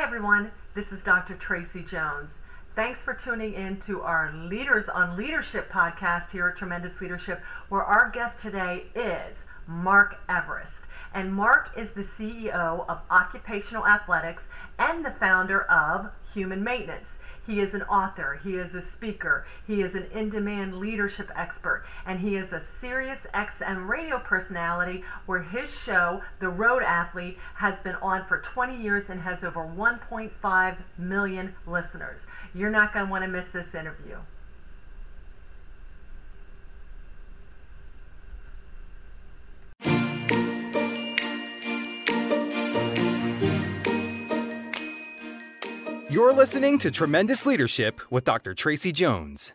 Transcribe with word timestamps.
Hi, 0.00 0.06
everyone. 0.06 0.52
This 0.72 0.92
is 0.92 1.02
Dr. 1.02 1.34
Tracy 1.34 1.82
Jones. 1.82 2.38
Thanks 2.74 3.02
for 3.02 3.12
tuning 3.12 3.52
in 3.52 3.78
to 3.80 4.00
our 4.00 4.32
Leaders 4.32 4.88
on 4.88 5.14
Leadership 5.14 5.70
podcast 5.70 6.30
here 6.30 6.48
at 6.48 6.56
Tremendous 6.56 7.02
Leadership, 7.02 7.42
where 7.68 7.84
our 7.84 8.08
guest 8.08 8.38
today 8.38 8.86
is 8.94 9.44
Mark 9.70 10.16
Everest. 10.28 10.82
And 11.14 11.32
Mark 11.32 11.70
is 11.76 11.90
the 11.90 12.02
CEO 12.02 12.84
of 12.88 13.00
Occupational 13.10 13.86
Athletics 13.86 14.48
and 14.78 15.04
the 15.04 15.10
founder 15.10 15.62
of 15.62 16.10
Human 16.34 16.62
Maintenance. 16.62 17.16
He 17.44 17.60
is 17.60 17.74
an 17.74 17.82
author, 17.82 18.40
he 18.42 18.56
is 18.56 18.74
a 18.74 18.82
speaker, 18.82 19.44
he 19.66 19.80
is 19.80 19.94
an 19.94 20.06
in 20.12 20.28
demand 20.28 20.78
leadership 20.78 21.30
expert, 21.34 21.84
and 22.06 22.20
he 22.20 22.36
is 22.36 22.52
a 22.52 22.60
Sirius 22.60 23.26
XM 23.34 23.88
radio 23.88 24.18
personality 24.18 25.02
where 25.26 25.42
his 25.42 25.76
show, 25.76 26.22
The 26.38 26.48
Road 26.48 26.82
Athlete, 26.82 27.38
has 27.56 27.80
been 27.80 27.96
on 27.96 28.26
for 28.26 28.38
20 28.38 28.76
years 28.80 29.08
and 29.08 29.22
has 29.22 29.42
over 29.42 29.60
1.5 29.60 30.76
million 30.98 31.54
listeners. 31.66 32.26
You're 32.54 32.70
not 32.70 32.92
going 32.92 33.06
to 33.06 33.10
want 33.10 33.24
to 33.24 33.28
miss 33.28 33.48
this 33.48 33.74
interview. 33.74 34.18
You're 46.10 46.32
listening 46.32 46.78
to 46.80 46.90
Tremendous 46.90 47.46
Leadership 47.46 48.00
with 48.10 48.24
Dr. 48.24 48.52
Tracy 48.52 48.90
Jones. 48.90 49.54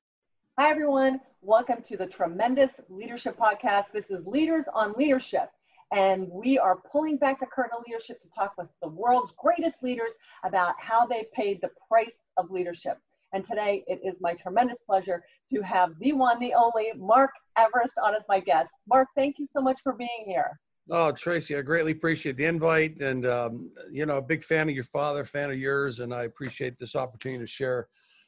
Hi, 0.58 0.72
everyone. 0.72 1.20
Welcome 1.41 1.82
to 1.84 1.98
the 1.98 2.05
Tremendous 2.05 2.80
Leadership 2.88 3.38
Podcast. 3.38 3.91
This 3.91 4.09
is 4.09 4.26
Leaders 4.26 4.63
on 4.73 4.94
Leadership, 4.98 5.49
and 5.91 6.30
we 6.32 6.58
are 6.58 6.77
pulling 6.90 7.18
back 7.18 7.41
the 7.41 7.46
curtain 7.46 7.72
on 7.76 7.84
leadership 7.86 8.22
to 8.22 8.30
talk 8.30 8.54
with 8.58 8.70
the 8.82 8.88
world's 8.88 9.34
greatest 9.38 9.84
leaders 9.84 10.16
about 10.46 10.76
how 10.80 11.05
they 11.05 11.26
paid 11.34 11.60
the 11.60 11.72
price 11.90 12.30
of 12.38 12.49
leadership. 12.49 12.99
And 13.34 13.44
today 13.44 13.84
it 13.88 13.99
is 14.01 14.22
my 14.22 14.34
tremendous 14.35 14.79
pleasure 14.79 15.26
to 15.54 15.62
have 15.62 15.90
the 15.99 16.13
one, 16.13 16.40
the 16.40 16.54
only 16.54 16.94
Mark 16.96 17.32
Everest 17.57 17.96
on 18.01 18.16
as 18.16 18.24
my 18.29 18.40
guest. 18.40 18.72
Mark, 18.88 19.10
thank 19.13 19.40
you 19.40 19.46
so 19.46 19.60
much 19.60 19.82
for 19.84 19.91
being 19.91 20.24
here. 20.26 20.57
Oh, 20.91 21.12
Tracy, 21.12 21.58
I 21.58 21.62
greatly 21.62 21.94
appreciate 21.94 22.38
the 22.38 22.46
invite, 22.46 23.00
and 23.00 23.26
um, 23.26 23.72
you 23.91 24.05
know, 24.05 24.18
a 24.18 24.22
big 24.22 24.44
fan 24.44 24.70
of 24.70 24.76
your 24.76 24.84
father, 24.84 25.26
fan 25.26 25.50
of 25.50 25.58
yours, 25.58 26.00
and 26.00 26.14
I 26.14 26.26
appreciate 26.26 26.78
this 26.78 26.96
opportunity 26.96 27.44
to 27.44 27.48
share 27.48 27.88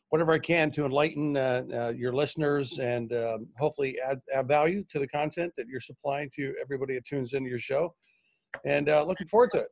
whatever 0.10 0.32
I 0.32 0.40
can 0.40 0.72
to 0.72 0.86
enlighten 0.86 1.38
uh, 1.38 1.64
uh, 1.72 1.90
your 1.90 2.14
listeners 2.14 2.80
and 2.80 3.14
um, 3.14 3.48
hopefully 3.60 3.98
add, 4.00 4.20
add 4.34 4.48
value 4.48 4.84
to 4.90 5.00
the 5.00 5.08
content 5.08 5.54
that 5.58 5.68
you're 5.68 5.80
supplying 5.82 6.30
to 6.36 6.56
everybody 6.62 6.96
that 6.96 7.06
tunes 7.06 7.34
into 7.34 7.50
your 7.50 7.60
show. 7.60 7.94
And 8.66 8.90
uh, 8.90 9.04
looking 9.04 9.28
forward 9.28 9.52
to 9.52 9.60
it. 9.60 9.68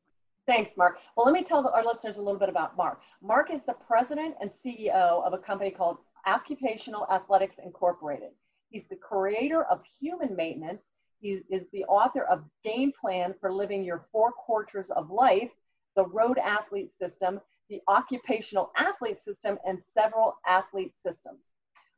Thanks, 0.45 0.78
Mark. 0.78 1.00
Well, 1.16 1.25
let 1.25 1.33
me 1.33 1.44
tell 1.44 1.67
our 1.67 1.83
listeners 1.83 2.17
a 2.17 2.22
little 2.22 2.39
bit 2.39 2.50
about 2.50 2.78
Mark. 2.78 3.02
Mark 3.23 3.52
is 3.52 3.63
the 3.63 3.73
president 3.73 4.36
and 4.41 4.52
CEO 4.52 5.25
of 5.25 5.33
a 5.33 5.39
company 5.39 5.72
called 5.72 5.97
Occupational 6.28 7.08
Athletics 7.11 7.56
Incorporated. 7.63 8.30
He's 8.69 8.86
the 8.86 8.95
creator 8.95 9.63
of 9.63 9.81
Human 10.00 10.36
Maintenance 10.36 10.86
he 11.25 11.41
is 11.49 11.67
the 11.73 11.83
author 11.85 12.21
of 12.25 12.43
Game 12.63 12.91
Plan 12.91 13.33
for 13.41 13.51
Living 13.51 13.83
Your 13.83 14.05
Four 14.11 14.31
Quarters 14.31 14.91
of 14.91 15.09
Life, 15.09 15.49
the 15.95 16.05
Road 16.05 16.37
Athlete 16.37 16.91
System, 16.91 17.41
the 17.67 17.81
Occupational 17.87 18.71
Athlete 18.77 19.19
System, 19.19 19.57
and 19.65 19.81
several 19.81 20.37
athlete 20.45 20.95
systems. 20.95 21.39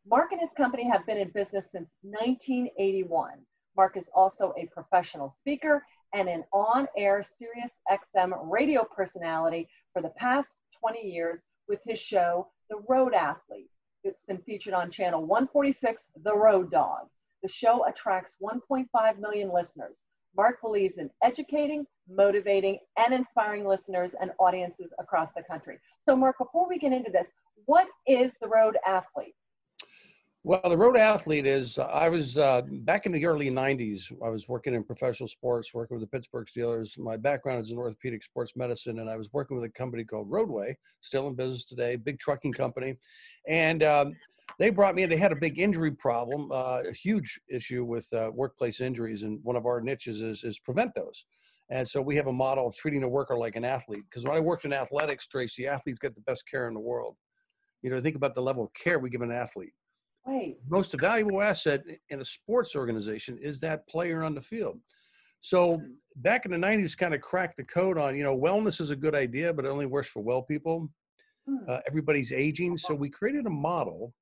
Mark 0.10 0.32
and 0.32 0.40
his 0.40 0.54
company 0.54 0.90
have 0.90 1.06
been 1.06 1.18
in 1.18 1.30
business 1.32 1.70
since 1.70 1.94
1981. 2.04 3.34
Mark 3.76 3.98
is 3.98 4.10
also 4.16 4.54
a 4.58 4.68
professional 4.68 5.30
speaker 5.30 5.86
and 6.14 6.30
an 6.30 6.46
on-air 6.54 7.22
Sirius 7.22 7.82
XM 7.92 8.32
radio 8.50 8.86
personality 8.86 9.68
for 9.92 10.02
the 10.02 10.14
past 10.16 10.56
20 10.80 11.02
years 11.02 11.44
with 11.68 11.82
his 11.84 12.00
show, 12.00 12.48
The 12.70 12.80
Road 12.88 13.14
Athlete. 13.14 13.70
It's 14.06 14.24
been 14.24 14.38
featured 14.38 14.74
on 14.74 14.90
channel 14.90 15.26
146, 15.26 16.12
The 16.24 16.34
Road 16.34 16.72
Dog. 16.72 17.10
The 17.44 17.50
show 17.50 17.86
attracts 17.88 18.38
1.5 18.42 19.20
million 19.20 19.54
listeners. 19.54 20.04
Mark 20.36 20.62
believes 20.62 20.98
in 20.98 21.10
educating, 21.24 21.86
motivating, 22.10 22.78
and 22.98 23.14
inspiring 23.14 23.66
listeners 23.66 24.16
and 24.20 24.32
audiences 24.40 24.92
across 25.00 25.32
the 25.34 25.44
country. 25.44 25.80
So, 26.08 26.16
Mark, 26.16 26.38
before 26.38 26.68
we 26.70 26.78
get 26.78 26.94
into 26.94 27.12
this, 27.12 27.32
what 27.66 27.88
is 28.08 28.36
the 28.42 28.48
road 28.48 28.78
athlete? 28.86 29.34
Well, 30.44 30.62
the 30.64 30.78
road 30.78 30.96
athlete 30.96 31.46
is, 31.46 31.78
uh, 31.78 31.88
I 31.88 32.08
was 32.08 32.38
uh, 32.38 32.62
back 32.66 33.06
in 33.06 33.12
the 33.12 33.26
early 33.26 33.50
90s, 33.50 34.14
I 34.24 34.30
was 34.30 34.48
working 34.48 34.76
in 34.76 34.84
professional 34.84 35.28
sports, 35.28 35.74
working 35.74 36.00
with 36.00 36.10
the 36.10 36.18
Pittsburgh 36.18 36.48
Steelers. 36.48 36.98
My 36.98 37.18
background 37.18 37.66
is 37.66 37.74
in 37.74 37.78
orthopedic 37.78 38.24
sports 38.24 38.54
medicine, 38.56 39.00
and 39.00 39.10
I 39.10 39.18
was 39.18 39.34
working 39.34 39.58
with 39.58 39.66
a 39.70 39.74
company 39.74 40.06
called 40.06 40.32
Roadway, 40.32 40.78
still 41.02 41.28
in 41.28 41.34
business 41.34 41.66
today, 41.66 41.98
big 41.98 42.18
trucking 42.20 42.54
company. 42.54 42.96
And 43.46 43.84
um, 43.84 44.14
they 44.60 44.70
brought 44.70 44.96
me 44.96 45.04
in. 45.04 45.10
They 45.10 45.18
had 45.18 45.32
a 45.32 45.36
big 45.36 45.60
injury 45.60 45.92
problem, 45.92 46.52
uh, 46.52 46.84
a 46.88 46.94
huge 46.94 47.40
issue 47.50 47.84
with 47.84 48.12
uh, 48.14 48.32
workplace 48.34 48.82
injuries, 48.82 49.24
and 49.24 49.40
one 49.44 49.56
of 49.56 49.66
our 49.66 49.82
niches 49.82 50.22
is 50.22 50.44
is 50.44 50.60
prevent 50.60 50.94
those. 50.96 51.26
And 51.70 51.88
so 51.88 52.02
we 52.02 52.16
have 52.16 52.28
a 52.28 52.34
model 52.34 52.68
of 52.68 52.76
treating 52.76 53.04
a 53.04 53.10
worker 53.10 53.38
like 53.38 53.56
an 53.56 53.66
athlete. 53.66 54.04
Because 54.10 54.24
when 54.24 54.36
I 54.36 54.40
worked 54.40 54.66
in 54.66 54.72
athletics, 54.72 55.28
Tracy, 55.28 55.68
athletes 55.68 56.00
get 56.00 56.16
the 56.16 56.22
best 56.22 56.44
care 56.50 56.68
in 56.68 56.74
the 56.74 56.80
world. 56.80 57.18
You 57.82 57.90
know, 57.90 58.00
think 58.00 58.16
about 58.16 58.36
the 58.36 58.42
level 58.42 58.64
of 58.64 58.74
care 58.74 59.00
we 59.00 59.10
give 59.10 59.22
an 59.22 59.32
athlete. 59.32 59.74
Right. 60.26 60.56
Most 60.70 60.98
valuable 61.00 61.42
asset 61.42 61.84
in 62.10 62.22
a 62.22 62.26
sports 62.26 62.76
organization 62.76 63.38
is 63.38 63.60
that 63.62 63.88
player 63.88 64.24
on 64.24 64.34
the 64.34 64.42
field. 64.42 64.80
So 65.42 65.82
back 66.18 66.46
in 66.46 66.52
the 66.52 66.58
90s, 66.58 66.98
kind 66.98 67.14
of 67.14 67.22
cracked 67.22 67.58
the 67.58 67.64
code 67.64 67.98
on, 67.98 68.16
you 68.16 68.24
know, 68.24 68.38
wellness 68.38 68.82
is 68.82 68.90
a 68.90 68.96
good 68.96 69.16
idea, 69.16 69.54
but 69.54 69.66
it 69.66 69.70
only 69.70 69.86
works 69.86 70.10
for 70.10 70.22
well 70.22 70.42
people. 70.42 70.90
Hmm. 71.48 71.70
Uh, 71.70 71.80
everybody's 71.88 72.32
aging. 72.32 72.76
So 72.78 72.94
we 72.94 73.10
created 73.10 73.46
a 73.46 73.50
model 73.50 74.14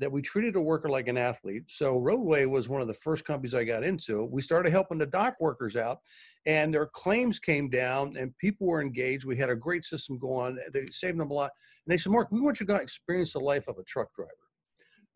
that 0.00 0.10
we 0.10 0.22
treated 0.22 0.56
a 0.56 0.60
worker 0.60 0.88
like 0.88 1.08
an 1.08 1.16
athlete. 1.16 1.64
So 1.68 1.98
Roadway 1.98 2.46
was 2.46 2.68
one 2.68 2.80
of 2.80 2.88
the 2.88 2.94
first 2.94 3.24
companies 3.24 3.54
I 3.54 3.64
got 3.64 3.84
into. 3.84 4.24
We 4.24 4.42
started 4.42 4.70
helping 4.70 4.98
the 4.98 5.06
dock 5.06 5.36
workers 5.40 5.76
out, 5.76 5.98
and 6.46 6.74
their 6.74 6.86
claims 6.86 7.38
came 7.38 7.68
down, 7.68 8.16
and 8.16 8.36
people 8.38 8.66
were 8.66 8.80
engaged. 8.80 9.26
We 9.26 9.36
had 9.36 9.50
a 9.50 9.56
great 9.56 9.84
system 9.84 10.18
going. 10.18 10.58
They 10.72 10.86
saved 10.86 11.18
them 11.18 11.30
a 11.30 11.34
lot. 11.34 11.50
And 11.86 11.92
they 11.92 11.98
said, 11.98 12.12
Mark, 12.12 12.32
we 12.32 12.40
want 12.40 12.60
you 12.60 12.66
to 12.66 12.74
experience 12.76 13.34
the 13.34 13.40
life 13.40 13.68
of 13.68 13.78
a 13.78 13.84
truck 13.84 14.12
driver. 14.14 14.49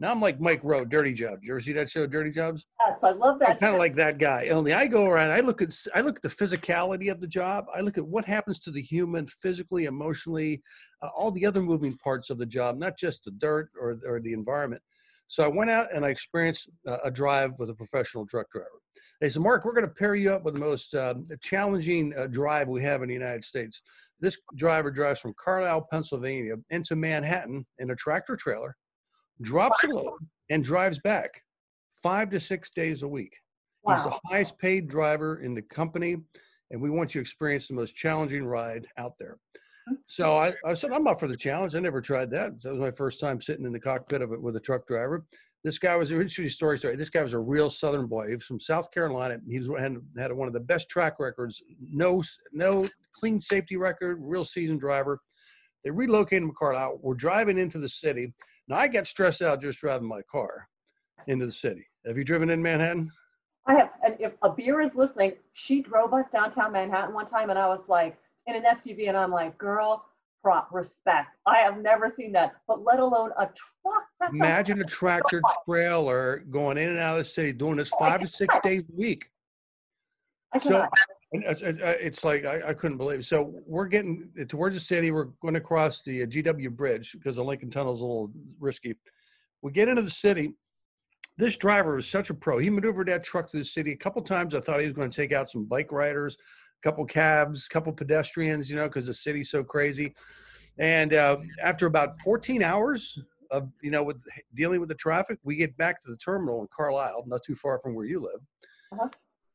Now 0.01 0.11
I'm 0.11 0.21
like 0.21 0.41
Mike 0.41 0.61
Rowe, 0.65 0.85
Dirty 0.85 1.13
Jobs. 1.13 1.47
You 1.47 1.53
ever 1.53 1.61
see 1.61 1.73
that 1.75 1.89
show, 1.89 2.07
Dirty 2.07 2.31
Jobs? 2.31 2.67
Yes, 2.85 2.99
I 3.03 3.13
love 3.13 3.39
that. 3.39 3.51
I'm 3.51 3.59
kind 3.59 3.75
of 3.75 3.79
like 3.79 3.95
that 3.97 4.19
guy. 4.19 4.49
Only 4.49 4.73
I 4.73 4.87
go 4.87 5.07
around. 5.07 5.31
I 5.31 5.41
look 5.41 5.63
at 5.63 5.73
I 5.95 6.01
look 6.01 6.17
at 6.17 6.23
the 6.23 6.29
physicality 6.29 7.13
of 7.13 7.21
the 7.21 7.29
job. 7.29 7.67
I 7.75 7.81
look 7.81 7.97
at 7.97 8.07
what 8.07 8.25
happens 8.25 8.59
to 8.61 8.73
the 8.73 8.83
human 8.83 9.27
physically, 9.27 9.85
emotionally, 9.85 10.63
uh, 11.01 11.11
all 11.15 11.31
the 11.31 11.47
other 11.47 11.63
moving 11.63 11.97
parts 11.99 12.29
of 12.31 12.39
the 12.39 12.47
job, 12.47 12.77
not 12.77 12.99
just 12.99 13.25
the 13.25 13.31
dirt 13.33 13.71
or 13.81 14.01
or 14.05 14.21
the 14.21 14.33
environment. 14.33 14.83
So 15.29 15.45
I 15.45 15.49
went 15.49 15.71
out 15.71 15.93
and 15.95 16.05
I 16.05 16.11
experienced 16.11 16.69
uh, 16.87 16.99
a 17.05 17.11
drive 17.11 17.53
with 17.59 17.71
a 17.71 17.75
professional 17.75 18.27
truck 18.27 18.47
driver. 18.51 18.69
They 19.21 19.29
said, 19.29 19.43
Mark, 19.43 19.65
we're 19.65 19.73
going 19.73 19.87
to 19.87 19.95
pair 19.95 20.15
you 20.17 20.33
up 20.33 20.45
with 20.45 20.55
the 20.55 20.61
most 20.61 20.95
uh, 20.95 21.15
challenging 21.41 22.13
uh, 22.19 22.27
drive 22.27 22.69
we 22.69 22.83
have 22.83 23.03
in 23.03 23.09
the 23.09 23.15
United 23.15 23.45
States. 23.45 23.81
This 24.21 24.37
driver 24.57 24.91
drives 24.91 25.21
from 25.21 25.35
Carlisle, 25.43 25.87
Pennsylvania 25.91 26.57
into 26.71 26.95
Manhattan 26.95 27.65
in 27.79 27.91
a 27.91 27.97
tractor 27.97 28.37
trailer 28.37 28.77
drops 29.41 29.83
a 29.85 29.89
load, 29.89 30.19
and 30.51 30.63
drives 30.63 30.99
back 30.99 31.43
five 32.03 32.31
to 32.31 32.41
six 32.41 32.71
days 32.71 33.03
a 33.03 33.09
week. 33.09 33.35
Wow. 33.83 33.95
He's 33.95 34.05
the 34.05 34.21
highest 34.27 34.59
paid 34.59 34.89
driver 34.89 35.41
in 35.41 35.55
the 35.55 35.63
company, 35.63 36.17
and 36.71 36.81
we 36.81 36.91
want 36.91 37.15
you 37.15 37.21
to 37.21 37.23
experience 37.23 37.69
the 37.69 37.75
most 37.75 37.95
challenging 37.95 38.45
ride 38.45 38.87
out 38.99 39.15
there. 39.19 39.39
So 40.07 40.39
I, 40.39 40.55
I 40.65 40.73
said, 40.73 40.93
I'm 40.93 41.07
up 41.07 41.21
for 41.21 41.29
the 41.29 41.37
challenge. 41.37 41.75
I 41.75 41.81
never 41.81 42.01
tried 42.01 42.31
that. 42.31 42.61
So 42.61 42.69
that 42.69 42.75
was 42.75 42.81
my 42.81 42.91
first 42.91 43.21
time 43.21 43.41
sitting 43.41 43.67
in 43.67 43.73
the 43.73 43.81
cockpit 43.81 44.23
of 44.23 44.33
it 44.33 44.41
with 44.41 44.57
a 44.57 44.61
truck 44.61 44.87
driver. 44.87 45.27
This 45.63 45.79
guy 45.79 45.97
was 45.97 46.11
a 46.11 46.29
story 46.49 46.79
story. 46.79 46.97
This 46.97 47.11
guy 47.11 47.23
was 47.23 47.33
a 47.33 47.39
real 47.39 47.71
Southern 47.71 48.07
boy. 48.07 48.29
He 48.29 48.35
was 48.35 48.45
from 48.45 48.61
South 48.61 48.91
Carolina. 48.91 49.39
He 49.49 49.59
was, 49.59 49.69
had, 49.79 49.97
had 50.17 50.33
one 50.33 50.47
of 50.47 50.55
the 50.55 50.61
best 50.61 50.89
track 50.89 51.15
records. 51.19 51.63
No, 51.81 52.23
no 52.53 52.89
clean 53.13 53.41
safety 53.41 53.77
record. 53.77 54.19
Real 54.21 54.45
seasoned 54.45 54.81
driver. 54.81 55.21
They 55.85 55.91
relocated 55.91 56.43
him 56.45 56.51
to 56.51 56.55
Carlisle. 56.55 56.99
We're 57.03 57.15
driving 57.15 57.59
into 57.59 57.79
the 57.79 57.89
city. 57.89 58.33
Now 58.69 58.77
I 58.77 58.89
get 58.89 59.07
stressed 59.07 59.43
out 59.43 59.61
just 59.61 59.81
driving 59.81 60.09
my 60.09 60.23
car 60.23 60.69
into 61.27 61.47
the 61.47 61.53
city. 61.53 61.87
Have 62.07 62.17
you 62.17 62.25
driven 62.25 62.51
in 62.51 62.63
Manhattan? 62.63 63.11
I 63.67 63.75
have. 63.75 63.91
And 64.05 64.17
if 64.21 64.33
a 64.43 64.51
beer 64.51 64.81
is 64.81 64.95
listening, 64.95 65.33
she 65.53 65.83
drove 65.83 66.13
us 66.13 66.29
downtown 66.29 66.73
Manhattan 66.73 67.15
one 67.15 67.27
time, 67.27 67.51
and 67.51 67.59
I 67.59 67.67
was 67.67 67.89
like 67.89 68.19
in 68.47 68.57
an 68.57 68.65
SUV, 68.65 69.09
and 69.09 69.17
I'm 69.17 69.31
like, 69.31 69.57
girl, 69.57 70.05
prop 70.43 70.69
respect. 70.71 71.37
I 71.47 71.59
have 71.59 71.81
never 71.81 72.11
seen 72.11 72.33
that, 72.33 72.57
but 72.69 72.85
let 72.85 73.01
alone 73.01 73.31
a 73.39 73.47
truck. 73.47 74.05
That's 74.21 74.33
Imagine 74.33 74.79
a, 74.79 74.83
a 74.83 74.87
tractor 74.87 75.41
trailer 75.67 76.45
going 76.51 76.77
in 76.77 76.91
and 76.91 76.99
out 76.99 77.17
of 77.17 77.25
the 77.25 77.29
city, 77.29 77.53
doing 77.53 77.77
this 77.77 77.91
oh, 77.95 77.99
five 77.99 78.21
to 78.21 78.29
six 78.29 78.55
days 78.63 78.83
a 78.83 78.97
week. 78.97 79.31
So 80.61 80.87
it's 81.33 82.25
like 82.25 82.45
I, 82.45 82.69
I, 82.69 82.75
couldn't 82.75 82.97
believe 82.97 83.21
it. 83.21 83.25
So 83.25 83.55
we're 83.67 83.87
getting 83.87 84.31
towards 84.49 84.77
the 84.77 84.81
city. 84.81 85.11
We're 85.11 85.31
going 85.43 85.55
to 85.55 85.61
cross 85.61 86.03
the 86.03 86.23
uh, 86.23 86.27
GW 86.27 86.71
Bridge 86.71 87.13
because 87.13 87.37
the 87.37 87.45
Lincoln 87.45 87.71
Tunnel 87.71 87.95
is 87.95 88.01
a 88.01 88.05
little 88.05 88.31
risky. 88.61 88.95
We 89.63 89.73
get 89.73 89.89
into 89.89 90.03
the 90.03 90.11
city. 90.11 90.55
This 91.37 91.57
driver 91.57 91.99
is 91.99 92.09
such 92.09 92.31
a 92.31 92.35
pro. 92.35 92.59
He 92.59 92.71
maneuvered 92.71 93.09
that 93.09 93.25
truck 93.25 93.51
through 93.51 93.61
the 93.61 93.67
city 93.67 93.93
a 93.93 93.97
couple 93.97 94.23
times. 94.23 94.55
I 94.55 94.61
thought 94.61 94.79
he 94.79 94.87
was 94.87 94.95
going 94.95 95.11
to 95.11 95.17
take 95.17 95.33
out 95.33 95.51
some 95.51 95.65
bike 95.65 95.91
riders, 95.91 96.37
a 96.37 96.89
couple 96.89 97.05
cabs, 97.05 97.67
a 97.67 97.73
couple 97.73 97.93
pedestrians, 97.93 98.71
you 98.71 98.77
know, 98.77 98.87
because 98.87 99.07
the 99.07 99.15
city's 99.15 99.51
so 99.51 99.65
crazy. 99.65 100.15
And 100.79 101.13
uh, 101.15 101.39
after 101.63 101.87
about 101.87 102.19
14 102.21 102.63
hours 102.63 103.19
of 103.51 103.71
you 103.83 103.91
know 103.91 104.03
with 104.03 104.23
dealing 104.55 104.81
with 104.81 104.89
the 104.89 104.95
traffic, 104.95 105.39
we 105.43 105.57
get 105.57 105.77
back 105.77 106.01
to 106.03 106.11
the 106.11 106.17
terminal 106.17 106.61
in 106.61 106.69
Carlisle, 106.75 107.25
not 107.27 107.43
too 107.43 107.55
far 107.55 107.79
from 107.81 107.95
where 107.95 108.07
you 108.07 108.21
live. 108.21 108.41
Uh-huh. 108.93 109.09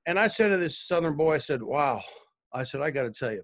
And 0.09 0.17
I 0.17 0.27
said 0.27 0.47
to 0.47 0.57
this 0.57 0.75
Southern 0.75 1.15
boy, 1.15 1.35
I 1.35 1.38
said, 1.38 1.61
"Wow," 1.61 2.01
I 2.51 2.63
said, 2.63 2.81
"I 2.81 2.89
got 2.89 3.03
to 3.03 3.11
tell 3.11 3.31
you." 3.31 3.44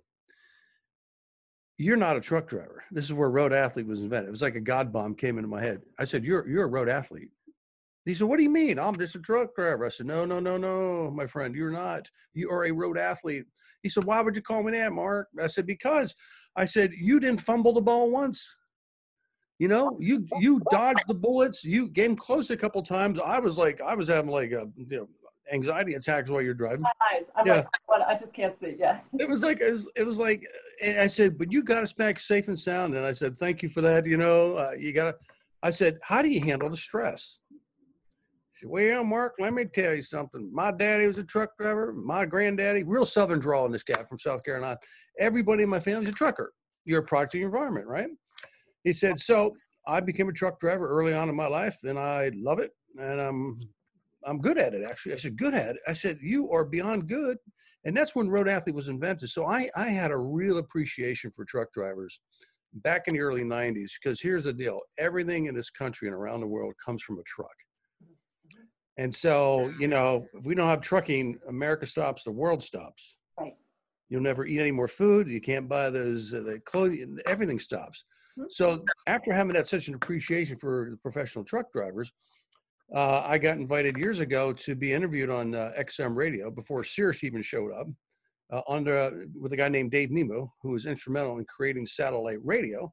You're 1.77 1.95
not 1.95 2.17
a 2.17 2.19
truck 2.19 2.47
driver. 2.47 2.83
This 2.89 3.03
is 3.03 3.13
where 3.13 3.29
road 3.29 3.53
athlete 3.53 3.85
was 3.85 4.01
invented. 4.01 4.29
It 4.29 4.31
was 4.31 4.41
like 4.41 4.55
a 4.55 4.61
God 4.61 4.91
bomb 4.91 5.13
came 5.13 5.37
into 5.37 5.47
my 5.47 5.61
head. 5.61 5.83
I 5.99 6.05
said, 6.05 6.25
"You're 6.25 6.47
you're 6.47 6.63
a 6.63 6.67
road 6.67 6.89
athlete." 6.89 7.29
He 8.05 8.15
said, 8.15 8.27
What 8.27 8.37
do 8.37 8.43
you 8.43 8.49
mean? 8.49 8.79
I'm 8.79 8.97
just 8.97 9.13
a 9.15 9.19
truck 9.19 9.55
driver. 9.55 9.85
I 9.85 9.89
said, 9.89 10.07
No, 10.07 10.25
no, 10.25 10.39
no, 10.39 10.57
no, 10.57 11.11
my 11.11 11.27
friend, 11.27 11.55
you're 11.55 11.71
not. 11.71 12.09
You 12.33 12.49
are 12.49 12.65
a 12.65 12.71
road 12.71 12.97
athlete. 12.97 13.45
He 13.83 13.89
said, 13.89 14.03
Why 14.03 14.21
would 14.21 14.35
you 14.35 14.41
call 14.41 14.63
me 14.63 14.71
that, 14.71 14.91
Mark? 14.91 15.27
I 15.41 15.47
said, 15.47 15.67
Because 15.67 16.15
I 16.55 16.65
said, 16.65 16.93
You 16.93 17.19
didn't 17.19 17.41
fumble 17.41 17.73
the 17.73 17.81
ball 17.81 18.09
once. 18.09 18.57
You 19.57 19.69
know, 19.69 19.97
you 19.99 20.27
you 20.39 20.61
dodged 20.69 21.05
the 21.07 21.13
bullets. 21.13 21.63
You 21.63 21.89
came 21.89 22.15
close 22.15 22.49
a 22.49 22.57
couple 22.57 22.81
times. 22.83 23.19
I 23.19 23.39
was 23.39 23.57
like, 23.57 23.81
I 23.81 23.95
was 23.95 24.07
having 24.07 24.31
like 24.31 24.51
a 24.51 24.67
you 24.75 24.85
know 24.89 25.07
anxiety 25.51 25.93
attacks 25.93 26.29
while 26.31 26.41
you're 26.41 26.53
driving. 26.53 26.81
My 26.81 26.91
eyes. 27.13 27.25
I'm 27.35 27.45
Yeah. 27.45 27.55
like, 27.55 27.67
what? 27.87 28.01
I 28.07 28.15
just 28.15 28.33
can't 28.33 28.57
see. 28.57 28.75
Yeah. 28.79 28.99
It 29.19 29.27
was 29.29 29.43
like 29.43 29.61
it 29.61 29.71
was, 29.71 29.89
it 29.95 30.05
was 30.05 30.19
like, 30.19 30.45
and 30.83 30.99
I 30.99 31.07
said, 31.07 31.37
but 31.37 31.51
you 31.51 31.63
got 31.63 31.83
us 31.83 31.93
back 31.93 32.19
safe 32.19 32.47
and 32.47 32.59
sound. 32.59 32.95
And 32.95 33.05
I 33.05 33.11
said, 33.13 33.37
thank 33.37 33.63
you 33.63 33.69
for 33.69 33.81
that. 33.81 34.05
You 34.05 34.17
know, 34.17 34.55
uh, 34.57 34.71
you 34.77 34.91
got 34.93 35.11
to. 35.11 35.15
I 35.63 35.71
said, 35.71 35.97
how 36.03 36.21
do 36.21 36.29
you 36.29 36.41
handle 36.41 36.69
the 36.69 36.77
stress? 36.77 37.39
He 37.49 37.57
said, 38.51 38.69
well, 38.69 39.03
Mark, 39.03 39.33
let 39.39 39.53
me 39.53 39.65
tell 39.65 39.93
you 39.95 40.01
something. 40.01 40.49
My 40.53 40.71
daddy 40.71 41.07
was 41.07 41.17
a 41.17 41.23
truck 41.23 41.57
driver. 41.57 41.91
My 41.93 42.25
granddaddy, 42.25 42.83
real 42.83 43.05
Southern 43.05 43.39
drawl 43.39 43.65
in 43.65 43.71
this 43.71 43.83
guy 43.83 44.03
from 44.03 44.19
South 44.19 44.43
Carolina. 44.43 44.77
Everybody 45.19 45.63
in 45.63 45.69
my 45.69 45.79
family's 45.79 46.09
a 46.09 46.13
trucker. 46.13 46.53
You're 46.85 46.99
a 46.99 47.03
product 47.05 47.33
of 47.33 47.39
your 47.39 47.49
environment, 47.49 47.87
right? 47.87 48.07
He 48.83 48.93
said, 48.93 49.19
so 49.19 49.55
I 49.87 49.99
became 49.99 50.29
a 50.29 50.33
truck 50.33 50.59
driver 50.59 50.87
early 50.87 51.13
on 51.13 51.29
in 51.29 51.35
my 51.35 51.47
life, 51.47 51.77
and 51.83 51.97
I 51.97 52.31
love 52.35 52.59
it, 52.59 52.71
and 52.99 53.19
I'm 53.19 53.59
I'm 54.25 54.39
good 54.39 54.57
at 54.57 54.73
it. 54.73 54.83
Actually, 54.83 55.13
I 55.13 55.17
said, 55.17 55.37
good 55.37 55.53
at 55.53 55.75
it. 55.75 55.81
I 55.87 55.93
said, 55.93 56.17
you 56.21 56.51
are 56.51 56.65
beyond 56.65 57.07
good, 57.07 57.37
and 57.83 57.95
that's 57.95 58.15
when 58.15 58.27
road 58.29 58.47
athlete 58.47 58.75
was 58.75 58.87
invented. 58.87 59.29
So 59.29 59.45
I 59.45 59.69
I 59.75 59.89
had 59.89 60.11
a 60.11 60.17
real 60.17 60.57
appreciation 60.57 61.31
for 61.31 61.45
truck 61.45 61.71
drivers 61.73 62.19
back 62.73 63.07
in 63.07 63.13
the 63.13 63.21
early 63.21 63.43
90s 63.43 63.91
because 64.01 64.19
here's 64.21 64.43
the 64.43 64.51
deal 64.53 64.79
everything 64.99 65.45
in 65.45 65.55
this 65.55 65.69
country 65.69 66.07
and 66.09 66.15
around 66.15 66.41
the 66.41 66.47
world 66.47 66.73
comes 66.83 67.01
from 67.01 67.17
a 67.19 67.23
truck 67.23 67.55
and 68.97 69.13
so 69.15 69.71
you 69.79 69.87
know 69.87 70.27
if 70.33 70.45
we 70.45 70.53
don't 70.55 70.67
have 70.67 70.81
trucking 70.81 71.39
america 71.47 71.85
stops 71.85 72.23
the 72.25 72.31
world 72.31 72.61
stops 72.61 73.15
Right. 73.39 73.53
you'll 74.09 74.21
never 74.21 74.45
eat 74.45 74.59
any 74.59 74.71
more 74.73 74.89
food 74.89 75.29
you 75.29 75.39
can't 75.39 75.69
buy 75.69 75.89
those 75.89 76.33
uh, 76.33 76.41
the 76.41 76.59
clothing 76.65 77.17
everything 77.25 77.59
stops 77.59 78.03
Mhm. 78.37 78.47
so 78.49 78.85
after 79.07 79.31
having 79.31 79.53
that 79.53 79.69
such 79.69 79.87
an 79.87 79.95
appreciation 79.95 80.57
for 80.57 80.89
the 80.91 80.97
professional 80.97 81.45
truck 81.45 81.71
drivers 81.71 82.11
uh, 82.93 83.23
i 83.25 83.37
got 83.37 83.57
invited 83.57 83.97
years 83.97 84.19
ago 84.19 84.51
to 84.53 84.75
be 84.75 84.93
interviewed 84.93 85.29
on 85.29 85.55
uh, 85.55 85.71
xm 85.79 86.15
radio 86.15 86.51
before 86.51 86.83
Sirius 86.83 87.23
even 87.23 87.41
showed 87.41 87.71
up 87.71 87.87
uh, 88.51 88.61
under 88.67 89.25
with 89.39 89.53
a 89.53 89.57
guy 89.57 89.69
named 89.69 89.91
Dave 89.91 90.11
Nemo, 90.11 90.53
who 90.61 90.71
was 90.71 90.85
instrumental 90.85 91.37
in 91.37 91.45
creating 91.45 91.85
satellite 91.85 92.39
radio. 92.43 92.91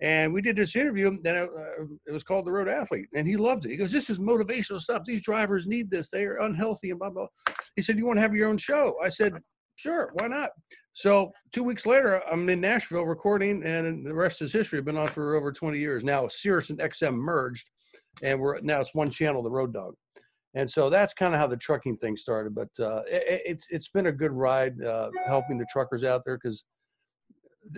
And 0.00 0.32
we 0.32 0.42
did 0.42 0.54
this 0.54 0.76
interview, 0.76 1.08
and 1.08 1.26
it, 1.26 1.34
uh, 1.34 1.84
it 2.06 2.12
was 2.12 2.22
called 2.22 2.46
The 2.46 2.52
Road 2.52 2.68
Athlete, 2.68 3.08
and 3.14 3.26
he 3.26 3.36
loved 3.36 3.66
it. 3.66 3.70
He 3.70 3.76
goes, 3.76 3.90
"This 3.90 4.10
is 4.10 4.20
motivational 4.20 4.80
stuff. 4.80 5.02
These 5.04 5.22
drivers 5.22 5.66
need 5.66 5.90
this. 5.90 6.08
They 6.08 6.24
are 6.24 6.40
unhealthy 6.40 6.90
and 6.90 7.00
blah 7.00 7.10
blah." 7.10 7.26
He 7.74 7.82
said, 7.82 7.98
"You 7.98 8.06
want 8.06 8.18
to 8.18 8.20
have 8.20 8.34
your 8.34 8.48
own 8.48 8.58
show?" 8.58 8.94
I 9.02 9.08
said, 9.08 9.32
"Sure, 9.74 10.10
why 10.14 10.28
not?" 10.28 10.50
So 10.92 11.32
two 11.52 11.64
weeks 11.64 11.84
later, 11.84 12.22
I'm 12.30 12.48
in 12.48 12.60
Nashville 12.60 13.06
recording, 13.06 13.64
and 13.64 14.06
the 14.06 14.14
rest 14.14 14.40
is 14.40 14.52
history. 14.52 14.78
I've 14.78 14.84
been 14.84 14.96
on 14.96 15.08
for 15.08 15.34
over 15.34 15.50
20 15.50 15.78
years 15.78 16.04
now. 16.04 16.28
Sirius 16.28 16.70
and 16.70 16.78
XM 16.78 17.14
merged, 17.14 17.68
and 18.22 18.40
we're 18.40 18.60
now 18.60 18.80
it's 18.80 18.94
one 18.94 19.10
channel, 19.10 19.42
The 19.42 19.50
Road 19.50 19.72
Dog. 19.72 19.94
And 20.54 20.68
so 20.68 20.88
that's 20.90 21.14
kind 21.14 21.34
of 21.34 21.40
how 21.40 21.46
the 21.46 21.56
trucking 21.56 21.98
thing 21.98 22.16
started 22.16 22.54
but 22.54 22.68
uh, 22.80 23.02
it, 23.06 23.42
it's 23.44 23.68
it's 23.70 23.88
been 23.88 24.06
a 24.06 24.12
good 24.12 24.32
ride 24.32 24.82
uh, 24.82 25.10
helping 25.26 25.58
the 25.58 25.66
truckers 25.70 26.04
out 26.04 26.22
there 26.24 26.36
because 26.36 26.64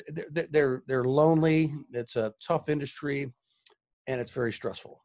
they're, 0.08 0.46
they're 0.50 0.82
they're 0.86 1.04
lonely 1.04 1.74
it's 1.92 2.16
a 2.16 2.32
tough 2.46 2.68
industry 2.68 3.32
and 4.06 4.20
it's 4.20 4.30
very 4.30 4.52
stressful. 4.52 5.00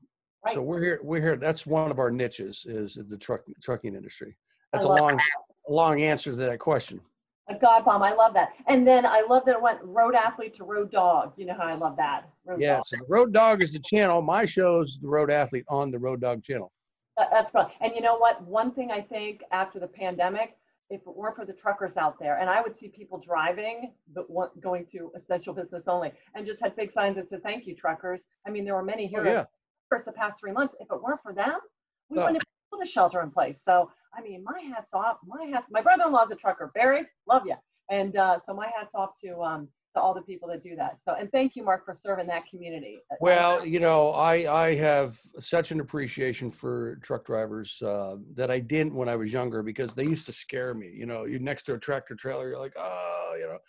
So 0.54 0.62
we're 0.62 0.82
here 0.82 1.00
we're 1.04 1.22
here 1.22 1.38
that's 1.38 1.66
one 1.66 1.90
of 1.90 1.98
our 1.98 2.12
niches 2.12 2.66
is 2.68 3.00
the 3.10 3.18
truck 3.18 3.42
trucking 3.64 3.96
industry. 3.96 4.36
That's 4.72 4.86
a 4.86 4.90
long 4.90 5.20
long 5.68 6.02
answer 6.02 6.32
to 6.32 6.36
that 6.38 6.60
question 6.60 7.02
A 7.48 7.56
God 7.56 7.86
bomb. 7.86 8.02
I 8.02 8.14
love 8.14 8.34
that. 8.34 8.54
And 8.68 8.88
then 8.88 9.06
I 9.06 9.22
love 9.22 9.44
that 9.46 9.56
it 9.56 9.62
went 9.62 9.80
road 9.84 10.16
athlete 10.16 10.56
to 10.56 10.64
road 10.64 10.92
dog. 10.92 11.34
You 11.38 11.46
know 11.46 11.54
how 11.54 11.66
I 11.66 11.76
love 11.76 11.96
that. 11.98 12.28
Road 12.46 12.60
yeah 12.60 12.78
dog. 12.78 12.88
so 12.88 12.98
the 12.98 13.06
road 13.08 13.34
dog 13.34 13.62
is 13.62 13.72
the 13.72 13.80
channel 13.80 14.22
my 14.22 14.46
show's 14.46 14.98
the 15.02 15.08
road 15.08 15.30
athlete 15.32 15.66
on 15.68 15.92
the 15.92 16.00
road 16.00 16.22
dog 16.22 16.44
channel 16.44 16.72
That's 17.18 17.52
fun. 17.52 17.68
And 17.82 17.94
you 17.96 18.02
know 18.02 18.18
what? 18.18 18.42
One 18.44 18.72
thing 18.72 18.92
I 18.92 19.02
think 19.02 19.42
after 19.52 19.80
the 19.80 19.88
pandemic, 19.88 20.58
if 20.90 21.02
it 21.02 21.16
weren't 21.16 21.36
for 21.36 21.46
the 21.46 21.54
truckers 21.54 21.98
out 21.98 22.20
there, 22.20 22.38
and 22.40 22.50
I 22.50 22.62
would 22.62 22.76
see 22.76 22.90
people 22.90 23.18
driving, 23.18 23.94
but 24.14 24.28
going 24.62 24.86
to 24.92 25.12
essential 25.16 25.54
business 25.54 25.88
only, 25.88 26.12
and 26.36 26.46
just 26.46 26.62
had 26.62 26.76
big 26.76 26.92
signs 26.92 27.16
that 27.16 27.28
said, 27.30 27.42
"Thank 27.42 27.66
you, 27.66 27.76
truckers." 27.76 28.26
I 28.46 28.52
mean, 28.52 28.66
there 28.66 28.76
were 28.76 28.84
many 28.84 29.06
oh, 29.06 29.10
here 29.10 29.22
oh, 29.22 29.32
yeah 29.32 29.46
for 29.90 30.02
the 30.04 30.12
past 30.12 30.40
three 30.40 30.52
months. 30.52 30.76
If 30.80 30.88
it 30.92 31.02
weren't 31.02 31.22
for 31.22 31.34
them, 31.34 31.60
we 32.10 32.18
Oh. 32.18 32.22
wouldn't 32.22 32.42
have 32.42 32.48
put 32.72 32.84
a 32.84 32.90
shelter 32.90 33.22
in 33.22 33.32
place. 33.32 33.62
So, 33.62 33.92
I 34.18 34.22
mean, 34.22 34.44
my 34.44 34.60
hats 34.62 34.92
off. 34.94 35.18
My 35.26 35.46
hats. 35.46 35.68
My 35.70 35.82
brother-in-law's 35.82 36.32
a 36.32 36.36
trucker. 36.36 36.72
Barry, 36.74 37.06
love 37.28 37.44
you. 37.46 37.56
And 37.92 38.18
uh, 38.18 38.40
so 38.40 38.54
my 38.54 38.70
hats 38.78 38.96
off 38.96 39.12
to 39.24 39.42
um, 39.42 39.68
to 39.96 40.02
all 40.02 40.14
the 40.14 40.22
people 40.22 40.48
that 40.50 40.64
do 40.64 40.76
that. 40.76 41.02
So, 41.04 41.14
and 41.14 41.32
thank 41.32 41.56
you, 41.56 41.64
Mark, 41.64 41.86
for 41.86 41.96
serving 41.96 42.28
that 42.28 42.48
community. 42.50 43.00
Well, 43.20 43.66
you 43.66 43.80
know, 43.80 44.12
I 44.12 44.52
I 44.52 44.76
have 44.76 45.20
such 45.40 45.72
an 45.72 45.80
appreciation 45.80 46.52
for 46.52 46.98
truck 46.98 47.26
drivers 47.26 47.82
uh, 47.82 48.18
that 48.36 48.52
I 48.52 48.60
didn't 48.60 48.94
when 48.94 49.10
I 49.10 49.16
was 49.16 49.32
younger 49.32 49.64
because 49.64 49.94
they 49.96 50.04
used 50.04 50.26
to 50.28 50.34
scare 50.34 50.74
me. 50.74 50.92
You 50.94 51.06
know, 51.06 51.26
you're 51.26 51.40
next 51.40 51.64
to 51.64 51.74
a 51.74 51.80
tractor 51.80 52.16
trailer, 52.16 52.50
you're 52.50 52.60
like, 52.60 52.76
oh, 52.78 53.36
you 53.40 53.48
know. 53.48 53.60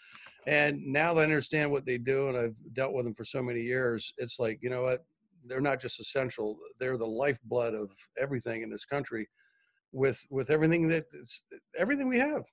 And 0.46 0.84
now 0.86 1.12
that 1.14 1.22
I 1.22 1.24
understand 1.24 1.70
what 1.72 1.84
they 1.84 1.98
do, 1.98 2.28
and 2.28 2.38
I've 2.38 2.54
dealt 2.72 2.92
with 2.92 3.04
them 3.04 3.14
for 3.14 3.24
so 3.24 3.42
many 3.42 3.62
years, 3.62 4.12
it's 4.16 4.38
like, 4.38 4.60
you 4.62 4.70
know 4.70 4.82
what? 4.82 5.04
They're 5.44 5.60
not 5.60 5.80
just 5.80 6.00
essential; 6.00 6.56
they're 6.78 6.96
the 6.96 7.06
lifeblood 7.06 7.74
of 7.74 7.90
everything 8.18 8.62
in 8.62 8.70
this 8.70 8.84
country, 8.84 9.28
with 9.92 10.24
with 10.30 10.50
everything 10.50 10.88
that 10.88 11.06
everything 11.76 12.08
we 12.08 12.18
have. 12.18 12.44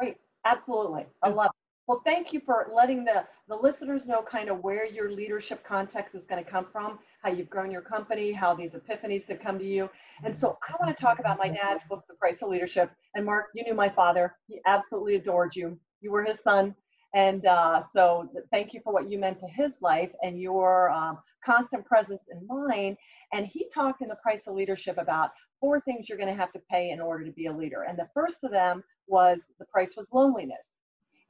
Right. 0.00 0.16
Absolutely. 0.44 1.06
I 1.22 1.28
love 1.28 1.46
it. 1.46 1.66
Well, 1.88 2.02
thank 2.04 2.32
you 2.32 2.40
for 2.40 2.66
letting 2.72 3.04
the, 3.04 3.24
the 3.48 3.54
listeners 3.54 4.06
know 4.06 4.20
kind 4.20 4.48
of 4.48 4.64
where 4.64 4.84
your 4.84 5.12
leadership 5.12 5.64
context 5.64 6.16
is 6.16 6.24
going 6.24 6.42
to 6.44 6.50
come 6.50 6.66
from, 6.72 6.98
how 7.22 7.30
you've 7.30 7.48
grown 7.48 7.70
your 7.70 7.80
company, 7.80 8.32
how 8.32 8.54
these 8.54 8.74
epiphanies 8.74 9.24
have 9.28 9.38
come 9.38 9.56
to 9.56 9.64
you. 9.64 9.88
And 10.24 10.36
so 10.36 10.58
I 10.68 10.74
want 10.84 10.96
to 10.96 11.00
talk 11.00 11.20
about 11.20 11.38
my 11.38 11.48
dad's 11.48 11.84
book, 11.84 12.02
The 12.08 12.14
Price 12.14 12.42
of 12.42 12.48
Leadership. 12.48 12.90
And 13.14 13.24
Mark, 13.24 13.46
you 13.54 13.62
knew 13.62 13.74
my 13.74 13.88
father. 13.88 14.34
He 14.48 14.58
absolutely 14.66 15.14
adored 15.14 15.54
you. 15.54 15.78
You 16.00 16.10
were 16.10 16.24
his 16.24 16.40
son. 16.40 16.74
And 17.14 17.46
uh, 17.46 17.80
so 17.80 18.28
thank 18.52 18.74
you 18.74 18.80
for 18.82 18.92
what 18.92 19.08
you 19.08 19.18
meant 19.18 19.38
to 19.38 19.46
his 19.46 19.76
life 19.80 20.10
and 20.24 20.40
your 20.40 20.90
um, 20.90 21.18
constant 21.44 21.84
presence 21.84 22.22
in 22.32 22.44
mine. 22.48 22.96
And 23.32 23.46
he 23.46 23.68
talked 23.72 24.02
in 24.02 24.08
The 24.08 24.16
Price 24.16 24.48
of 24.48 24.54
Leadership 24.54 24.98
about 24.98 25.30
four 25.66 25.80
things 25.80 26.08
you're 26.08 26.16
going 26.16 26.32
to 26.32 26.40
have 26.40 26.52
to 26.52 26.62
pay 26.70 26.90
in 26.90 27.00
order 27.00 27.24
to 27.24 27.32
be 27.32 27.46
a 27.46 27.52
leader. 27.52 27.82
And 27.88 27.98
the 27.98 28.08
first 28.14 28.44
of 28.44 28.52
them 28.52 28.84
was 29.08 29.50
the 29.58 29.64
price 29.64 29.96
was 29.96 30.06
loneliness. 30.12 30.76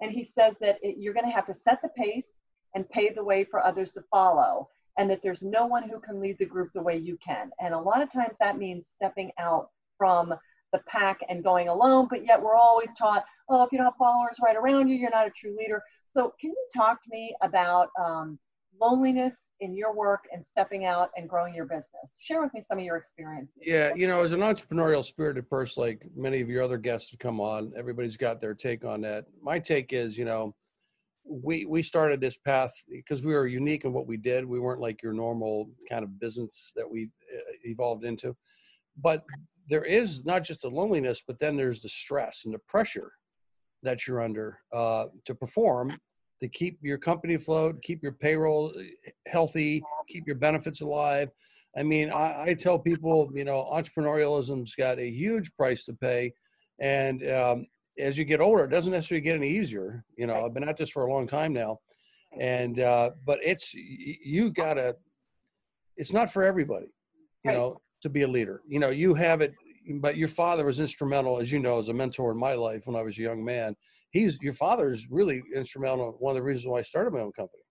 And 0.03 0.13
he 0.13 0.23
says 0.23 0.57
that 0.61 0.79
it, 0.83 0.97
you're 0.99 1.15
going 1.15 1.25
to 1.25 1.33
have 1.33 1.47
to 1.47 1.55
set 1.55 1.81
the 1.81 1.89
pace 1.97 2.33
and 2.75 2.87
pave 2.91 3.15
the 3.15 3.25
way 3.25 3.45
for 3.45 3.65
others 3.65 3.93
to 3.93 4.03
follow, 4.11 4.69
and 4.99 5.09
that 5.09 5.21
there's 5.23 5.43
no 5.43 5.65
one 5.65 5.89
who 5.89 5.99
can 6.01 6.21
lead 6.21 6.37
the 6.39 6.45
group 6.45 6.71
the 6.75 6.83
way 6.83 6.99
you 6.99 7.17
can. 7.27 7.51
And 7.63 7.73
a 7.73 7.79
lot 7.79 8.03
of 8.03 8.13
times 8.13 8.37
that 8.39 8.59
means 8.59 8.93
stepping 8.95 9.31
out 9.39 9.71
from 9.97 10.35
the 10.75 10.81
pack 10.87 11.21
and 11.31 11.43
going 11.43 11.69
alone, 11.69 12.07
but 12.11 12.27
yet 12.27 12.43
we're 12.43 12.57
always 12.57 12.93
taught, 12.93 13.25
oh, 13.49 13.63
if 13.63 13.73
you 13.73 13.79
don't 13.79 13.87
have 13.87 13.95
followers 13.97 14.37
right 14.45 14.57
around 14.57 14.89
you, 14.89 14.97
you're 14.97 15.09
not 15.09 15.27
a 15.27 15.31
true 15.31 15.57
leader. 15.59 15.83
So, 16.09 16.35
can 16.39 16.51
you 16.51 16.67
talk 16.77 17.03
to 17.05 17.11
me 17.11 17.35
about 17.41 17.89
um, 17.99 18.39
loneliness 18.81 19.51
in 19.61 19.75
your 19.75 19.95
work 19.95 20.25
and 20.33 20.45
stepping 20.45 20.85
out 20.85 21.11
and 21.17 21.29
growing 21.29 21.55
your 21.55 21.67
business? 21.67 22.17
Share 22.21 22.43
with 22.43 22.53
me 22.55 22.61
some 22.61 22.79
of 22.79 22.85
your 22.85 22.97
experiences. 22.97 23.63
Yeah, 23.63 23.95
you 23.95 24.07
know, 24.07 24.23
as 24.23 24.33
an 24.33 24.41
entrepreneurial 24.41 25.05
spirited 25.05 25.49
person, 25.49 25.83
like 25.83 26.07
many 26.17 26.41
of 26.41 26.49
your 26.49 26.63
other 26.63 26.79
guests 26.79 27.11
have 27.11 27.21
come 27.21 27.41
on, 27.41 27.73
everybody's 27.77 28.17
got 28.17 28.41
their 28.41 28.55
take 28.55 28.85
on 28.85 29.01
that. 29.03 29.27
My 29.43 29.59
take 29.59 29.93
is, 29.93 30.17
you 30.19 30.25
know, 30.25 30.55
we 31.29 31.65
we 31.65 31.83
started 31.83 32.21
this 32.21 32.37
path 32.37 32.73
because 32.89 33.23
we 33.23 33.35
were 33.35 33.47
unique 33.47 33.85
in 33.85 33.93
what 33.93 34.07
we 34.07 34.17
did. 34.17 34.45
We 34.45 34.61
weren't 34.61 34.81
like 34.81 35.03
your 35.03 35.13
normal 35.13 35.69
kind 35.89 36.05
of 36.05 36.21
business 36.21 36.73
that 36.77 36.89
we 36.89 37.11
uh, 37.35 37.41
evolved 37.65 38.05
into. 38.05 38.37
But 39.03 39.25
there 39.69 39.85
is 39.85 40.25
not 40.25 40.45
just 40.45 40.63
the 40.63 40.69
loneliness, 40.69 41.23
but 41.27 41.39
then 41.39 41.57
there's 41.57 41.81
the 41.81 41.89
stress 41.89 42.43
and 42.45 42.55
the 42.55 42.61
pressure 42.61 43.11
that 43.83 44.07
you're 44.07 44.23
under 44.23 44.61
uh, 44.73 45.07
to 45.25 45.35
perform, 45.35 45.97
to 46.41 46.49
keep 46.49 46.79
your 46.83 46.99
company 46.99 47.35
afloat, 47.35 47.81
keep 47.83 48.03
your 48.03 48.13
payroll 48.13 48.73
uh, 48.77 48.83
healthy, 49.27 49.83
keep 50.09 50.27
your 50.27 50.37
benefits 50.37 50.81
alive. 50.81 51.31
I 51.77 51.83
mean, 51.83 52.11
I, 52.11 52.45
I 52.49 52.55
tell 52.55 52.79
people, 52.79 53.31
you 53.35 53.45
know, 53.45 53.69
entrepreneurialism's 53.73 54.75
got 54.75 54.99
a 54.99 55.11
huge 55.11 55.55
price 55.57 55.85
to 55.85 55.93
pay, 55.93 56.33
and 56.81 57.23
um, 57.31 57.67
as 57.99 58.17
you 58.17 58.25
get 58.25 58.41
older, 58.41 58.65
it 58.65 58.71
doesn't 58.71 58.93
necessarily 58.93 59.23
get 59.23 59.37
any 59.37 59.51
easier. 59.51 60.05
You 60.17 60.27
know, 60.27 60.45
I've 60.45 60.55
been 60.55 60.69
at 60.69 60.77
this 60.77 60.91
for 60.91 61.07
a 61.07 61.13
long 61.13 61.27
time 61.27 61.53
now, 61.53 61.81
and 62.39 62.79
uh, 62.81 63.11
but 63.25 63.41
it's 63.43 63.75
you 63.75 64.51
gotta. 64.51 64.97
It's 65.97 66.13
not 66.13 66.31
for 66.31 66.45
everybody, 66.45 66.89
you 67.43 67.53
know, 67.53 67.81
to 68.03 68.11
be 68.11 68.23
a 68.23 68.29
leader. 68.29 68.61
You 68.67 68.81
know, 68.81 68.91
you 68.91 69.15
have 69.15 69.41
it, 69.41 69.55
but 70.01 70.17
your 70.17 70.29
father 70.29 70.65
was 70.65 70.79
instrumental, 70.79 71.41
as 71.41 71.51
you 71.51 71.59
know, 71.59 71.79
as 71.79 71.89
a 71.89 71.95
mentor 71.95 72.33
in 72.33 72.39
my 72.39 72.55
life 72.55 72.83
when 72.87 72.97
I 72.97 73.03
was 73.03 73.19
a 73.19 73.23
young 73.23 73.43
man. 73.45 73.75
He's 74.17 74.39
your 74.41 74.55
father 74.55 74.91
is 74.91 75.09
really 75.11 75.43
instrumental. 75.55 76.17
One 76.19 76.33
of 76.33 76.37
the 76.37 76.43
reasons 76.43 76.67
why 76.67 76.79
I 76.79 76.83
started 76.83 77.13
my 77.13 77.21
own 77.21 77.33
company. 77.33 77.63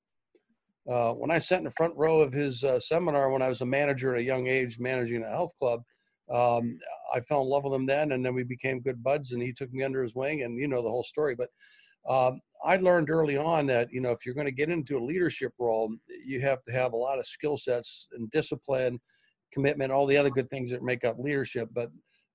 Uh, 0.89 1.13
when 1.13 1.31
I 1.31 1.39
sat 1.39 1.57
in 1.57 1.63
the 1.63 1.71
front 1.71 1.95
row 1.97 2.19
of 2.19 2.31
his 2.31 2.63
uh, 2.63 2.79
seminar 2.79 3.31
when 3.31 3.41
I 3.41 3.47
was 3.47 3.61
a 3.61 3.65
manager 3.65 4.13
at 4.13 4.21
a 4.21 4.23
young 4.23 4.45
age, 4.45 4.77
managing 4.77 5.23
a 5.23 5.29
health 5.29 5.53
club, 5.57 5.81
um, 6.31 6.77
I 7.11 7.21
fell 7.21 7.41
in 7.41 7.49
love 7.49 7.63
with 7.63 7.73
him 7.73 7.87
then, 7.87 8.11
and 8.11 8.23
then 8.23 8.35
we 8.35 8.43
became 8.43 8.79
good 8.81 9.01
buds. 9.01 9.31
And 9.31 9.41
he 9.41 9.51
took 9.51 9.73
me 9.73 9.83
under 9.83 10.03
his 10.03 10.13
wing, 10.13 10.43
and 10.43 10.59
you 10.59 10.67
know 10.67 10.83
the 10.83 10.89
whole 10.89 11.03
story. 11.03 11.35
But 11.35 11.49
um, 12.07 12.39
I 12.63 12.77
learned 12.77 13.09
early 13.09 13.37
on 13.37 13.65
that 13.67 13.87
you 13.91 14.01
know 14.01 14.11
if 14.11 14.23
you're 14.23 14.35
going 14.35 14.45
to 14.45 14.51
get 14.51 14.69
into 14.69 14.99
a 14.99 15.03
leadership 15.03 15.53
role, 15.57 15.91
you 16.23 16.41
have 16.41 16.61
to 16.63 16.71
have 16.71 16.93
a 16.93 16.97
lot 16.97 17.17
of 17.17 17.25
skill 17.25 17.57
sets 17.57 18.07
and 18.11 18.29
discipline, 18.29 18.99
commitment, 19.51 19.91
all 19.91 20.05
the 20.05 20.17
other 20.17 20.29
good 20.29 20.51
things 20.51 20.69
that 20.69 20.83
make 20.83 21.03
up 21.03 21.17
leadership. 21.17 21.69
But 21.73 21.89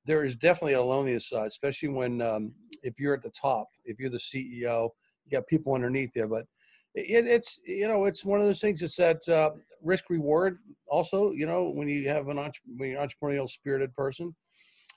there 0.04 0.24
is 0.24 0.34
definitely 0.34 0.72
a 0.72 0.82
loneliness 0.82 1.28
side, 1.28 1.46
especially 1.46 1.90
when 1.90 2.20
um, 2.20 2.52
if 2.82 2.99
you're 2.99 3.14
at 3.14 3.22
the 3.22 3.30
top, 3.30 3.68
if 3.84 3.99
you're 3.99 4.10
the 4.10 4.18
CEO, 4.18 4.88
you 5.25 5.32
got 5.32 5.46
people 5.46 5.75
underneath 5.75 6.10
you. 6.14 6.26
But 6.26 6.46
it, 6.94 7.26
it's 7.26 7.60
you 7.66 7.88
know 7.88 8.04
it's 8.04 8.25
one 8.25 8.40
of 8.40 8.46
those 8.46 8.60
things. 8.60 8.82
It's 8.82 8.96
that 8.96 9.26
uh, 9.28 9.50
risk 9.82 10.10
reward. 10.10 10.58
Also, 10.88 11.32
you 11.32 11.46
know 11.46 11.70
when 11.70 11.88
you 11.88 12.08
have 12.08 12.28
an 12.28 12.38
entre- 12.38 12.62
when 12.76 12.90
you're 12.90 13.06
entrepreneurial 13.06 13.49
spirited 13.49 13.94
person. 13.94 14.34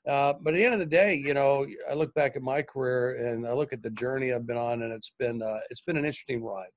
Uh, 0.06 0.34
but 0.42 0.54
at 0.54 0.58
the 0.58 0.66
end 0.66 0.74
of 0.74 0.82
the 0.82 0.86
day, 0.86 1.16
you 1.16 1.34
know, 1.34 1.66
I 1.90 1.94
look 1.94 2.14
back 2.14 2.36
at 2.36 2.42
my 2.42 2.62
career 2.62 3.26
and 3.26 3.48
I 3.48 3.54
look 3.54 3.72
at 3.72 3.82
the 3.82 3.90
journey 3.92 4.34
I've 4.34 4.46
been 4.46 4.58
on, 4.58 4.82
and 4.82 4.92
it's 4.92 5.14
been 5.18 5.42
uh, 5.42 5.60
it's 5.70 5.82
been 5.82 5.98
an 5.98 6.06
interesting 6.06 6.44
ride. 6.44 6.72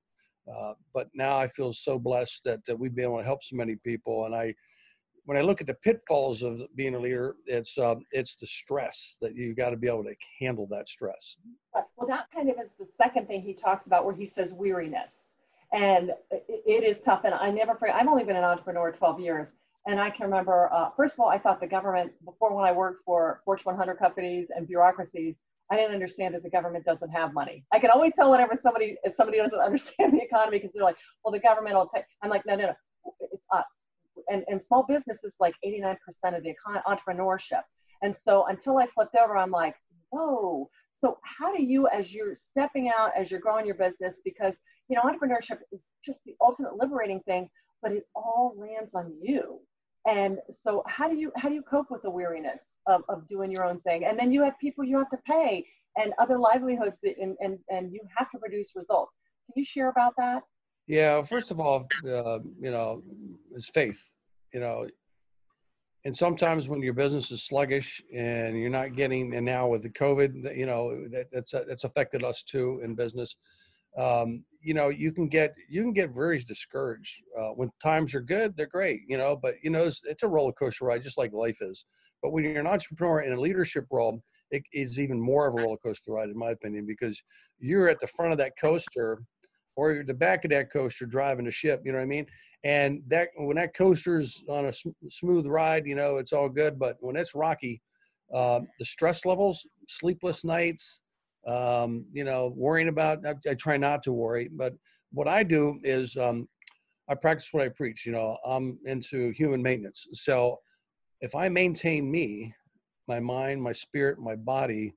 Uh, 0.53 0.73
but 0.93 1.09
now 1.13 1.37
I 1.37 1.47
feel 1.47 1.73
so 1.73 1.99
blessed 1.99 2.41
that, 2.45 2.63
that 2.65 2.77
we've 2.77 2.95
been 2.95 3.05
able 3.05 3.17
to 3.17 3.23
help 3.23 3.43
so 3.43 3.55
many 3.55 3.75
people. 3.75 4.25
And 4.25 4.35
I, 4.35 4.53
when 5.27 5.35
I 5.35 5.41
look 5.41 5.59
at 5.59 5.67
the 5.67 5.73
pitfalls 5.73 6.41
of 6.41 6.61
being 6.75 6.95
a 6.95 6.99
leader, 6.99 7.35
it's 7.47 7.77
um, 7.77 8.05
it's 8.11 8.37
the 8.37 8.47
stress 8.47 9.17
that 9.21 9.35
you 9.35 9.53
got 9.53 9.71
to 9.71 9.75
be 9.75 9.87
able 9.87 10.05
to 10.05 10.15
handle 10.39 10.65
that 10.71 10.87
stress. 10.87 11.35
Well, 11.73 12.07
that 12.07 12.27
kind 12.33 12.49
of 12.49 12.55
is 12.63 12.75
the 12.79 12.87
second 12.95 13.27
thing 13.27 13.41
he 13.41 13.53
talks 13.53 13.87
about 13.87 14.05
where 14.05 14.15
he 14.15 14.25
says 14.25 14.53
weariness. 14.53 15.25
And 15.73 16.11
it, 16.31 16.83
is 16.85 17.01
tough. 17.01 17.25
And 17.25 17.33
I 17.33 17.51
never 17.51 17.75
forget, 17.75 17.95
I've 17.95 18.07
only 18.07 18.23
been 18.23 18.37
an 18.37 18.45
entrepreneur 18.45 18.93
12 18.93 19.19
years. 19.19 19.55
And 19.85 19.99
I 19.99 20.09
can 20.09 20.27
remember, 20.27 20.71
uh, 20.71 20.91
first 20.95 21.15
of 21.15 21.19
all, 21.19 21.27
I 21.27 21.37
thought 21.37 21.59
the 21.59 21.67
government, 21.67 22.13
before 22.23 22.55
when 22.55 22.63
I 22.63 22.71
worked 22.71 23.03
for 23.03 23.41
Fortune 23.43 23.65
100 23.65 23.95
companies 23.97 24.47
and 24.55 24.65
bureaucracies, 24.65 25.35
I 25.69 25.75
didn't 25.75 25.93
understand 25.93 26.35
that 26.35 26.43
the 26.43 26.49
government 26.49 26.85
doesn't 26.85 27.09
have 27.09 27.33
money. 27.33 27.65
I 27.73 27.79
can 27.79 27.89
always 27.89 28.13
tell 28.13 28.31
whenever 28.31 28.55
somebody, 28.55 28.95
if 29.03 29.13
somebody 29.13 29.39
doesn't 29.39 29.59
understand 29.69 30.13
the 30.13 30.21
economy 30.21 30.59
because 30.59 30.71
they're 30.73 30.85
like, 30.85 30.97
well, 31.25 31.33
the 31.33 31.39
government 31.39 31.75
will 31.75 31.91
take, 31.93 32.05
I'm 32.21 32.29
like, 32.29 32.45
no, 32.45 32.55
no, 32.55 32.67
no, 32.67 32.73
it's 33.19 33.43
us. 33.51 33.86
And, 34.29 34.43
and 34.47 34.61
small 34.61 34.83
business 34.87 35.23
is 35.23 35.35
like 35.39 35.55
89% 35.65 35.97
of 36.35 36.43
the 36.43 36.53
econ- 36.53 36.83
entrepreneurship. 36.83 37.61
And 38.01 38.15
so 38.15 38.45
until 38.47 38.77
I 38.77 38.85
flipped 38.87 39.15
over, 39.15 39.37
I'm 39.37 39.51
like, 39.51 39.75
whoa. 40.09 40.69
So 41.03 41.17
how 41.23 41.55
do 41.55 41.63
you, 41.63 41.87
as 41.87 42.13
you're 42.13 42.35
stepping 42.35 42.89
out, 42.89 43.11
as 43.17 43.29
you're 43.29 43.39
growing 43.39 43.65
your 43.65 43.75
business, 43.75 44.21
because 44.23 44.57
you 44.89 44.95
know 44.95 45.03
entrepreneurship 45.03 45.59
is 45.71 45.89
just 46.05 46.23
the 46.25 46.35
ultimate 46.41 46.77
liberating 46.77 47.19
thing, 47.21 47.49
but 47.81 47.91
it 47.91 48.03
all 48.15 48.55
lands 48.57 48.95
on 48.95 49.13
you. 49.21 49.59
And 50.07 50.39
so 50.51 50.83
how 50.87 51.09
do 51.09 51.15
you 51.15 51.31
how 51.35 51.49
do 51.49 51.55
you 51.55 51.61
cope 51.61 51.91
with 51.91 52.01
the 52.01 52.09
weariness 52.09 52.71
of, 52.87 53.01
of 53.09 53.27
doing 53.27 53.51
your 53.51 53.65
own 53.65 53.79
thing? 53.81 54.05
And 54.05 54.17
then 54.17 54.31
you 54.31 54.41
have 54.43 54.57
people 54.59 54.83
you 54.83 54.97
have 54.97 55.09
to 55.09 55.17
pay 55.27 55.65
and 55.97 56.13
other 56.19 56.37
livelihoods 56.39 57.01
and, 57.03 57.35
and, 57.39 57.59
and 57.69 57.91
you 57.91 58.01
have 58.15 58.29
to 58.31 58.37
produce 58.37 58.71
results. 58.75 59.13
Can 59.47 59.59
you 59.59 59.65
share 59.65 59.89
about 59.89 60.13
that? 60.17 60.43
Yeah, 60.87 61.21
first 61.23 61.51
of 61.51 61.59
all, 61.59 61.87
uh, 62.05 62.39
you 62.59 62.71
know, 62.71 63.03
it's 63.51 63.69
faith. 63.69 64.11
You 64.57 64.63
know, 64.63 64.87
and 66.03 66.17
sometimes 66.17 66.67
when 66.67 66.81
your 66.81 66.95
business 66.95 67.29
is 67.29 67.43
sluggish 67.43 68.01
and 68.11 68.57
you're 68.57 68.71
not 68.71 68.95
getting, 68.95 69.35
and 69.35 69.45
now 69.45 69.67
with 69.67 69.83
the 69.83 69.89
COVID, 69.91 70.57
you 70.57 70.65
know, 70.65 71.07
that, 71.09 71.27
that's 71.31 71.51
that's 71.51 71.83
affected 71.83 72.23
us 72.23 72.41
too 72.41 72.81
in 72.83 72.95
business. 72.95 73.37
Um, 73.99 74.43
you 74.59 74.73
know, 74.73 74.89
you 74.89 75.11
can 75.11 75.27
get 75.27 75.53
you 75.69 75.83
can 75.83 75.93
get 75.93 76.09
very 76.09 76.39
discouraged 76.39 77.21
uh, 77.39 77.49
when 77.49 77.69
times 77.83 78.15
are 78.15 78.21
good. 78.21 78.57
They're 78.57 78.65
great, 78.65 79.01
you 79.07 79.19
know, 79.19 79.37
but 79.39 79.53
you 79.61 79.69
know, 79.69 79.83
it's, 79.83 80.01
it's 80.05 80.23
a 80.23 80.27
roller 80.27 80.53
coaster 80.53 80.85
ride, 80.85 81.03
just 81.03 81.19
like 81.19 81.33
life 81.33 81.59
is. 81.61 81.85
But 82.23 82.31
when 82.31 82.43
you're 82.43 82.59
an 82.59 82.65
entrepreneur 82.65 83.21
in 83.21 83.33
a 83.33 83.39
leadership 83.39 83.85
role, 83.91 84.23
it 84.49 84.63
is 84.73 84.99
even 84.99 85.21
more 85.21 85.45
of 85.45 85.53
a 85.53 85.63
roller 85.63 85.77
coaster 85.77 86.13
ride, 86.13 86.29
in 86.29 86.37
my 86.37 86.49
opinion, 86.49 86.87
because 86.87 87.21
you're 87.59 87.89
at 87.89 87.99
the 87.99 88.07
front 88.07 88.31
of 88.31 88.39
that 88.39 88.53
coaster 88.59 89.21
or 89.77 90.03
the 90.03 90.13
back 90.13 90.43
of 90.43 90.49
that 90.49 90.73
coaster 90.73 91.05
driving 91.05 91.45
the 91.45 91.51
ship. 91.51 91.83
You 91.85 91.93
know 91.93 91.99
what 91.99 92.03
I 92.03 92.07
mean? 92.07 92.25
And 92.63 93.01
that 93.07 93.29
when 93.37 93.55
that 93.55 93.75
coaster's 93.75 94.43
on 94.49 94.65
a 94.65 94.73
sm- 94.73 94.89
smooth 95.09 95.45
ride, 95.45 95.85
you 95.85 95.95
know 95.95 96.17
it's 96.17 96.33
all 96.33 96.49
good. 96.49 96.77
But 96.77 96.97
when 96.99 97.15
it's 97.15 97.35
rocky, 97.35 97.81
um, 98.33 98.67
the 98.79 98.85
stress 98.85 99.23
levels, 99.23 99.65
sleepless 99.87 100.43
nights, 100.43 101.03
um, 101.47 102.05
you 102.11 102.25
know, 102.25 102.51
worrying 102.55 102.89
about. 102.89 103.25
I, 103.25 103.35
I, 103.49 103.53
try 103.53 103.77
not 103.77 104.03
to 104.03 104.11
worry, 104.11 104.49
but 104.51 104.73
what 105.13 105.27
I 105.27 105.43
do 105.43 105.79
is 105.83 106.17
um, 106.17 106.49
I 107.07 107.15
practice 107.15 107.49
what 107.51 107.63
I 107.63 107.69
preach. 107.69 108.05
You 108.05 108.11
know, 108.11 108.37
I'm 108.45 108.79
into 108.85 109.31
human 109.31 109.61
maintenance. 109.61 110.07
So 110.13 110.59
if 111.21 111.35
I 111.35 111.47
maintain 111.49 112.09
me, 112.09 112.53
my 113.07 113.19
mind, 113.19 113.61
my 113.61 113.71
spirit, 113.71 114.19
my 114.19 114.35
body, 114.35 114.93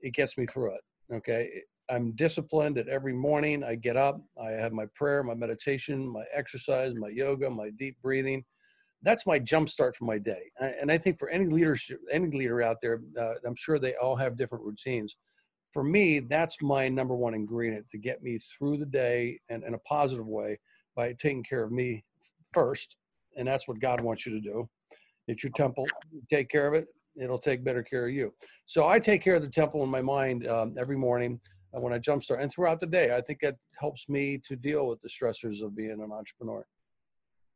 it 0.00 0.14
gets 0.14 0.36
me 0.38 0.46
through 0.46 0.74
it. 0.74 0.80
Okay. 1.12 1.48
I'm 1.88 2.12
disciplined 2.12 2.78
at 2.78 2.88
every 2.88 3.12
morning. 3.12 3.62
I 3.62 3.76
get 3.76 3.96
up, 3.96 4.20
I 4.42 4.50
have 4.50 4.72
my 4.72 4.86
prayer, 4.94 5.22
my 5.22 5.34
meditation, 5.34 6.08
my 6.08 6.24
exercise, 6.34 6.94
my 6.96 7.08
yoga, 7.08 7.48
my 7.48 7.70
deep 7.78 7.96
breathing. 8.02 8.44
That's 9.02 9.26
my 9.26 9.38
jump 9.38 9.68
start 9.68 9.94
for 9.94 10.04
my 10.04 10.18
day. 10.18 10.50
And 10.58 10.90
I 10.90 10.98
think 10.98 11.16
for 11.18 11.28
any 11.28 11.46
leadership, 11.46 12.00
any 12.10 12.30
leader 12.36 12.62
out 12.62 12.78
there, 12.82 13.00
uh, 13.20 13.34
I'm 13.46 13.54
sure 13.54 13.78
they 13.78 13.94
all 14.02 14.16
have 14.16 14.36
different 14.36 14.64
routines. 14.64 15.16
For 15.72 15.84
me, 15.84 16.20
that's 16.20 16.56
my 16.60 16.88
number 16.88 17.14
one 17.14 17.34
ingredient 17.34 17.88
to 17.90 17.98
get 17.98 18.22
me 18.22 18.38
through 18.38 18.78
the 18.78 18.86
day 18.86 19.38
and 19.50 19.62
in 19.62 19.74
a 19.74 19.78
positive 19.80 20.26
way 20.26 20.58
by 20.96 21.14
taking 21.20 21.44
care 21.44 21.62
of 21.62 21.70
me 21.70 22.02
first. 22.52 22.96
And 23.36 23.46
that's 23.46 23.68
what 23.68 23.78
God 23.78 24.00
wants 24.00 24.26
you 24.26 24.32
to 24.32 24.40
do. 24.40 24.68
It's 25.28 25.44
your 25.44 25.52
temple. 25.52 25.86
Take 26.30 26.48
care 26.48 26.66
of 26.66 26.74
it. 26.74 26.86
It'll 27.16 27.38
take 27.38 27.62
better 27.64 27.82
care 27.82 28.06
of 28.06 28.12
you. 28.12 28.32
So 28.64 28.86
I 28.86 28.98
take 28.98 29.22
care 29.22 29.36
of 29.36 29.42
the 29.42 29.48
temple 29.48 29.82
in 29.84 29.90
my 29.90 30.02
mind 30.02 30.46
um, 30.46 30.74
every 30.78 30.96
morning 30.96 31.40
when 31.80 31.92
I 31.92 31.98
jumpstart 31.98 32.40
and 32.40 32.50
throughout 32.50 32.80
the 32.80 32.86
day. 32.86 33.14
I 33.14 33.20
think 33.20 33.40
that 33.40 33.56
helps 33.78 34.08
me 34.08 34.38
to 34.46 34.56
deal 34.56 34.88
with 34.88 35.00
the 35.02 35.08
stressors 35.08 35.62
of 35.62 35.76
being 35.76 36.00
an 36.02 36.12
entrepreneur. 36.12 36.66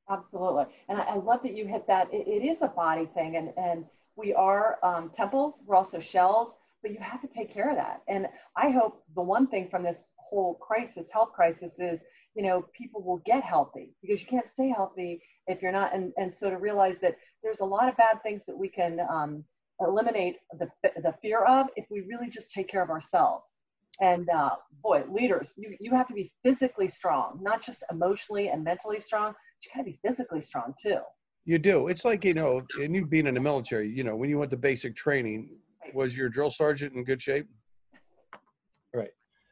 Absolutely. 0.08 0.64
And 0.88 1.00
I, 1.00 1.02
I 1.02 1.16
love 1.16 1.42
that 1.42 1.54
you 1.54 1.66
hit 1.66 1.86
that. 1.86 2.12
It, 2.12 2.26
it 2.26 2.44
is 2.44 2.62
a 2.62 2.68
body 2.68 3.06
thing 3.14 3.36
and, 3.36 3.52
and 3.56 3.84
we 4.16 4.34
are 4.34 4.78
um, 4.82 5.10
temples. 5.14 5.62
We're 5.66 5.76
also 5.76 6.00
shells, 6.00 6.56
but 6.82 6.90
you 6.90 6.98
have 7.00 7.20
to 7.22 7.28
take 7.28 7.52
care 7.52 7.70
of 7.70 7.76
that. 7.76 8.02
And 8.08 8.26
I 8.56 8.70
hope 8.70 9.02
the 9.14 9.22
one 9.22 9.46
thing 9.46 9.68
from 9.68 9.82
this 9.82 10.12
whole 10.16 10.54
crisis, 10.54 11.08
health 11.12 11.32
crisis 11.32 11.78
is, 11.78 12.02
you 12.34 12.42
know, 12.42 12.66
people 12.76 13.02
will 13.02 13.22
get 13.24 13.42
healthy 13.42 13.94
because 14.02 14.20
you 14.20 14.26
can't 14.26 14.48
stay 14.48 14.68
healthy 14.68 15.22
if 15.46 15.62
you're 15.62 15.72
not. 15.72 15.94
And, 15.94 16.12
and 16.16 16.32
so 16.32 16.50
to 16.50 16.58
realize 16.58 16.98
that 16.98 17.16
there's 17.42 17.60
a 17.60 17.64
lot 17.64 17.88
of 17.88 17.96
bad 17.96 18.22
things 18.22 18.44
that 18.46 18.56
we 18.56 18.68
can 18.68 19.00
um, 19.08 19.44
eliminate 19.80 20.36
the, 20.58 20.68
the 20.82 21.14
fear 21.22 21.44
of 21.44 21.68
if 21.76 21.86
we 21.90 22.00
really 22.02 22.28
just 22.28 22.50
take 22.50 22.68
care 22.68 22.82
of 22.82 22.90
ourselves 22.90 23.59
and 24.00 24.28
uh, 24.30 24.50
boy 24.82 25.02
leaders 25.10 25.52
you, 25.56 25.76
you 25.80 25.92
have 25.92 26.08
to 26.08 26.14
be 26.14 26.32
physically 26.42 26.88
strong 26.88 27.38
not 27.42 27.62
just 27.62 27.84
emotionally 27.90 28.48
and 28.48 28.64
mentally 28.64 29.00
strong 29.00 29.34
you 29.62 29.70
got 29.74 29.80
to 29.80 29.84
be 29.84 29.98
physically 30.04 30.40
strong 30.40 30.74
too. 30.80 30.98
You 31.44 31.58
do. 31.58 31.88
It's 31.88 32.04
like 32.04 32.24
you 32.24 32.34
know 32.34 32.62
and 32.80 32.94
you 32.94 33.06
being 33.06 33.26
in 33.26 33.34
the 33.34 33.40
military 33.40 33.88
you 33.88 34.04
know 34.04 34.16
when 34.16 34.30
you 34.30 34.38
went 34.38 34.50
to 34.50 34.56
basic 34.56 34.94
training 34.94 35.56
was 35.94 36.16
your 36.16 36.28
drill 36.28 36.50
sergeant 36.50 36.94
in 36.94 37.04
good 37.04 37.20
shape? 37.20 37.46
Right. 38.94 39.10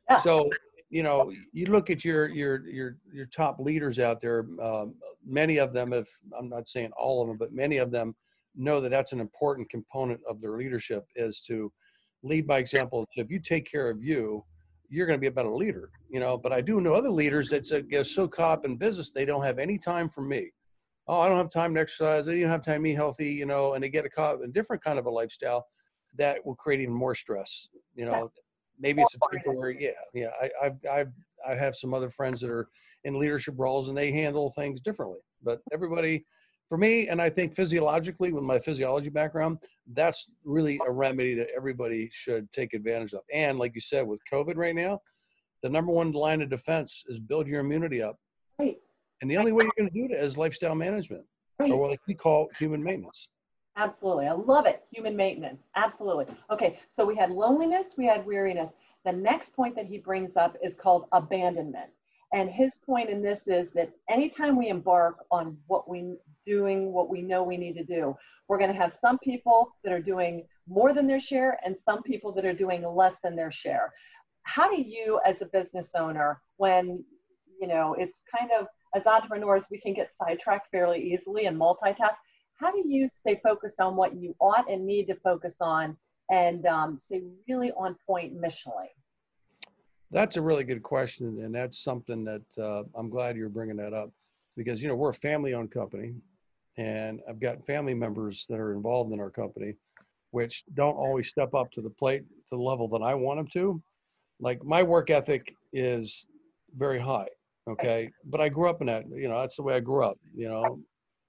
Yeah. 0.08 0.18
so 0.18 0.48
you 0.90 1.02
know 1.02 1.32
you 1.52 1.66
look 1.66 1.90
at 1.90 2.04
your 2.04 2.28
your 2.28 2.66
your 2.66 2.96
your 3.12 3.26
top 3.26 3.58
leaders 3.58 3.98
out 3.98 4.20
there 4.20 4.46
um, 4.62 4.94
many 5.26 5.58
of 5.58 5.74
them 5.74 5.92
if 5.92 6.08
i'm 6.38 6.48
not 6.48 6.66
saying 6.66 6.90
all 6.96 7.20
of 7.20 7.28
them 7.28 7.36
but 7.36 7.52
many 7.52 7.76
of 7.76 7.90
them 7.90 8.14
know 8.56 8.80
that 8.80 8.88
that's 8.88 9.12
an 9.12 9.20
important 9.20 9.68
component 9.68 10.18
of 10.26 10.40
their 10.40 10.56
leadership 10.56 11.04
is 11.14 11.42
to 11.42 11.70
lead 12.22 12.46
by 12.46 12.58
example. 12.58 13.06
So 13.12 13.20
if 13.20 13.30
you 13.30 13.40
take 13.40 13.70
care 13.70 13.90
of 13.90 14.02
you, 14.02 14.44
you're 14.88 15.06
going 15.06 15.18
to 15.18 15.20
be 15.20 15.26
a 15.26 15.32
better 15.32 15.50
leader, 15.50 15.90
you 16.08 16.20
know. 16.20 16.38
But 16.38 16.52
I 16.52 16.60
do 16.60 16.80
know 16.80 16.94
other 16.94 17.10
leaders 17.10 17.48
that 17.50 17.88
get 17.88 18.06
so 18.06 18.26
caught 18.26 18.58
up 18.58 18.64
in 18.64 18.76
business 18.76 19.10
they 19.10 19.24
don't 19.24 19.44
have 19.44 19.58
any 19.58 19.78
time 19.78 20.08
for 20.08 20.22
me. 20.22 20.50
Oh, 21.06 21.20
I 21.20 21.28
don't 21.28 21.38
have 21.38 21.50
time 21.50 21.74
to 21.74 21.80
exercise. 21.80 22.26
They 22.26 22.40
don't 22.40 22.50
have 22.50 22.62
time 22.62 22.84
to 22.84 22.90
eat 22.90 22.94
healthy, 22.94 23.32
you 23.32 23.46
know. 23.46 23.74
And 23.74 23.84
they 23.84 23.88
get 23.88 24.04
a 24.04 24.10
caught 24.10 24.36
in 24.36 24.44
a 24.44 24.52
different 24.52 24.82
kind 24.82 24.98
of 24.98 25.06
a 25.06 25.10
lifestyle 25.10 25.66
that 26.16 26.44
will 26.44 26.54
create 26.54 26.80
even 26.80 26.94
more 26.94 27.14
stress. 27.14 27.68
You 27.94 28.06
know, 28.06 28.30
maybe 28.78 29.02
it's 29.02 29.14
a 29.14 29.18
temporary. 29.30 29.76
Yeah, 29.78 29.90
yeah. 30.14 30.28
I, 30.40 30.66
I've, 30.66 30.76
I've, 30.90 31.12
I 31.48 31.54
have 31.54 31.74
some 31.74 31.94
other 31.94 32.10
friends 32.10 32.40
that 32.40 32.50
are 32.50 32.68
in 33.04 33.18
leadership 33.18 33.54
roles 33.56 33.88
and 33.88 33.96
they 33.96 34.10
handle 34.10 34.50
things 34.50 34.80
differently. 34.80 35.20
But 35.42 35.60
everybody, 35.72 36.24
for 36.68 36.76
me, 36.76 37.08
and 37.08 37.20
I 37.20 37.30
think 37.30 37.54
physiologically, 37.54 38.32
with 38.32 38.44
my 38.44 38.58
physiology 38.58 39.08
background, 39.08 39.58
that's 39.94 40.26
really 40.44 40.78
a 40.86 40.90
remedy 40.90 41.34
that 41.34 41.48
everybody 41.56 42.10
should 42.12 42.50
take 42.52 42.74
advantage 42.74 43.14
of. 43.14 43.22
And 43.32 43.58
like 43.58 43.74
you 43.74 43.80
said, 43.80 44.06
with 44.06 44.20
COVID 44.30 44.56
right 44.56 44.74
now, 44.74 45.00
the 45.62 45.68
number 45.70 45.92
one 45.92 46.12
line 46.12 46.42
of 46.42 46.50
defense 46.50 47.04
is 47.08 47.18
build 47.18 47.48
your 47.48 47.60
immunity 47.60 48.02
up. 48.02 48.16
Right. 48.58 48.78
And 49.22 49.30
the 49.30 49.38
only 49.38 49.52
way 49.52 49.64
you're 49.64 49.72
going 49.78 49.90
to 49.90 50.08
do 50.08 50.08
that 50.14 50.22
is 50.22 50.36
lifestyle 50.36 50.74
management, 50.74 51.24
Right. 51.58 51.72
or 51.72 51.78
what 51.78 51.98
we 52.06 52.14
call 52.14 52.48
human 52.58 52.82
maintenance. 52.82 53.30
Absolutely. 53.76 54.26
I 54.26 54.32
love 54.32 54.66
it. 54.66 54.82
Human 54.92 55.16
maintenance. 55.16 55.62
Absolutely. 55.74 56.26
Okay. 56.50 56.78
So 56.88 57.04
we 57.06 57.16
had 57.16 57.30
loneliness, 57.30 57.94
we 57.96 58.06
had 58.06 58.26
weariness. 58.26 58.74
The 59.04 59.12
next 59.12 59.54
point 59.54 59.74
that 59.76 59.86
he 59.86 59.98
brings 59.98 60.36
up 60.36 60.56
is 60.62 60.74
called 60.76 61.06
abandonment. 61.12 61.90
And 62.32 62.50
his 62.50 62.76
point 62.76 63.08
in 63.08 63.22
this 63.22 63.48
is 63.48 63.72
that 63.72 63.90
anytime 64.10 64.56
we 64.56 64.68
embark 64.68 65.24
on 65.30 65.56
what 65.66 65.88
we 65.88 66.16
doing, 66.46 66.92
what 66.92 67.08
we 67.08 67.22
know 67.22 67.42
we 67.42 67.56
need 67.56 67.74
to 67.74 67.84
do, 67.84 68.14
we're 68.48 68.58
going 68.58 68.72
to 68.72 68.78
have 68.78 68.92
some 68.92 69.18
people 69.18 69.74
that 69.82 69.92
are 69.92 70.00
doing 70.00 70.46
more 70.66 70.92
than 70.92 71.06
their 71.06 71.20
share 71.20 71.58
and 71.64 71.76
some 71.76 72.02
people 72.02 72.32
that 72.32 72.44
are 72.44 72.52
doing 72.52 72.86
less 72.86 73.16
than 73.22 73.34
their 73.34 73.52
share. 73.52 73.92
How 74.42 74.74
do 74.74 74.80
you, 74.80 75.20
as 75.26 75.42
a 75.42 75.46
business 75.46 75.90
owner, 75.94 76.40
when 76.56 77.04
you 77.60 77.66
know 77.66 77.94
it's 77.98 78.22
kind 78.34 78.50
of 78.58 78.66
as 78.94 79.06
entrepreneurs, 79.06 79.64
we 79.70 79.78
can 79.78 79.94
get 79.94 80.14
sidetracked 80.14 80.70
fairly 80.70 81.00
easily 81.00 81.46
and 81.46 81.58
multitask. 81.58 82.16
How 82.58 82.72
do 82.72 82.82
you 82.86 83.08
stay 83.08 83.40
focused 83.42 83.80
on 83.80 83.96
what 83.96 84.16
you 84.16 84.34
ought 84.40 84.70
and 84.70 84.86
need 84.86 85.06
to 85.06 85.14
focus 85.16 85.58
on 85.60 85.96
and 86.30 86.66
um, 86.66 86.98
stay 86.98 87.22
really 87.48 87.70
on 87.72 87.96
point 88.06 88.34
missionally? 88.36 88.88
That's 90.10 90.36
a 90.36 90.42
really 90.42 90.64
good 90.64 90.82
question, 90.82 91.42
and 91.42 91.54
that's 91.54 91.82
something 91.82 92.24
that 92.24 92.42
uh, 92.58 92.84
I'm 92.94 93.10
glad 93.10 93.36
you're 93.36 93.50
bringing 93.50 93.76
that 93.76 93.92
up 93.92 94.10
because 94.56 94.82
you 94.82 94.88
know 94.88 94.94
we're 94.94 95.10
a 95.10 95.14
family-owned 95.14 95.70
company, 95.70 96.14
and 96.78 97.20
I've 97.28 97.40
got 97.40 97.64
family 97.66 97.94
members 97.94 98.46
that 98.48 98.58
are 98.58 98.72
involved 98.72 99.12
in 99.12 99.20
our 99.20 99.30
company, 99.30 99.74
which 100.30 100.64
don't 100.74 100.96
always 100.96 101.28
step 101.28 101.54
up 101.54 101.70
to 101.72 101.82
the 101.82 101.90
plate 101.90 102.22
to 102.48 102.56
the 102.56 102.62
level 102.62 102.88
that 102.88 103.02
I 103.02 103.14
want 103.14 103.38
them 103.38 103.48
to. 103.48 103.82
Like 104.40 104.64
my 104.64 104.82
work 104.82 105.10
ethic 105.10 105.54
is 105.74 106.26
very 106.74 106.98
high, 106.98 107.28
okay, 107.68 108.10
but 108.24 108.40
I 108.40 108.48
grew 108.48 108.70
up 108.70 108.80
in 108.80 108.86
that. 108.86 109.04
You 109.14 109.28
know, 109.28 109.40
that's 109.40 109.56
the 109.56 109.62
way 109.62 109.74
I 109.74 109.80
grew 109.80 110.04
up. 110.06 110.18
You 110.34 110.48
know, 110.48 110.80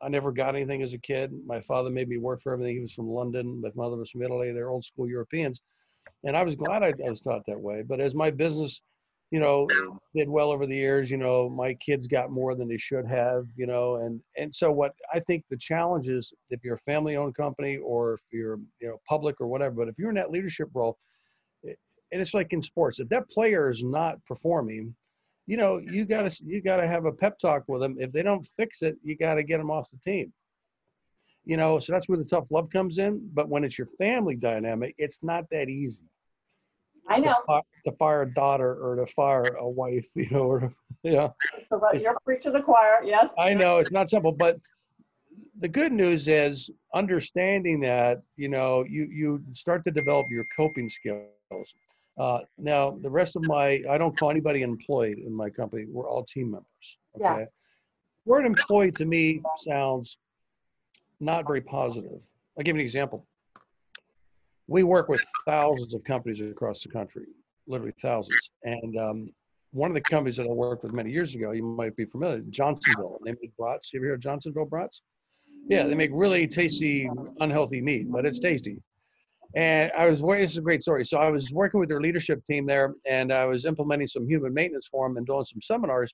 I 0.02 0.08
never 0.08 0.32
got 0.32 0.56
anything 0.56 0.84
as 0.84 0.94
a 0.94 1.00
kid. 1.00 1.34
My 1.46 1.60
father 1.60 1.90
made 1.90 2.08
me 2.08 2.18
work 2.18 2.42
for 2.42 2.54
everything. 2.54 2.76
He 2.76 2.82
was 2.82 2.94
from 2.94 3.10
London. 3.10 3.60
My 3.60 3.72
mother 3.76 3.98
was 3.98 4.10
from 4.10 4.24
Italy. 4.24 4.54
They're 4.54 4.70
old 4.70 4.86
school 4.86 5.08
Europeans 5.08 5.62
and 6.24 6.36
I 6.36 6.44
was 6.44 6.56
glad 6.56 6.84
I, 6.84 6.94
I 7.06 7.10
was 7.10 7.22
taught 7.22 7.46
that 7.48 7.60
way. 7.60 7.84
But 7.88 8.00
as 8.00 8.16
my 8.16 8.32
business, 8.32 8.82
you 9.32 9.40
know, 9.40 9.68
did 10.16 10.28
well 10.28 10.52
over 10.52 10.66
the 10.66 10.76
years, 10.76 11.12
you 11.12 11.18
know, 11.18 11.50
my 11.50 11.76
kids 11.76 12.08
got 12.08 12.32
more 12.32 12.56
than 12.56 12.68
they 12.68 12.78
should 12.78 13.06
have, 13.06 13.46
you 13.56 13.68
know, 13.68 13.96
and 13.98 14.20
and 14.38 14.54
so 14.54 14.72
what 14.72 14.94
I 15.14 15.20
think 15.20 15.44
the 15.50 15.58
challenge 15.58 16.10
is 16.10 16.34
if 16.50 16.64
you're 16.64 16.76
a 16.76 16.80
family-owned 16.80 17.36
company 17.36 17.78
or 17.78 18.14
if 18.14 18.22
you're 18.32 18.60
you 18.82 18.88
know 18.88 18.98
public 19.08 19.40
or 19.40 19.48
whatever, 19.48 19.76
but 19.76 19.88
if 19.88 19.96
you're 19.98 20.10
in 20.10 20.16
that 20.16 20.32
leadership 20.32 20.70
role, 20.74 20.98
and 21.64 21.76
it's 22.12 22.34
like 22.34 22.54
in 22.54 22.62
sports, 22.62 23.00
if 23.00 23.10
that 23.10 23.30
player 23.30 23.70
is 23.70 23.84
not 23.84 24.24
performing, 24.26 24.96
you 25.46 25.58
know, 25.58 25.78
you 25.78 26.06
gotta 26.06 26.36
you 26.44 26.62
gotta 26.62 26.88
have 26.88 27.06
a 27.06 27.12
pep 27.12 27.38
talk 27.40 27.64
with 27.68 27.82
them. 27.82 27.98
If 28.00 28.12
they 28.12 28.24
don't 28.24 28.48
fix 28.58 28.82
it, 28.82 28.98
you 29.04 29.16
gotta 29.16 29.44
get 29.44 29.58
them 29.60 29.70
off 29.72 29.90
the 29.92 29.98
team 29.98 30.34
you 31.50 31.58
know 31.58 31.80
so 31.80 31.92
that's 31.92 32.08
where 32.08 32.18
the 32.18 32.24
tough 32.34 32.46
love 32.52 32.70
comes 32.70 33.00
in 33.00 33.14
but 33.34 33.50
when 33.50 33.64
it's 33.64 33.78
your 33.80 33.90
family 33.98 34.36
dynamic 34.36 34.94
it's 35.00 35.24
not 35.24 35.44
that 35.50 35.68
easy 35.68 36.06
I 37.08 37.18
know. 37.18 37.30
to, 37.30 37.36
fi- 37.48 37.62
to 37.86 37.92
fire 37.94 38.22
a 38.22 38.32
daughter 38.34 38.72
or 38.86 38.98
to 38.98 39.08
fire 39.08 39.54
a 39.56 39.68
wife 39.68 40.08
you 40.16 40.30
know 40.30 40.44
or 40.44 40.74
yeah 41.04 41.30
So, 41.70 41.80
but 41.80 42.00
you're 42.04 42.18
preaching 42.24 42.54
the 42.54 42.62
choir, 42.62 42.98
yes. 43.04 43.26
i 43.38 43.54
know 43.54 43.80
it's 43.80 43.92
not 43.92 44.10
simple 44.10 44.32
but 44.32 44.58
the 45.60 45.68
good 45.80 45.92
news 45.92 46.28
is 46.28 46.70
understanding 46.94 47.80
that 47.82 48.22
you 48.44 48.50
know 48.56 48.86
you 48.88 49.04
you 49.20 49.42
start 49.54 49.84
to 49.86 49.92
develop 50.02 50.28
your 50.30 50.46
coping 50.56 50.88
skills 50.88 51.70
uh, 52.20 52.40
now 52.58 52.82
the 53.02 53.10
rest 53.10 53.36
of 53.36 53.44
my 53.56 53.82
i 53.90 53.98
don't 53.98 54.16
call 54.20 54.30
anybody 54.30 54.62
employed 54.62 55.18
in 55.18 55.34
my 55.34 55.50
company 55.50 55.86
we're 55.90 56.08
all 56.12 56.24
team 56.24 56.48
members 56.52 56.88
okay 57.16 57.24
Yeah. 57.26 57.34
okay 57.34 57.46
word 58.26 58.46
employee 58.46 58.92
to 59.02 59.06
me 59.16 59.42
sounds 59.56 60.18
not 61.20 61.46
very 61.48 61.62
positive. 61.62 62.20
I'll 62.58 62.64
give 62.64 62.76
you 62.76 62.82
an 62.82 62.86
example. 62.86 63.26
We 64.68 64.84
work 64.84 65.10
with 65.10 65.24
thousands 65.46 65.94
of 65.94 66.04
companies 66.04 66.42
across 66.42 66.84
the 66.84 66.90
country 66.90 67.26
literally 67.70 67.94
thousands. 68.02 68.52
And 68.64 68.98
um, 68.98 69.30
one 69.72 69.92
of 69.92 69.96
the 69.96 70.02
companies 70.02 70.36
that 70.38 70.48
i 70.48 70.50
worked 70.50 70.84
with 70.84 70.94
many 70.94 71.12
years 71.12 71.36
ago 71.36 71.52
you 71.52 71.64
might 71.64 71.96
be 71.96 72.06
familiar 72.06 72.42
johnsonville. 72.50 73.20
They 73.24 73.32
make 73.32 73.56
brats. 73.56 73.94
You 73.94 74.00
ever 74.00 74.08
hear 74.08 74.14
of 74.16 74.20
johnsonville 74.20 74.66
brats? 74.66 75.04
Yeah 75.70 75.86
they 75.86 75.96
make 75.96 76.10
really 76.12 76.48
tasty 76.48 77.08
unhealthy 77.40 77.82
meat 77.82 78.08
but 78.12 78.26
it's 78.26 78.40
tasty. 78.40 78.82
And 79.56 79.92
I 79.98 80.08
was 80.08 80.22
this 80.22 80.52
is 80.52 80.58
a 80.58 80.62
great 80.62 80.82
story. 80.82 81.06
So 81.06 81.20
I 81.20 81.30
was 81.30 81.52
working 81.52 81.80
with 81.80 81.90
their 81.90 82.02
leadership 82.02 82.42
team 82.50 82.66
there 82.66 82.96
and 83.08 83.32
I 83.32 83.46
was 83.46 83.66
implementing 83.66 84.08
some 84.08 84.28
human 84.28 84.54
maintenance 84.54 84.88
for 84.88 85.08
them 85.08 85.18
and 85.18 85.26
doing 85.26 85.46
some 85.46 85.62
seminars. 85.62 86.14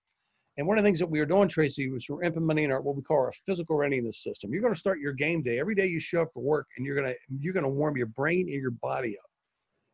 And 0.57 0.65
one 0.65 0.77
of 0.77 0.83
the 0.83 0.87
things 0.87 0.99
that 0.99 1.09
we 1.09 1.19
were 1.19 1.25
doing, 1.25 1.49
Tracy, 1.49 1.89
was 1.89 2.05
we're 2.09 2.23
implementing 2.23 2.71
our 2.71 2.81
what 2.81 2.95
we 2.95 3.01
call 3.01 3.17
our 3.17 3.31
physical 3.45 3.75
readiness 3.75 4.23
system. 4.23 4.53
You're 4.53 4.61
going 4.61 4.73
to 4.73 4.79
start 4.79 4.99
your 4.99 5.11
game 5.11 5.41
day 5.41 5.59
every 5.59 5.75
day 5.75 5.85
you 5.85 5.99
show 5.99 6.21
up 6.21 6.29
for 6.33 6.41
work, 6.41 6.67
and 6.77 6.85
you're 6.85 6.95
going 6.95 7.09
to 7.09 7.15
you're 7.39 7.53
going 7.53 7.63
to 7.63 7.69
warm 7.69 7.97
your 7.97 8.07
brain 8.07 8.47
and 8.49 8.61
your 8.61 8.71
body 8.71 9.17
up. 9.17 9.29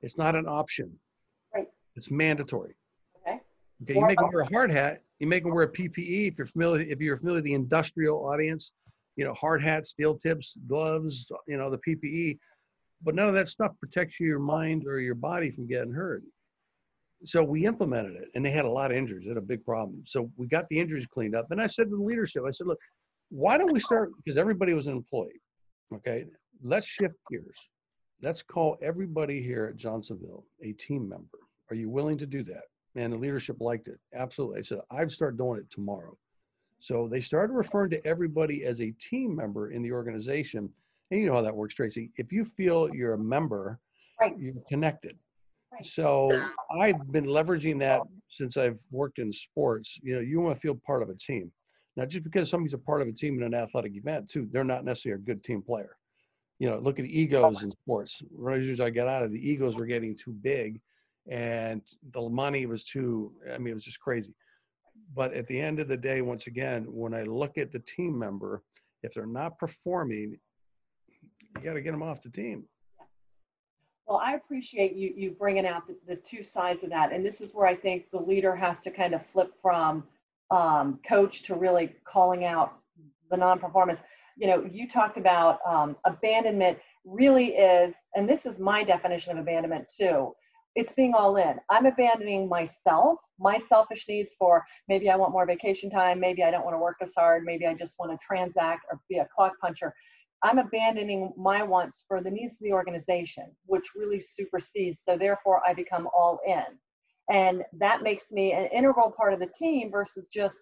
It's 0.01 0.17
not 0.17 0.35
an 0.35 0.47
option. 0.47 0.91
Right. 1.53 1.67
It's 1.95 2.11
mandatory. 2.11 2.75
Okay. 3.27 3.39
Okay. 3.83 3.95
You 3.95 4.05
make 4.05 4.19
them 4.19 4.29
wear 4.31 4.41
a 4.41 4.53
hard 4.53 4.71
hat. 4.71 5.01
You 5.19 5.27
make 5.27 5.43
them 5.43 5.53
wear 5.53 5.63
a 5.63 5.71
PPE. 5.71 6.27
If 6.27 6.37
you're 6.37 6.47
familiar, 6.47 6.85
if 6.87 6.99
you're 6.99 7.17
familiar 7.17 7.37
with 7.37 7.45
the 7.45 7.53
industrial 7.55 8.23
audience, 8.23 8.73
you 9.15 9.25
know 9.25 9.33
hard 9.33 9.63
hats, 9.63 9.89
steel 9.89 10.15
tips, 10.15 10.55
gloves, 10.67 11.31
you 11.47 11.57
know 11.57 11.71
the 11.71 11.79
PPE. 11.79 12.37
But 13.03 13.15
none 13.15 13.27
of 13.27 13.33
that 13.33 13.47
stuff 13.47 13.71
protects 13.79 14.19
your 14.19 14.37
mind 14.37 14.85
or 14.85 14.99
your 14.99 15.15
body 15.15 15.49
from 15.49 15.65
getting 15.65 15.91
hurt 15.91 16.21
so 17.23 17.43
we 17.43 17.65
implemented 17.65 18.15
it 18.15 18.29
and 18.35 18.45
they 18.45 18.51
had 18.51 18.65
a 18.65 18.69
lot 18.69 18.91
of 18.91 18.97
injuries 18.97 19.25
they 19.25 19.29
had 19.29 19.37
a 19.37 19.41
big 19.41 19.63
problem. 19.65 20.01
So 20.05 20.31
we 20.37 20.47
got 20.47 20.67
the 20.69 20.79
injuries 20.79 21.05
cleaned 21.05 21.35
up 21.35 21.47
and 21.51 21.61
i 21.61 21.67
said 21.67 21.89
to 21.89 21.95
the 21.95 22.03
leadership 22.03 22.43
i 22.47 22.51
said 22.51 22.67
look 22.67 22.79
why 23.29 23.57
don't 23.57 23.71
we 23.71 23.79
start 23.79 24.11
because 24.17 24.37
everybody 24.37 24.73
was 24.73 24.87
an 24.87 24.93
employee 24.93 25.41
okay? 25.93 26.25
Let's 26.63 26.87
shift 26.87 27.15
gears. 27.29 27.57
Let's 28.21 28.43
call 28.43 28.77
everybody 28.81 29.41
here 29.41 29.65
at 29.65 29.75
johnsonville 29.77 30.45
a 30.63 30.73
team 30.73 31.07
member. 31.07 31.39
Are 31.69 31.75
you 31.75 31.89
willing 31.89 32.17
to 32.17 32.25
do 32.25 32.43
that? 32.43 32.63
And 32.95 33.13
the 33.13 33.17
leadership 33.17 33.57
liked 33.59 33.87
it 33.87 33.99
absolutely. 34.15 34.59
I 34.59 34.61
said 34.61 34.79
i'd 34.91 35.11
start 35.11 35.37
doing 35.37 35.59
it 35.59 35.69
tomorrow. 35.69 36.17
So 36.79 37.07
they 37.07 37.19
started 37.21 37.53
referring 37.53 37.91
to 37.91 38.05
everybody 38.07 38.65
as 38.65 38.81
a 38.81 38.91
team 38.99 39.35
member 39.35 39.71
in 39.71 39.81
the 39.83 39.91
organization 39.91 40.69
and 41.11 41.19
you 41.19 41.27
know 41.27 41.35
how 41.35 41.41
that 41.41 41.55
works 41.55 41.75
tracy. 41.75 42.11
If 42.17 42.31
you 42.31 42.43
feel 42.45 42.89
you're 42.93 43.13
a 43.13 43.19
member 43.19 43.79
Right. 44.19 44.37
you're 44.37 44.53
connected. 44.69 45.17
So 45.85 46.29
I've 46.79 47.11
been 47.11 47.25
leveraging 47.25 47.79
that 47.79 48.01
since 48.29 48.57
I've 48.57 48.77
worked 48.91 49.19
in 49.19 49.31
sports. 49.31 49.99
You 50.01 50.15
know, 50.15 50.21
you 50.21 50.39
want 50.39 50.55
to 50.55 50.61
feel 50.61 50.79
part 50.85 51.03
of 51.03 51.09
a 51.09 51.15
team. 51.15 51.51
Now, 51.97 52.05
just 52.05 52.23
because 52.23 52.49
somebody's 52.49 52.73
a 52.73 52.77
part 52.77 53.01
of 53.01 53.07
a 53.07 53.11
team 53.11 53.37
in 53.37 53.43
an 53.43 53.53
athletic 53.53 53.95
event, 53.95 54.29
too, 54.29 54.47
they're 54.51 54.63
not 54.63 54.85
necessarily 54.85 55.21
a 55.21 55.25
good 55.25 55.43
team 55.43 55.61
player. 55.61 55.97
You 56.59 56.69
know, 56.69 56.79
look 56.79 56.99
at 56.99 57.05
egos 57.05 57.63
in 57.63 57.71
sports. 57.71 58.21
Right 58.33 58.61
as 58.61 58.79
I 58.79 58.89
got 58.89 59.07
out 59.07 59.23
of 59.23 59.31
the 59.31 59.49
egos 59.49 59.77
were 59.77 59.85
getting 59.85 60.15
too 60.15 60.31
big 60.31 60.79
and 61.29 61.81
the 62.13 62.29
money 62.29 62.65
was 62.65 62.83
too, 62.83 63.33
I 63.53 63.57
mean, 63.57 63.71
it 63.71 63.73
was 63.73 63.83
just 63.83 63.99
crazy. 63.99 64.33
But 65.13 65.33
at 65.33 65.47
the 65.47 65.59
end 65.59 65.79
of 65.79 65.87
the 65.87 65.97
day, 65.97 66.21
once 66.21 66.47
again, 66.47 66.85
when 66.87 67.13
I 67.13 67.23
look 67.23 67.57
at 67.57 67.71
the 67.71 67.79
team 67.79 68.17
member, 68.17 68.63
if 69.03 69.13
they're 69.13 69.25
not 69.25 69.57
performing, 69.57 70.37
you 71.55 71.61
got 71.61 71.73
to 71.73 71.81
get 71.81 71.91
them 71.91 72.03
off 72.03 72.21
the 72.21 72.29
team. 72.29 72.63
Well, 74.07 74.17
I 74.23 74.33
appreciate 74.35 74.95
you 74.95 75.13
you 75.15 75.31
bringing 75.31 75.65
out 75.65 75.87
the, 75.87 75.95
the 76.07 76.15
two 76.15 76.43
sides 76.43 76.83
of 76.83 76.89
that, 76.89 77.13
and 77.13 77.25
this 77.25 77.39
is 77.41 77.53
where 77.53 77.67
I 77.67 77.75
think 77.75 78.11
the 78.11 78.19
leader 78.19 78.55
has 78.55 78.81
to 78.81 78.91
kind 78.91 79.13
of 79.13 79.25
flip 79.25 79.53
from 79.61 80.03
um, 80.49 80.99
coach 81.07 81.43
to 81.43 81.55
really 81.55 81.95
calling 82.03 82.43
out 82.45 82.73
the 83.29 83.37
non-performance. 83.37 84.03
You 84.37 84.47
know, 84.47 84.67
you 84.69 84.89
talked 84.89 85.17
about 85.17 85.59
um, 85.67 85.95
abandonment. 86.05 86.79
Really 87.05 87.55
is, 87.55 87.93
and 88.15 88.27
this 88.29 88.45
is 88.45 88.59
my 88.59 88.83
definition 88.83 89.31
of 89.31 89.37
abandonment 89.39 89.85
too. 89.89 90.33
It's 90.75 90.93
being 90.93 91.13
all 91.13 91.35
in. 91.37 91.59
I'm 91.69 91.85
abandoning 91.85 92.47
myself, 92.47 93.19
my 93.39 93.57
selfish 93.57 94.07
needs 94.07 94.35
for 94.37 94.63
maybe 94.87 95.09
I 95.09 95.15
want 95.15 95.33
more 95.33 95.45
vacation 95.45 95.89
time, 95.89 96.19
maybe 96.19 96.43
I 96.43 96.51
don't 96.51 96.63
want 96.63 96.75
to 96.75 96.79
work 96.79 96.97
as 97.01 97.13
hard, 97.13 97.43
maybe 97.43 97.65
I 97.65 97.73
just 97.73 97.97
want 97.99 98.11
to 98.11 98.17
transact 98.25 98.85
or 98.89 98.99
be 99.09 99.17
a 99.17 99.27
clock 99.35 99.53
puncher. 99.59 99.93
I'm 100.43 100.57
abandoning 100.57 101.33
my 101.37 101.63
wants 101.63 102.03
for 102.07 102.21
the 102.21 102.31
needs 102.31 102.55
of 102.55 102.61
the 102.61 102.73
organization, 102.73 103.45
which 103.65 103.91
really 103.95 104.19
supersedes. 104.19 105.03
So 105.03 105.17
therefore, 105.17 105.61
I 105.67 105.73
become 105.73 106.07
all 106.15 106.39
in. 106.45 106.63
And 107.29 107.63
that 107.79 108.01
makes 108.01 108.31
me 108.31 108.53
an 108.53 108.65
integral 108.73 109.11
part 109.11 109.33
of 109.33 109.39
the 109.39 109.49
team 109.57 109.91
versus 109.91 110.27
just 110.33 110.57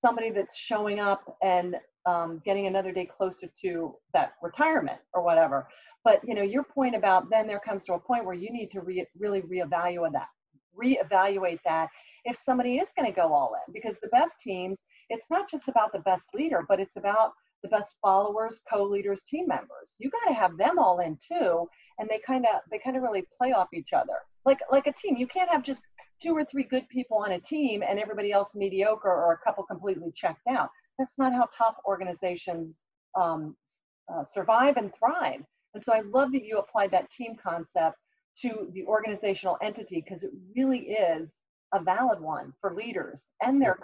somebody 0.00 0.30
that's 0.30 0.56
showing 0.56 1.00
up 1.00 1.36
and 1.42 1.76
um, 2.06 2.40
getting 2.44 2.66
another 2.66 2.92
day 2.92 3.06
closer 3.06 3.48
to 3.62 3.94
that 4.14 4.32
retirement 4.42 4.98
or 5.12 5.22
whatever. 5.22 5.68
But 6.04 6.20
you 6.26 6.34
know, 6.34 6.42
your 6.42 6.64
point 6.64 6.94
about 6.94 7.28
then 7.28 7.46
there 7.46 7.60
comes 7.60 7.84
to 7.84 7.94
a 7.94 7.98
point 7.98 8.24
where 8.24 8.34
you 8.34 8.50
need 8.50 8.70
to 8.70 8.80
re- 8.80 9.06
really 9.18 9.42
reevaluate 9.42 10.12
that, 10.12 10.28
reevaluate 10.80 11.58
that 11.64 11.88
if 12.24 12.36
somebody 12.36 12.76
is 12.76 12.92
going 12.96 13.10
to 13.10 13.14
go 13.14 13.32
all 13.32 13.54
in, 13.66 13.72
because 13.72 13.98
the 14.00 14.08
best 14.08 14.40
teams, 14.40 14.82
it's 15.08 15.30
not 15.30 15.50
just 15.50 15.68
about 15.68 15.92
the 15.92 16.00
best 16.00 16.28
leader, 16.34 16.64
but 16.68 16.80
it's 16.80 16.96
about 16.96 17.32
the 17.62 17.68
best 17.68 17.96
followers, 18.00 18.60
co-leaders, 18.70 19.22
team 19.22 19.46
members. 19.46 19.94
You 19.98 20.10
got 20.10 20.28
to 20.28 20.34
have 20.34 20.56
them 20.56 20.78
all 20.78 21.00
in 21.00 21.16
too, 21.16 21.68
and 21.98 22.08
they 22.08 22.18
kind 22.18 22.46
of 22.46 22.60
they 22.70 22.78
kind 22.78 22.96
of 22.96 23.02
really 23.02 23.24
play 23.36 23.52
off 23.52 23.68
each 23.72 23.92
other. 23.92 24.18
Like 24.44 24.60
like 24.70 24.86
a 24.86 24.92
team, 24.92 25.16
you 25.16 25.26
can't 25.26 25.50
have 25.50 25.62
just 25.62 25.82
two 26.22 26.36
or 26.36 26.44
three 26.44 26.64
good 26.64 26.88
people 26.88 27.18
on 27.18 27.32
a 27.32 27.40
team 27.40 27.82
and 27.86 27.98
everybody 27.98 28.30
else 28.30 28.54
mediocre 28.54 29.08
or 29.08 29.32
a 29.32 29.38
couple 29.38 29.64
completely 29.64 30.12
checked 30.14 30.46
out. 30.48 30.68
That's 30.98 31.16
not 31.18 31.32
how 31.32 31.48
top 31.56 31.78
organizations 31.86 32.82
um, 33.18 33.56
uh, 34.12 34.24
survive 34.24 34.76
and 34.76 34.92
thrive. 34.94 35.42
And 35.74 35.82
so 35.82 35.92
I 35.92 36.00
love 36.00 36.32
that 36.32 36.44
you 36.44 36.58
applied 36.58 36.90
that 36.90 37.10
team 37.10 37.36
concept 37.42 37.96
to 38.42 38.70
the 38.72 38.84
organizational 38.84 39.56
entity 39.62 40.02
because 40.04 40.24
it 40.24 40.30
really 40.56 40.90
is 40.90 41.36
a 41.72 41.80
valid 41.80 42.20
one 42.20 42.52
for 42.60 42.74
leaders 42.74 43.30
and 43.42 43.60
their 43.60 43.78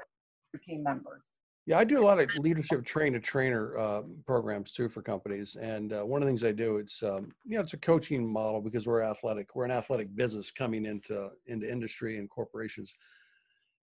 team 0.66 0.82
members. 0.82 1.22
Yeah, 1.66 1.78
I 1.80 1.84
do 1.84 1.98
a 1.98 2.00
lot 2.00 2.20
of 2.20 2.32
leadership 2.36 2.84
train 2.84 3.12
to 3.14 3.20
trainer 3.20 3.76
uh, 3.76 4.02
programs 4.24 4.70
too 4.70 4.88
for 4.88 5.02
companies, 5.02 5.56
and 5.56 5.92
uh, 5.92 6.02
one 6.02 6.22
of 6.22 6.26
the 6.26 6.30
things 6.30 6.44
I 6.44 6.52
do 6.52 6.76
it's 6.76 7.02
um, 7.02 7.32
you 7.44 7.56
know 7.56 7.60
it's 7.62 7.74
a 7.74 7.78
coaching 7.78 8.32
model 8.32 8.60
because 8.60 8.86
we're 8.86 9.02
athletic, 9.02 9.56
we're 9.56 9.64
an 9.64 9.72
athletic 9.72 10.14
business 10.14 10.52
coming 10.52 10.86
into 10.86 11.28
into 11.46 11.70
industry 11.70 12.18
and 12.18 12.30
corporations, 12.30 12.94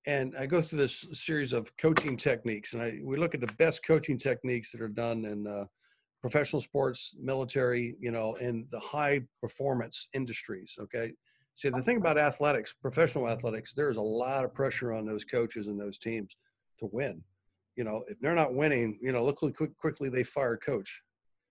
and 0.06 0.36
I 0.38 0.44
go 0.44 0.60
through 0.60 0.80
this 0.80 1.06
series 1.12 1.54
of 1.54 1.74
coaching 1.78 2.18
techniques, 2.18 2.74
and 2.74 2.82
I 2.82 3.00
we 3.02 3.16
look 3.16 3.34
at 3.34 3.40
the 3.40 3.54
best 3.58 3.82
coaching 3.82 4.18
techniques 4.18 4.72
that 4.72 4.82
are 4.82 4.88
done 4.88 5.24
in 5.24 5.46
uh, 5.46 5.64
professional 6.20 6.60
sports, 6.60 7.16
military, 7.18 7.96
you 7.98 8.10
know, 8.10 8.34
in 8.34 8.66
the 8.70 8.80
high 8.80 9.22
performance 9.40 10.06
industries. 10.12 10.76
Okay, 10.78 11.14
see 11.56 11.70
the 11.70 11.80
thing 11.80 11.96
about 11.96 12.18
athletics, 12.18 12.74
professional 12.74 13.26
athletics, 13.26 13.72
there's 13.72 13.96
a 13.96 14.02
lot 14.02 14.44
of 14.44 14.52
pressure 14.52 14.92
on 14.92 15.06
those 15.06 15.24
coaches 15.24 15.68
and 15.68 15.80
those 15.80 15.96
teams 15.96 16.36
to 16.78 16.86
win 16.92 17.22
you 17.80 17.84
know, 17.84 18.04
if 18.08 18.20
they're 18.20 18.34
not 18.34 18.52
winning, 18.52 18.98
you 19.00 19.10
know, 19.10 19.24
look 19.24 19.38
quick, 19.38 19.74
quickly 19.78 20.10
they 20.10 20.22
fire 20.22 20.58
coach. 20.58 21.00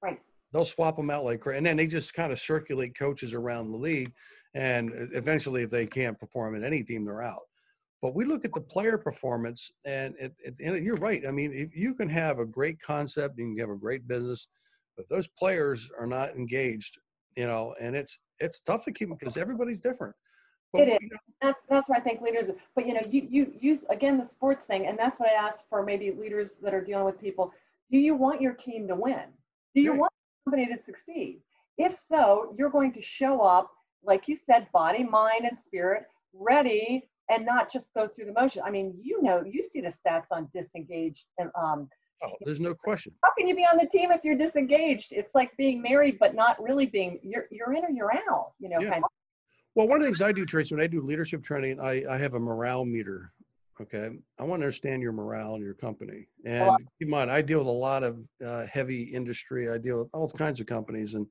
Right. 0.04 0.20
They'll 0.54 0.64
swap 0.64 0.96
them 0.96 1.10
out 1.10 1.26
like 1.26 1.40
crazy, 1.40 1.58
and 1.58 1.66
then 1.66 1.76
they 1.76 1.88
just 1.88 2.14
kind 2.14 2.32
of 2.32 2.38
circulate 2.38 2.96
coaches 2.96 3.34
around 3.34 3.72
the 3.72 3.78
league, 3.78 4.14
and 4.54 4.92
eventually, 5.16 5.64
if 5.64 5.72
they 5.72 5.88
can't 5.88 6.20
perform 6.20 6.54
in 6.54 6.64
any 6.64 6.84
team, 6.84 7.04
they're 7.04 7.24
out. 7.24 7.42
But 8.04 8.14
we 8.14 8.26
look 8.26 8.46
at 8.46 8.54
the 8.54 8.62
player 8.62 9.00
performance, 9.00 9.72
and, 9.88 10.14
it, 10.20 10.36
it, 10.38 10.54
and 10.64 10.86
you're 10.86 10.98
right. 10.98 11.26
I 11.28 11.32
mean, 11.32 11.52
if 11.52 11.76
you 11.76 11.96
can 11.96 12.10
have 12.10 12.38
a 12.38 12.46
great 12.46 12.80
concept, 12.80 13.40
you 13.40 13.46
can 13.46 13.58
have 13.58 13.76
a 13.76 13.80
great 13.80 14.08
business, 14.08 14.50
but 14.96 15.10
those 15.10 15.28
players 15.30 15.90
are 16.00 16.06
not 16.06 16.36
engaged, 16.36 17.00
you 17.38 17.48
know, 17.48 17.74
and 17.82 17.96
it's 17.96 18.20
it's 18.38 18.60
tough 18.60 18.86
to 18.86 18.92
keep 18.92 19.10
them 19.10 19.18
because 19.20 19.36
everybody's 19.36 19.82
different. 19.82 20.16
It 20.74 20.88
is. 20.88 20.98
You 21.02 21.10
know, 21.10 21.18
that's 21.42 21.68
that's 21.68 21.90
why 21.90 21.98
I 21.98 22.00
think 22.00 22.22
leaders. 22.22 22.52
But 22.76 22.88
you 22.88 22.94
know, 22.94 23.02
you 23.10 23.28
you 23.30 23.54
use 23.60 23.86
again 23.90 24.18
the 24.18 24.26
sports 24.26 24.66
thing, 24.66 24.88
and 24.88 24.98
that's 24.98 25.20
what 25.20 25.30
I 25.30 25.34
ask 25.34 25.68
for 25.68 25.84
maybe 25.84 26.12
leaders 26.12 26.58
that 26.62 26.74
are 26.74 26.82
dealing 26.82 27.06
with 27.06 27.20
people. 27.20 27.52
Do 27.92 27.98
you 27.98 28.16
want 28.16 28.42
your 28.42 28.54
team 28.54 28.88
to 28.88 28.96
win? 28.96 29.24
Do 29.74 29.82
you 29.82 29.94
want 29.94 30.12
the 30.12 30.52
company 30.52 30.76
to 30.76 30.80
succeed? 30.80 31.40
If 31.78 31.96
so, 31.98 32.54
you're 32.58 32.70
going 32.70 32.94
to 32.94 33.02
show 33.02 33.42
up, 33.42 33.72
like 34.04 34.28
you 34.28 34.36
said, 34.36 34.68
body, 34.72 35.04
mind, 35.04 35.46
and 35.48 35.58
spirit, 35.58 36.04
ready, 36.34 37.10
and 37.30 37.46
not 37.46 37.72
just 37.72 37.94
go 37.94 38.08
through 38.08 38.26
the 38.26 38.34
motion. 38.34 38.62
I 38.66 38.70
mean, 38.70 38.94
you 39.02 39.24
know, 39.24 39.44
you 39.44 39.64
see 39.64 39.82
the 39.82 39.88
stats 39.88 40.28
on 40.32 40.50
disengaged 40.54 41.26
and 41.40 41.50
um. 41.56 41.90
Oh, 42.22 42.32
there's 42.42 42.60
no 42.60 42.74
question. 42.74 43.14
How 43.24 43.32
can 43.38 43.48
you 43.48 43.56
be 43.56 43.64
on 43.64 43.78
the 43.78 43.86
team 43.86 44.12
if 44.12 44.26
you're 44.26 44.38
disengaged? 44.38 45.14
It's 45.14 45.34
like 45.34 45.56
being 45.56 45.82
married 45.82 46.20
but 46.20 46.36
not 46.36 46.62
really 46.62 46.86
being. 46.86 47.18
You're 47.24 47.46
you're 47.50 47.74
in 47.74 47.86
or 47.86 47.90
you're 47.90 48.14
out. 48.14 48.52
You 48.60 48.70
know, 48.70 48.80
yeah. 48.82 48.90
kind 48.90 49.04
of 49.06 49.10
well, 49.80 49.88
one 49.88 49.96
of 49.96 50.02
the 50.02 50.08
things 50.08 50.22
I 50.22 50.34
do, 50.34 50.46
Tracy, 50.46 50.76
when 50.76 50.84
I 50.84 50.88
do 50.88 51.00
leadership 51.02 51.42
training, 51.42 51.80
I, 51.80 52.04
I 52.10 52.18
have 52.18 52.34
a 52.34 52.40
morale 52.40 52.84
meter. 52.84 53.32
Okay. 53.80 54.10
I 54.38 54.44
want 54.44 54.60
to 54.60 54.66
understand 54.66 55.02
your 55.02 55.14
morale 55.14 55.56
in 55.56 55.62
your 55.62 55.74
company. 55.74 56.28
And 56.44 56.70
keep 56.80 57.08
in 57.08 57.10
mind, 57.10 57.32
I 57.32 57.42
deal 57.42 57.60
with 57.60 57.68
a 57.68 57.72
lot 57.72 58.04
of 58.04 58.20
uh, 58.46 58.66
heavy 58.66 59.04
industry. 59.04 59.70
I 59.70 59.78
deal 59.78 60.00
with 60.00 60.10
all 60.12 60.30
kinds 60.32 60.60
of 60.60 60.68
companies. 60.68 61.16
And 61.16 61.26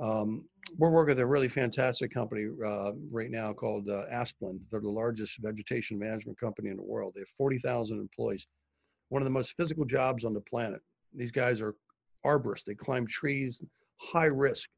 um, 0.00 0.44
we're 0.78 0.90
working 0.90 1.16
with 1.16 1.18
a 1.18 1.26
really 1.26 1.48
fantastic 1.48 2.14
company 2.14 2.46
uh, 2.64 2.92
right 3.10 3.32
now 3.32 3.52
called 3.52 3.88
uh, 3.88 4.04
Asplundh. 4.08 4.60
They're 4.70 4.78
the 4.78 4.88
largest 4.88 5.38
vegetation 5.42 5.98
management 5.98 6.38
company 6.38 6.70
in 6.70 6.76
the 6.76 6.84
world. 6.84 7.14
They 7.16 7.22
have 7.22 7.28
40,000 7.36 7.98
employees. 7.98 8.46
One 9.08 9.20
of 9.20 9.26
the 9.26 9.32
most 9.32 9.56
physical 9.56 9.84
jobs 9.84 10.24
on 10.24 10.32
the 10.32 10.42
planet. 10.42 10.80
These 11.12 11.32
guys 11.32 11.60
are 11.60 11.74
arborists. 12.24 12.66
They 12.66 12.76
climb 12.76 13.04
trees, 13.08 13.64
high 13.96 14.26
risk 14.26 14.70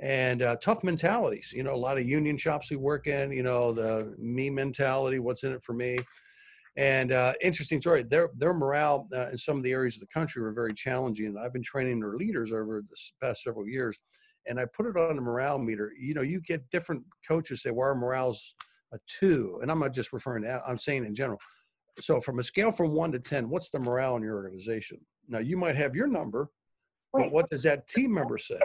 and 0.00 0.42
uh, 0.42 0.56
tough 0.56 0.84
mentalities. 0.84 1.52
You 1.54 1.62
know, 1.62 1.74
a 1.74 1.76
lot 1.76 1.98
of 1.98 2.04
union 2.04 2.36
shops 2.36 2.70
we 2.70 2.76
work 2.76 3.06
in. 3.06 3.32
You 3.32 3.42
know, 3.42 3.72
the 3.72 4.14
me 4.18 4.50
mentality. 4.50 5.18
What's 5.18 5.44
in 5.44 5.52
it 5.52 5.62
for 5.62 5.72
me? 5.72 5.98
And 6.76 7.10
uh, 7.10 7.32
interesting 7.42 7.80
story. 7.80 8.04
Their 8.04 8.30
their 8.36 8.54
morale 8.54 9.08
uh, 9.12 9.28
in 9.28 9.38
some 9.38 9.56
of 9.56 9.62
the 9.62 9.72
areas 9.72 9.96
of 9.96 10.00
the 10.00 10.06
country 10.06 10.42
were 10.42 10.52
very 10.52 10.74
challenging. 10.74 11.26
And 11.26 11.38
I've 11.38 11.52
been 11.52 11.62
training 11.62 12.00
their 12.00 12.14
leaders 12.14 12.52
over 12.52 12.82
the 12.82 12.96
past 13.20 13.42
several 13.42 13.66
years, 13.66 13.98
and 14.46 14.60
I 14.60 14.66
put 14.66 14.86
it 14.86 14.96
on 14.96 15.16
the 15.16 15.22
morale 15.22 15.58
meter. 15.58 15.92
You 15.98 16.14
know, 16.14 16.22
you 16.22 16.40
get 16.40 16.68
different 16.70 17.02
coaches 17.26 17.62
say, 17.62 17.70
"Well, 17.70 17.88
our 17.88 17.94
morale's 17.94 18.54
a 18.92 18.98
two. 19.06 19.58
and 19.62 19.70
I'm 19.70 19.80
not 19.80 19.92
just 19.92 20.12
referring 20.12 20.42
to. 20.44 20.62
I'm 20.66 20.78
saying 20.78 21.04
in 21.04 21.14
general. 21.14 21.38
So, 22.00 22.20
from 22.20 22.38
a 22.38 22.42
scale 22.42 22.70
from 22.70 22.92
one 22.92 23.12
to 23.12 23.18
ten, 23.18 23.48
what's 23.48 23.70
the 23.70 23.78
morale 23.78 24.16
in 24.16 24.22
your 24.22 24.36
organization? 24.36 24.98
Now, 25.28 25.40
you 25.40 25.56
might 25.56 25.76
have 25.76 25.94
your 25.94 26.06
number. 26.06 26.48
But 27.12 27.32
what 27.32 27.50
does 27.50 27.62
that 27.62 27.88
team 27.88 28.12
member 28.12 28.38
say? 28.38 28.60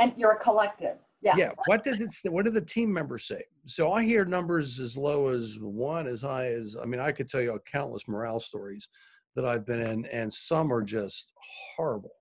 And 0.00 0.12
you're 0.16 0.32
a 0.32 0.38
collective. 0.38 0.96
Yeah. 1.22 1.34
Yeah. 1.36 1.50
What 1.66 1.82
does 1.82 2.00
it 2.00 2.12
say? 2.12 2.28
What 2.28 2.44
do 2.44 2.50
the 2.50 2.60
team 2.60 2.92
members 2.92 3.26
say? 3.26 3.42
So 3.64 3.92
I 3.92 4.04
hear 4.04 4.24
numbers 4.24 4.78
as 4.80 4.96
low 4.96 5.28
as 5.28 5.58
one, 5.60 6.06
as 6.06 6.22
high 6.22 6.46
as, 6.46 6.76
I 6.80 6.84
mean, 6.84 7.00
I 7.00 7.10
could 7.10 7.28
tell 7.28 7.40
you 7.40 7.58
countless 7.70 8.06
morale 8.06 8.38
stories 8.38 8.88
that 9.34 9.44
I've 9.44 9.66
been 9.66 9.80
in, 9.80 10.06
and 10.06 10.32
some 10.32 10.72
are 10.72 10.82
just 10.82 11.32
horrible. 11.76 12.12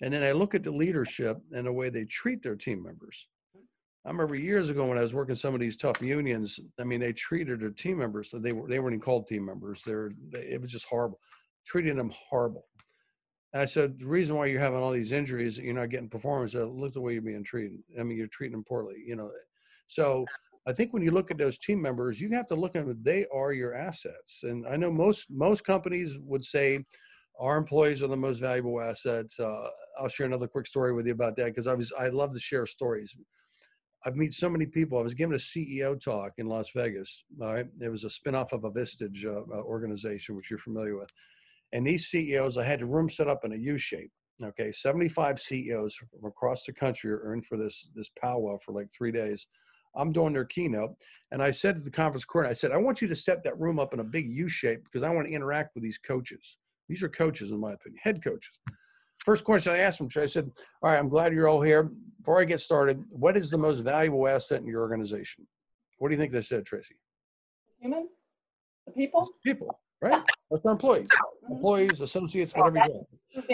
And 0.00 0.12
then 0.12 0.22
I 0.22 0.32
look 0.32 0.54
at 0.54 0.62
the 0.62 0.70
leadership 0.70 1.38
and 1.52 1.66
the 1.66 1.72
way 1.72 1.90
they 1.90 2.04
treat 2.04 2.42
their 2.42 2.54
team 2.54 2.82
members. 2.82 3.26
I 4.06 4.10
remember 4.10 4.36
years 4.36 4.70
ago 4.70 4.86
when 4.86 4.96
I 4.96 5.02
was 5.02 5.12
working 5.12 5.34
some 5.34 5.54
of 5.54 5.60
these 5.60 5.76
tough 5.76 6.00
unions. 6.00 6.58
I 6.80 6.84
mean, 6.84 7.00
they 7.00 7.12
treated 7.12 7.60
their 7.60 7.70
team 7.70 7.98
members. 7.98 8.30
They 8.32 8.52
were 8.52 8.68
they 8.68 8.78
weren't 8.78 8.94
even 8.94 9.02
called 9.02 9.26
team 9.26 9.44
members. 9.44 9.82
They're 9.84 10.12
they, 10.32 10.38
it 10.38 10.62
was 10.62 10.70
just 10.70 10.86
horrible, 10.86 11.18
treating 11.66 11.96
them 11.96 12.12
horrible. 12.30 12.67
And 13.58 13.64
I 13.64 13.66
said, 13.66 13.98
the 13.98 14.06
reason 14.06 14.36
why 14.36 14.46
you're 14.46 14.60
having 14.60 14.78
all 14.78 14.92
these 14.92 15.10
injuries, 15.10 15.58
you're 15.58 15.74
not 15.74 15.88
getting 15.88 16.08
performance. 16.08 16.54
Uh, 16.54 16.62
look 16.66 16.92
the 16.92 17.00
way 17.00 17.14
you're 17.14 17.22
being 17.22 17.42
treated. 17.42 17.80
I 17.98 18.04
mean, 18.04 18.16
you're 18.16 18.28
treating 18.28 18.52
them 18.52 18.62
poorly. 18.62 19.02
You 19.04 19.16
know, 19.16 19.32
so 19.88 20.26
I 20.68 20.72
think 20.72 20.92
when 20.92 21.02
you 21.02 21.10
look 21.10 21.32
at 21.32 21.38
those 21.38 21.58
team 21.58 21.82
members, 21.82 22.20
you 22.20 22.30
have 22.34 22.46
to 22.46 22.54
look 22.54 22.76
at 22.76 22.86
them. 22.86 22.96
They 23.02 23.26
are 23.34 23.52
your 23.52 23.74
assets. 23.74 24.44
And 24.44 24.64
I 24.64 24.76
know 24.76 24.92
most 24.92 25.26
most 25.28 25.64
companies 25.64 26.20
would 26.20 26.44
say 26.44 26.84
our 27.40 27.56
employees 27.56 28.00
are 28.04 28.06
the 28.06 28.16
most 28.16 28.38
valuable 28.38 28.80
assets. 28.80 29.40
Uh, 29.40 29.66
I'll 29.98 30.06
share 30.06 30.26
another 30.26 30.46
quick 30.46 30.68
story 30.68 30.92
with 30.92 31.08
you 31.08 31.12
about 31.12 31.34
that 31.38 31.46
because 31.46 31.66
I 31.66 31.74
was 31.74 31.92
I 31.98 32.10
love 32.10 32.32
to 32.34 32.38
share 32.38 32.64
stories. 32.64 33.16
I've 34.06 34.14
met 34.14 34.30
so 34.30 34.48
many 34.48 34.66
people. 34.66 35.00
I 35.00 35.02
was 35.02 35.14
given 35.14 35.34
a 35.34 35.36
CEO 35.36 36.00
talk 36.00 36.34
in 36.38 36.46
Las 36.46 36.70
Vegas. 36.76 37.24
All 37.42 37.54
right, 37.54 37.66
it 37.80 37.88
was 37.88 38.04
a 38.04 38.06
spinoff 38.06 38.52
of 38.52 38.62
a 38.62 38.70
Vistage 38.70 39.24
uh, 39.24 39.40
uh, 39.52 39.62
organization, 39.62 40.36
which 40.36 40.48
you're 40.48 40.60
familiar 40.60 40.96
with 40.96 41.10
and 41.72 41.86
these 41.86 42.08
CEOs, 42.08 42.56
I 42.56 42.64
had 42.64 42.80
the 42.80 42.86
room 42.86 43.08
set 43.08 43.28
up 43.28 43.44
in 43.44 43.52
a 43.52 43.56
U 43.56 43.76
shape. 43.76 44.10
Okay, 44.42 44.70
75 44.70 45.40
CEOs 45.40 45.96
from 45.96 46.24
across 46.24 46.64
the 46.64 46.72
country 46.72 47.10
are 47.10 47.34
in 47.34 47.42
for 47.42 47.56
this 47.56 47.88
this 47.94 48.08
powwow 48.20 48.58
for 48.64 48.72
like 48.72 48.88
three 48.96 49.10
days. 49.10 49.48
I'm 49.96 50.12
doing 50.12 50.32
their 50.32 50.44
keynote, 50.44 50.94
and 51.32 51.42
I 51.42 51.50
said 51.50 51.76
to 51.76 51.80
the 51.80 51.90
conference 51.90 52.24
coordinator, 52.24 52.52
I 52.52 52.54
said, 52.54 52.72
I 52.72 52.76
want 52.76 53.02
you 53.02 53.08
to 53.08 53.16
set 53.16 53.42
that 53.42 53.58
room 53.58 53.80
up 53.80 53.92
in 53.94 54.00
a 54.00 54.04
big 54.04 54.30
U 54.30 54.48
shape 54.48 54.84
because 54.84 55.02
I 55.02 55.10
want 55.10 55.26
to 55.26 55.32
interact 55.32 55.74
with 55.74 55.82
these 55.82 55.98
coaches. 55.98 56.58
These 56.88 57.02
are 57.02 57.08
coaches, 57.08 57.50
in 57.50 57.58
my 57.58 57.72
opinion, 57.72 57.98
head 58.02 58.22
coaches. 58.22 58.60
First 59.24 59.44
question 59.44 59.72
I 59.72 59.78
asked 59.78 59.98
them, 59.98 60.08
I 60.16 60.26
said, 60.26 60.50
All 60.82 60.90
right, 60.90 60.98
I'm 60.98 61.08
glad 61.08 61.32
you're 61.32 61.48
all 61.48 61.60
here. 61.60 61.90
Before 62.18 62.40
I 62.40 62.44
get 62.44 62.60
started, 62.60 63.02
what 63.10 63.36
is 63.36 63.50
the 63.50 63.58
most 63.58 63.80
valuable 63.80 64.28
asset 64.28 64.60
in 64.60 64.68
your 64.68 64.82
organization? 64.82 65.46
What 65.98 66.08
do 66.08 66.14
you 66.14 66.20
think 66.20 66.32
they 66.32 66.42
said, 66.42 66.64
Tracy? 66.64 66.94
Humans, 67.80 68.12
the 68.86 68.92
people. 68.92 69.28
People 69.44 69.78
right? 70.00 70.22
That's 70.50 70.64
our 70.64 70.72
employees, 70.72 71.08
employees, 71.50 72.00
associates, 72.00 72.52
whatever 72.52 72.78
you 72.78 72.92
want. 72.92 73.06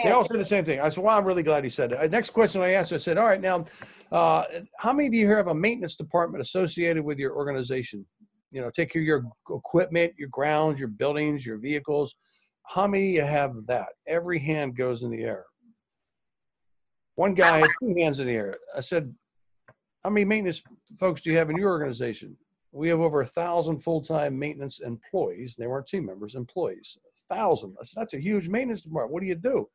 They 0.05 0.11
all 0.11 0.25
say 0.25 0.39
the 0.39 0.45
same 0.45 0.65
thing. 0.65 0.81
I 0.81 0.89
said, 0.89 1.03
well, 1.03 1.17
I'm 1.17 1.25
really 1.25 1.43
glad 1.43 1.65
he 1.65 1.71
said 1.71 1.91
that. 1.91 2.11
Next 2.11 2.31
question 2.31 2.63
I 2.63 2.71
asked, 2.71 2.93
I 2.93 2.99
said, 2.99 3.19
all 3.19 3.27
right, 3.27 3.41
now, 3.41 3.65
uh, 4.13 4.45
how 4.79 4.93
many 4.93 5.09
of 5.09 5.15
you 5.15 5.27
here 5.27 5.37
have 5.37 5.49
a 5.49 5.55
maintenance 5.55 5.97
department 5.97 6.41
associated 6.41 7.05
with 7.05 7.19
your 7.19 7.35
organization? 7.35 8.07
You 8.53 8.61
know, 8.61 8.71
take 8.71 8.93
care 8.93 9.03
of 9.03 9.07
your 9.07 9.25
equipment, 9.51 10.13
your 10.17 10.29
grounds, 10.29 10.79
your 10.79 10.89
buildings, 10.89 11.45
your 11.45 11.59
vehicles. 11.59 12.15
How 12.63 12.87
many 12.87 13.19
of 13.19 13.25
you 13.25 13.31
have 13.31 13.53
that? 13.67 13.89
Every 14.07 14.39
hand 14.39 14.77
goes 14.77 15.03
in 15.03 15.11
the 15.11 15.23
air. 15.23 15.45
One 17.17 17.35
guy 17.35 17.59
had 17.59 17.69
two 17.81 17.95
hands 17.99 18.21
in 18.21 18.29
the 18.29 18.33
air. 18.33 18.57
I 18.77 18.81
said, 18.81 19.13
how 20.05 20.11
many 20.11 20.25
maintenance 20.25 20.63
folks 21.01 21.23
do 21.23 21.31
you 21.31 21.37
have 21.37 21.51
in 21.51 21.57
your 21.57 21.71
organization? 21.71 22.37
We 22.75 22.89
have 22.89 22.99
over 22.99 23.21
a 23.21 23.27
thousand 23.27 23.79
full-time 23.79 24.37
maintenance 24.37 24.81
employees. 24.81 25.55
They 25.57 25.69
weren't 25.69 25.87
team 25.87 26.07
members, 26.07 26.35
employees. 26.35 26.99
A 27.07 27.35
thousand. 27.35 27.77
I 27.81 27.85
said, 27.85 28.01
that's 28.01 28.15
a 28.15 28.21
huge 28.21 28.49
maintenance 28.49 28.83
department. 28.83 29.13
What 29.13 29.21
do 29.21 29.29
you 29.29 29.37
do? 29.37 29.69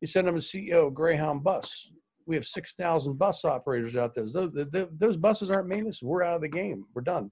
You 0.00 0.08
send 0.08 0.26
them 0.26 0.34
a 0.34 0.40
CEO 0.40 0.92
Greyhound 0.92 1.44
bus. 1.44 1.92
We 2.26 2.34
have 2.34 2.44
6,000 2.44 3.16
bus 3.16 3.44
operators 3.44 3.96
out 3.96 4.12
there. 4.12 4.26
Those, 4.26 4.50
those 4.98 5.16
buses 5.16 5.52
aren't 5.52 5.68
maintenance. 5.68 6.02
We're 6.02 6.24
out 6.24 6.34
of 6.34 6.42
the 6.42 6.48
game. 6.48 6.84
We're 6.94 7.02
done. 7.02 7.30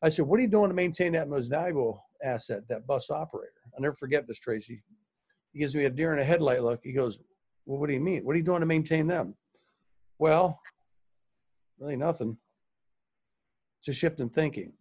I 0.00 0.10
said, 0.10 0.26
what 0.26 0.38
are 0.38 0.42
you 0.42 0.48
doing 0.48 0.68
to 0.68 0.74
maintain 0.74 1.12
that 1.14 1.28
most 1.28 1.48
valuable 1.48 2.00
asset, 2.22 2.60
that 2.68 2.86
bus 2.86 3.10
operator? 3.10 3.52
I'll 3.74 3.82
never 3.82 3.94
forget 3.94 4.28
this, 4.28 4.38
Tracy. 4.38 4.80
He 5.52 5.58
gives 5.58 5.74
me 5.74 5.86
a 5.86 5.90
deer 5.90 6.12
in 6.12 6.20
a 6.20 6.24
headlight 6.24 6.62
look. 6.62 6.80
He 6.84 6.92
goes, 6.92 7.18
well, 7.66 7.80
what 7.80 7.88
do 7.88 7.94
you 7.94 8.00
mean? 8.00 8.24
What 8.24 8.34
are 8.34 8.38
you 8.38 8.44
doing 8.44 8.60
to 8.60 8.66
maintain 8.66 9.08
them? 9.08 9.34
Well, 10.18 10.60
really 11.80 11.96
nothing. 11.96 12.36
It's 13.84 13.98
a 13.98 14.00
shift 14.00 14.20
in 14.20 14.30
thinking. 14.30 14.72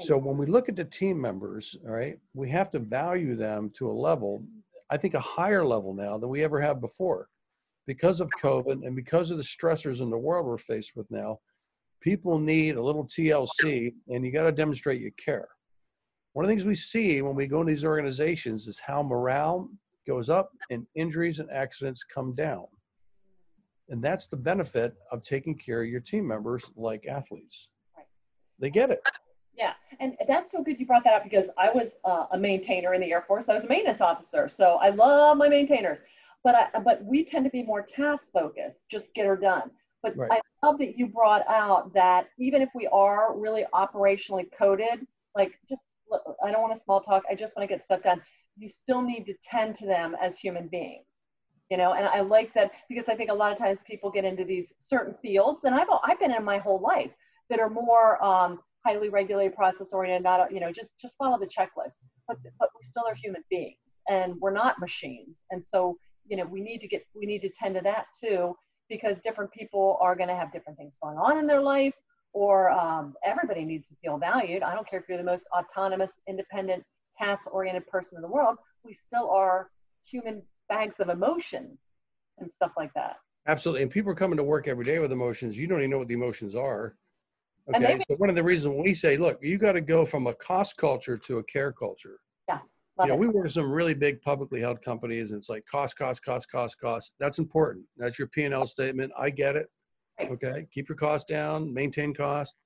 So 0.00 0.16
when 0.16 0.38
we 0.38 0.46
look 0.46 0.70
at 0.70 0.76
the 0.76 0.84
team 0.86 1.20
members, 1.20 1.76
all 1.84 1.92
right, 1.92 2.18
we 2.32 2.48
have 2.48 2.70
to 2.70 2.78
value 2.78 3.36
them 3.36 3.68
to 3.74 3.90
a 3.90 3.92
level, 3.92 4.42
I 4.88 4.96
think 4.96 5.12
a 5.12 5.20
higher 5.20 5.66
level 5.66 5.92
now 5.92 6.16
than 6.16 6.30
we 6.30 6.42
ever 6.42 6.58
have 6.58 6.80
before. 6.80 7.28
Because 7.86 8.22
of 8.22 8.30
COVID 8.42 8.86
and 8.86 8.96
because 8.96 9.30
of 9.30 9.36
the 9.36 9.42
stressors 9.42 10.00
in 10.00 10.08
the 10.08 10.16
world 10.16 10.46
we're 10.46 10.56
faced 10.56 10.96
with 10.96 11.10
now, 11.10 11.40
people 12.00 12.38
need 12.38 12.76
a 12.76 12.82
little 12.82 13.04
TLC 13.04 13.92
and 14.08 14.24
you 14.24 14.32
got 14.32 14.44
to 14.44 14.52
demonstrate 14.52 15.02
you 15.02 15.10
care. 15.22 15.48
One 16.32 16.46
of 16.46 16.48
the 16.48 16.54
things 16.54 16.64
we 16.64 16.74
see 16.74 17.20
when 17.20 17.36
we 17.36 17.46
go 17.46 17.60
into 17.60 17.74
these 17.74 17.84
organizations 17.84 18.66
is 18.66 18.80
how 18.80 19.02
morale 19.02 19.68
goes 20.06 20.30
up 20.30 20.52
and 20.70 20.86
injuries 20.94 21.38
and 21.38 21.50
accidents 21.50 22.02
come 22.02 22.34
down. 22.34 22.64
And 23.90 24.02
that's 24.02 24.26
the 24.26 24.38
benefit 24.38 24.94
of 25.12 25.22
taking 25.22 25.54
care 25.54 25.82
of 25.82 25.88
your 25.90 26.00
team 26.00 26.26
members 26.26 26.70
like 26.76 27.04
athletes. 27.06 27.68
They 28.58 28.70
get 28.70 28.90
it. 28.90 29.00
Yeah, 29.56 29.72
and 29.98 30.16
that's 30.28 30.52
so 30.52 30.62
good 30.62 30.78
you 30.78 30.86
brought 30.86 31.04
that 31.04 31.14
up 31.14 31.24
because 31.24 31.50
I 31.58 31.70
was 31.70 31.96
uh, 32.04 32.26
a 32.30 32.38
maintainer 32.38 32.94
in 32.94 33.00
the 33.00 33.12
Air 33.12 33.22
Force. 33.22 33.48
I 33.48 33.54
was 33.54 33.64
a 33.64 33.68
maintenance 33.68 34.00
officer, 34.00 34.48
so 34.48 34.78
I 34.80 34.90
love 34.90 35.36
my 35.36 35.48
maintainers. 35.48 35.98
But 36.44 36.54
I, 36.54 36.78
but 36.78 37.04
we 37.04 37.24
tend 37.24 37.44
to 37.44 37.50
be 37.50 37.64
more 37.64 37.82
task 37.82 38.30
focused, 38.32 38.88
just 38.88 39.12
get 39.14 39.26
her 39.26 39.36
done. 39.36 39.70
But 40.02 40.16
Right. 40.16 40.30
I 40.30 40.66
love 40.66 40.78
that 40.78 40.96
you 40.96 41.08
brought 41.08 41.46
out 41.48 41.92
that 41.94 42.28
even 42.38 42.62
if 42.62 42.68
we 42.74 42.86
are 42.86 43.36
really 43.36 43.64
operationally 43.74 44.46
coded, 44.56 45.04
like 45.34 45.58
just 45.68 45.90
I 46.44 46.52
don't 46.52 46.62
want 46.62 46.74
to 46.74 46.80
small 46.80 47.00
talk. 47.00 47.24
I 47.28 47.34
just 47.34 47.56
want 47.56 47.68
to 47.68 47.74
get 47.74 47.84
stuff 47.84 48.02
done. 48.02 48.22
You 48.56 48.68
still 48.68 49.02
need 49.02 49.24
to 49.26 49.34
tend 49.42 49.74
to 49.76 49.86
them 49.86 50.16
as 50.20 50.38
human 50.38 50.68
beings. 50.68 51.06
You 51.68 51.76
know, 51.76 51.92
and 51.94 52.06
I 52.06 52.20
like 52.20 52.54
that 52.54 52.70
because 52.88 53.08
I 53.08 53.14
think 53.14 53.30
a 53.30 53.34
lot 53.34 53.52
of 53.52 53.58
times 53.58 53.82
people 53.82 54.10
get 54.10 54.24
into 54.24 54.44
these 54.44 54.72
certain 54.78 55.14
fields, 55.20 55.64
and 55.64 55.74
I've 55.74 55.88
I've 56.04 56.20
been 56.20 56.32
in 56.32 56.44
my 56.44 56.58
whole 56.58 56.80
life 56.80 57.10
that 57.50 57.60
are 57.60 57.70
more 57.70 58.22
um, 58.24 58.60
highly 58.86 59.08
regulated, 59.08 59.54
process 59.54 59.92
oriented, 59.92 60.22
not 60.22 60.52
you 60.52 60.60
know 60.60 60.72
just 60.72 60.94
just 61.00 61.16
follow 61.16 61.38
the 61.38 61.46
checklist. 61.46 61.94
But 62.26 62.38
but 62.58 62.68
we 62.76 62.82
still 62.82 63.04
are 63.08 63.14
human 63.14 63.42
beings, 63.50 63.76
and 64.08 64.34
we're 64.40 64.52
not 64.52 64.78
machines. 64.80 65.38
And 65.50 65.64
so 65.64 65.96
you 66.26 66.36
know 66.36 66.44
we 66.44 66.60
need 66.60 66.78
to 66.78 66.88
get 66.88 67.02
we 67.14 67.26
need 67.26 67.40
to 67.42 67.50
tend 67.50 67.74
to 67.76 67.80
that 67.82 68.06
too 68.22 68.54
because 68.88 69.20
different 69.20 69.52
people 69.52 69.98
are 70.00 70.16
going 70.16 70.28
to 70.28 70.34
have 70.34 70.52
different 70.52 70.78
things 70.78 70.94
going 71.02 71.18
on 71.18 71.38
in 71.38 71.46
their 71.46 71.60
life, 71.60 71.94
or 72.32 72.70
um, 72.70 73.14
everybody 73.24 73.64
needs 73.64 73.86
to 73.88 73.94
feel 74.02 74.18
valued. 74.18 74.62
I 74.62 74.74
don't 74.74 74.88
care 74.88 75.00
if 75.00 75.08
you're 75.08 75.18
the 75.18 75.24
most 75.24 75.44
autonomous, 75.56 76.10
independent, 76.28 76.82
task 77.18 77.52
oriented 77.52 77.86
person 77.86 78.16
in 78.16 78.22
the 78.22 78.28
world. 78.28 78.56
We 78.84 78.94
still 78.94 79.30
are 79.30 79.68
human 80.04 80.42
bags 80.68 81.00
of 81.00 81.08
emotions 81.08 81.78
and 82.38 82.50
stuff 82.52 82.72
like 82.76 82.92
that. 82.94 83.16
Absolutely. 83.46 83.82
And 83.82 83.90
people 83.90 84.12
are 84.12 84.16
coming 84.16 84.36
to 84.36 84.44
work 84.44 84.68
every 84.68 84.84
day 84.84 84.98
with 84.98 85.12
emotions. 85.12 85.58
You 85.58 85.66
don't 85.66 85.80
even 85.80 85.90
know 85.90 85.98
what 85.98 86.08
the 86.08 86.14
emotions 86.14 86.54
are. 86.54 86.96
Okay. 87.68 87.78
maybe- 87.80 88.04
So 88.08 88.16
one 88.16 88.30
of 88.30 88.36
the 88.36 88.42
reasons 88.42 88.74
we 88.82 88.94
say, 88.94 89.16
look, 89.16 89.38
you 89.42 89.58
got 89.58 89.72
to 89.72 89.80
go 89.80 90.04
from 90.04 90.26
a 90.26 90.34
cost 90.34 90.76
culture 90.76 91.18
to 91.18 91.38
a 91.38 91.44
care 91.44 91.72
culture. 91.72 92.20
Love 92.98 93.06
you 93.06 93.14
know, 93.14 93.14
it. 93.14 93.20
we 93.20 93.28
work 93.28 93.44
with 93.44 93.52
some 93.52 93.70
really 93.70 93.94
big 93.94 94.20
publicly 94.22 94.60
held 94.60 94.82
companies, 94.82 95.30
and 95.30 95.38
it's 95.38 95.48
like 95.48 95.64
cost, 95.66 95.96
cost, 95.96 96.20
cost, 96.24 96.50
cost, 96.50 96.80
cost. 96.80 97.12
That's 97.20 97.38
important. 97.38 97.86
That's 97.96 98.18
your 98.18 98.26
P 98.26 98.42
and 98.42 98.52
L 98.52 98.66
statement. 98.66 99.12
I 99.16 99.30
get 99.30 99.54
it. 99.54 99.70
Right. 100.18 100.32
Okay, 100.32 100.66
keep 100.72 100.88
your 100.88 100.96
costs 100.96 101.24
down, 101.24 101.72
maintain 101.72 102.12
cost. 102.12 102.56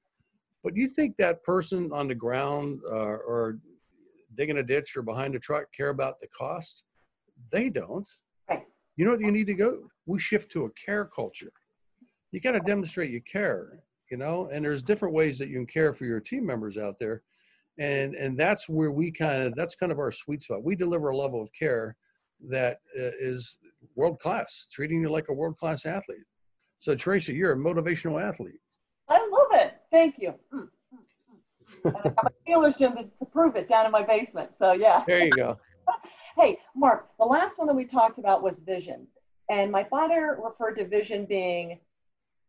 But 0.65 0.75
you 0.75 0.89
think 0.89 1.19
that 1.19 1.43
person 1.43 1.91
on 1.93 2.09
the 2.09 2.15
ground 2.15 2.81
uh, 2.91 2.95
or 2.95 3.59
digging 4.35 4.57
a 4.57 4.63
ditch 4.63 4.97
or 4.97 5.03
behind 5.03 5.35
a 5.35 5.39
truck 5.39 5.67
care 5.77 5.91
about 5.91 6.19
the 6.19 6.29
cost? 6.29 6.85
They 7.51 7.69
don't. 7.69 8.09
Right. 8.49 8.63
You 8.97 9.05
know 9.05 9.11
what 9.11 9.21
you 9.21 9.33
need 9.33 9.49
to 9.49 9.55
go? 9.55 9.83
We 10.07 10.19
shift 10.19 10.51
to 10.53 10.65
a 10.65 10.71
care 10.71 11.05
culture. 11.05 11.53
You 12.31 12.41
got 12.41 12.53
to 12.53 12.61
demonstrate 12.61 13.11
you 13.11 13.21
care. 13.21 13.81
You 14.13 14.19
know, 14.19 14.51
and 14.53 14.63
there's 14.63 14.83
different 14.83 15.15
ways 15.15 15.39
that 15.39 15.49
you 15.49 15.55
can 15.55 15.67
care 15.67 15.95
for 15.95 16.05
your 16.05 16.21
team 16.21 16.45
members 16.45 16.77
out 16.77 16.99
there 17.01 17.23
and 17.79 18.15
and 18.15 18.39
that's 18.39 18.69
where 18.69 18.93
we 18.93 19.11
kind 19.11 19.43
of 19.43 19.55
that's 19.55 19.75
kind 19.75 19.91
of 19.91 19.99
our 19.99 20.13
sweet 20.13 20.43
spot 20.43 20.63
we 20.63 20.77
deliver 20.77 21.09
a 21.09 21.17
level 21.17 21.41
of 21.41 21.49
care 21.59 21.97
that 22.47 22.77
uh, 22.99 23.17
is 23.19 23.57
world 23.95 24.19
class 24.21 24.69
treating 24.71 25.01
you 25.01 25.09
like 25.09 25.25
a 25.31 25.33
world 25.33 25.57
class 25.57 25.87
athlete 25.87 26.27
so 26.81 26.95
tracy 26.95 27.35
you're 27.35 27.53
a 27.53 27.57
motivational 27.57 28.23
athlete 28.23 28.61
I 29.09 29.19
love 29.31 29.61
it. 29.61 29.75
Thank 29.91 30.17
you. 30.19 30.35
Mm, 30.55 30.61
mm, 30.61 30.69
mm. 30.95 31.85
And 31.85 31.97
I 31.97 32.03
got 32.03 32.25
my 32.25 32.31
feelers 32.47 32.77
gym 32.77 32.97
to, 32.97 33.03
to 33.03 33.25
prove 33.31 33.57
it 33.57 33.69
down 33.69 33.85
in 33.85 33.93
my 33.93 34.03
basement. 34.03 34.51
So 34.59 34.73
yeah. 34.73 35.05
there 35.07 35.25
you 35.25 35.31
go 35.31 35.59
Hey, 36.37 36.59
Mark, 36.75 37.09
the 37.19 37.27
last 37.27 37.59
one 37.59 37.67
that 37.67 37.75
we 37.75 37.85
talked 37.85 38.19
about 38.19 38.43
was 38.43 38.61
vision. 38.61 39.07
And 39.51 39.71
my 39.71 39.85
father 39.85 40.39
referred 40.43 40.77
to 40.77 40.87
vision 40.87 41.27
being 41.27 41.79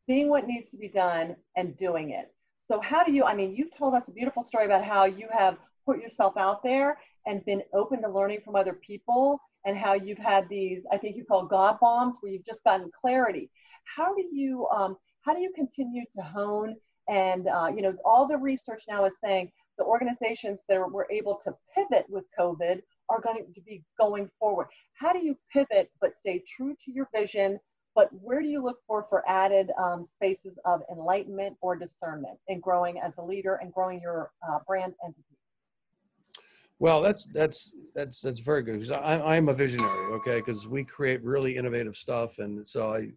seeing 0.06 0.30
what 0.30 0.48
needs 0.48 0.70
to 0.72 0.78
be 0.78 0.88
done 0.88 1.36
and 1.56 1.78
doing 1.78 2.12
it. 2.12 2.34
So, 2.68 2.80
how 2.82 3.04
do 3.04 3.12
you, 3.12 3.24
I 3.24 3.36
mean, 3.36 3.56
you've 3.56 3.76
told 3.78 3.94
us 3.94 4.08
a 4.08 4.12
beautiful 4.12 4.44
story 4.44 4.66
about 4.66 4.84
how 4.84 5.06
you 5.06 5.28
have 5.32 5.58
put 5.86 6.00
yourself 6.00 6.38
out 6.38 6.64
there 6.64 6.98
and 7.26 7.44
been 7.46 7.62
open 7.74 8.02
to 8.02 8.10
learning 8.10 8.42
from 8.44 8.56
other 8.56 8.74
people 8.74 9.40
and 9.66 9.78
how 9.78 9.94
you've 9.94 10.18
had 10.18 10.48
these, 10.50 10.84
I 10.92 10.98
think 10.98 11.16
you 11.16 11.26
call 11.26 11.46
God 11.46 11.78
bombs, 11.80 12.16
where 12.20 12.32
you've 12.32 12.46
just 12.46 12.64
gotten 12.64 12.90
clarity. 13.00 13.50
How 13.96 14.14
do 14.14 14.24
you, 14.32 14.68
um, 14.68 14.98
how 15.22 15.34
do 15.34 15.42
you 15.42 15.52
continue 15.56 16.04
to 16.16 16.22
hone 16.22 16.76
and, 17.10 17.48
uh, 17.48 17.70
you 17.74 17.82
know, 17.82 17.96
all 18.06 18.28
the 18.28 18.38
research 18.38 18.84
now 18.88 19.06
is 19.06 19.18
saying 19.22 19.52
the 19.78 19.84
organizations 19.84 20.62
that 20.70 20.80
were 20.80 21.08
able 21.12 21.40
to 21.44 21.54
pivot 21.76 22.06
with 22.10 22.26
COVID 22.38 22.82
are 23.10 23.22
going 23.22 23.46
to 23.54 23.62
be 23.62 23.84
going 24.00 24.30
forward. 24.40 24.68
How 24.94 25.12
do 25.12 25.20
you 25.20 25.38
pivot 25.52 25.92
but 26.00 26.14
stay 26.14 26.44
true 26.56 26.76
to 26.86 26.92
your 26.92 27.10
vision? 27.14 27.60
But 27.96 28.10
where 28.12 28.42
do 28.42 28.48
you 28.48 28.64
look 28.64 28.78
for 28.88 29.06
for 29.10 29.24
added 29.28 29.72
um, 29.80 30.04
spaces 30.04 30.58
of 30.66 30.82
enlightenment 30.92 31.58
or 31.62 31.76
discernment 31.76 32.40
in 32.48 32.60
growing 32.60 33.00
as 33.00 33.18
a 33.18 33.22
leader 33.22 33.56
and 33.56 33.72
growing 33.74 34.02
your 34.02 34.32
uh, 34.48 34.60
brand 34.68 34.94
entity? 35.04 35.24
well 36.80 37.02
that's 37.02 37.26
that's 37.34 37.72
that's 37.94 38.20
that's 38.20 38.40
very 38.40 38.64
good 38.64 38.80
because 38.80 38.92
i'm 38.92 39.48
a 39.48 39.54
visionary 39.54 40.12
okay 40.12 40.40
because 40.40 40.68
we 40.68 40.84
create 40.84 41.24
really 41.24 41.56
innovative 41.56 41.96
stuff 41.96 42.40
and 42.40 42.68
so 42.68 42.92
i 42.92 43.08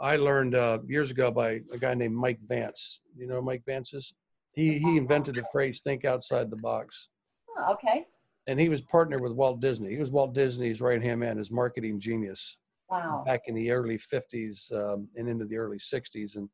i 0.00 0.16
learned 0.16 0.56
uh, 0.56 0.78
years 0.84 1.12
ago 1.12 1.30
by 1.30 1.60
a 1.72 1.78
guy 1.78 1.94
named 1.94 2.14
mike 2.14 2.40
vance 2.48 3.00
you 3.16 3.28
know 3.28 3.40
mike 3.40 3.62
vance 3.64 3.94
is 3.94 4.12
he 4.52 4.78
he 4.80 4.96
invented 4.96 5.36
the 5.36 5.44
phrase 5.52 5.80
think 5.80 6.04
outside 6.04 6.50
the 6.50 6.56
box 6.56 7.08
Oh, 7.56 7.72
okay. 7.72 8.04
and 8.46 8.58
he 8.58 8.68
was 8.68 8.82
partnered 8.82 9.20
with 9.20 9.32
Walt 9.32 9.60
Disney. 9.60 9.90
He 9.90 9.98
was 9.98 10.10
Walt 10.12 10.32
Disney's 10.32 10.80
right 10.80 11.02
hand 11.02 11.20
man, 11.20 11.38
his 11.38 11.50
marketing 11.50 11.98
genius 11.98 12.58
Wow. 12.90 13.22
back 13.26 13.42
in 13.46 13.54
the 13.54 13.70
early 13.70 13.98
50s 13.98 14.72
um, 14.72 15.08
and 15.16 15.28
into 15.28 15.44
the 15.44 15.56
early 15.56 15.78
60s. 15.78 16.36
And 16.36 16.48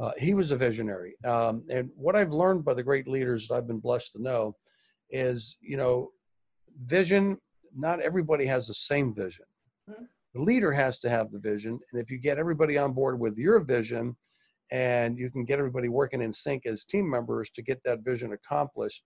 uh, 0.00 0.12
he 0.18 0.34
was 0.34 0.50
a 0.50 0.56
visionary. 0.56 1.14
Um, 1.24 1.64
and 1.70 1.90
what 1.94 2.16
I've 2.16 2.32
learned 2.32 2.64
by 2.64 2.74
the 2.74 2.82
great 2.82 3.08
leaders 3.08 3.48
that 3.48 3.54
I've 3.54 3.66
been 3.66 3.80
blessed 3.80 4.12
to 4.12 4.22
know 4.22 4.56
is, 5.10 5.56
you 5.60 5.76
know, 5.76 6.10
vision, 6.84 7.38
not 7.74 8.00
everybody 8.00 8.46
has 8.46 8.66
the 8.66 8.74
same 8.74 9.14
vision. 9.14 9.46
Mhm. 9.88 10.06
The 10.34 10.42
leader 10.42 10.72
has 10.72 11.00
to 11.00 11.10
have 11.10 11.32
the 11.32 11.38
vision. 11.38 11.78
And 11.92 12.02
if 12.02 12.10
you 12.10 12.18
get 12.18 12.38
everybody 12.38 12.78
on 12.78 12.92
board 12.92 13.18
with 13.18 13.36
your 13.36 13.58
vision 13.60 14.16
and 14.70 15.18
you 15.18 15.30
can 15.30 15.44
get 15.44 15.58
everybody 15.58 15.88
working 15.88 16.20
in 16.22 16.32
sync 16.32 16.66
as 16.66 16.84
team 16.84 17.10
members 17.10 17.50
to 17.50 17.62
get 17.62 17.82
that 17.84 18.00
vision 18.00 18.32
accomplished, 18.32 19.04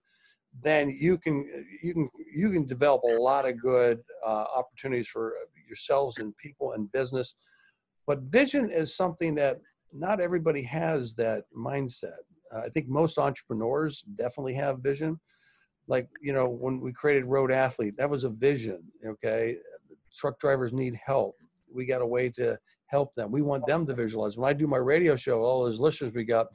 then 0.63 0.91
you 0.91 1.19
can 1.19 1.45
you 1.83 1.95
can 1.95 2.09
you 2.33 2.51
can 2.51 2.67
develop 2.67 3.03
a 3.03 3.19
lot 3.19 3.49
of 3.49 3.59
good 3.61 4.01
uh, 4.25 4.45
opportunities 4.57 5.09
for 5.09 5.35
yourselves 5.75 6.19
and 6.19 6.37
people 6.37 6.73
and 6.73 6.91
business. 6.93 7.35
But 8.07 8.21
vision 8.23 8.71
is 8.71 8.97
something 8.97 9.35
that 9.37 9.61
not 9.93 10.21
everybody 10.21 10.63
has 10.63 11.15
that 11.15 11.45
mindset. 11.57 12.23
Uh, 12.53 12.61
I 12.61 12.69
think 12.69 12.89
most 12.89 13.19
entrepreneurs 13.19 14.03
definitely 14.17 14.55
have 14.55 14.81
vision. 14.81 15.19
Like 15.87 16.09
you 16.21 16.33
know, 16.33 16.49
when 16.49 16.81
we 16.81 16.93
created 16.93 17.27
Road 17.27 17.53
Athlete, 17.53 17.95
that 17.99 18.11
was 18.11 18.25
a 18.25 18.31
vision. 18.31 18.83
Okay, 19.05 19.57
truck 20.15 20.39
drivers 20.39 20.73
need 20.73 20.99
help. 21.05 21.35
We 21.73 21.87
got 21.87 22.03
a 22.03 22.07
way 22.07 22.29
to 22.31 22.59
help 22.87 23.15
them. 23.15 23.31
We 23.31 23.43
want 23.43 23.67
them 23.67 23.87
to 23.87 23.95
visualize. 23.95 24.37
When 24.37 24.49
I 24.49 24.53
do 24.53 24.67
my 24.67 24.79
radio 24.79 25.17
show, 25.17 25.43
all 25.43 25.65
those 25.65 25.81
listeners 25.81 26.13
we 26.15 26.25
got, 26.25 26.47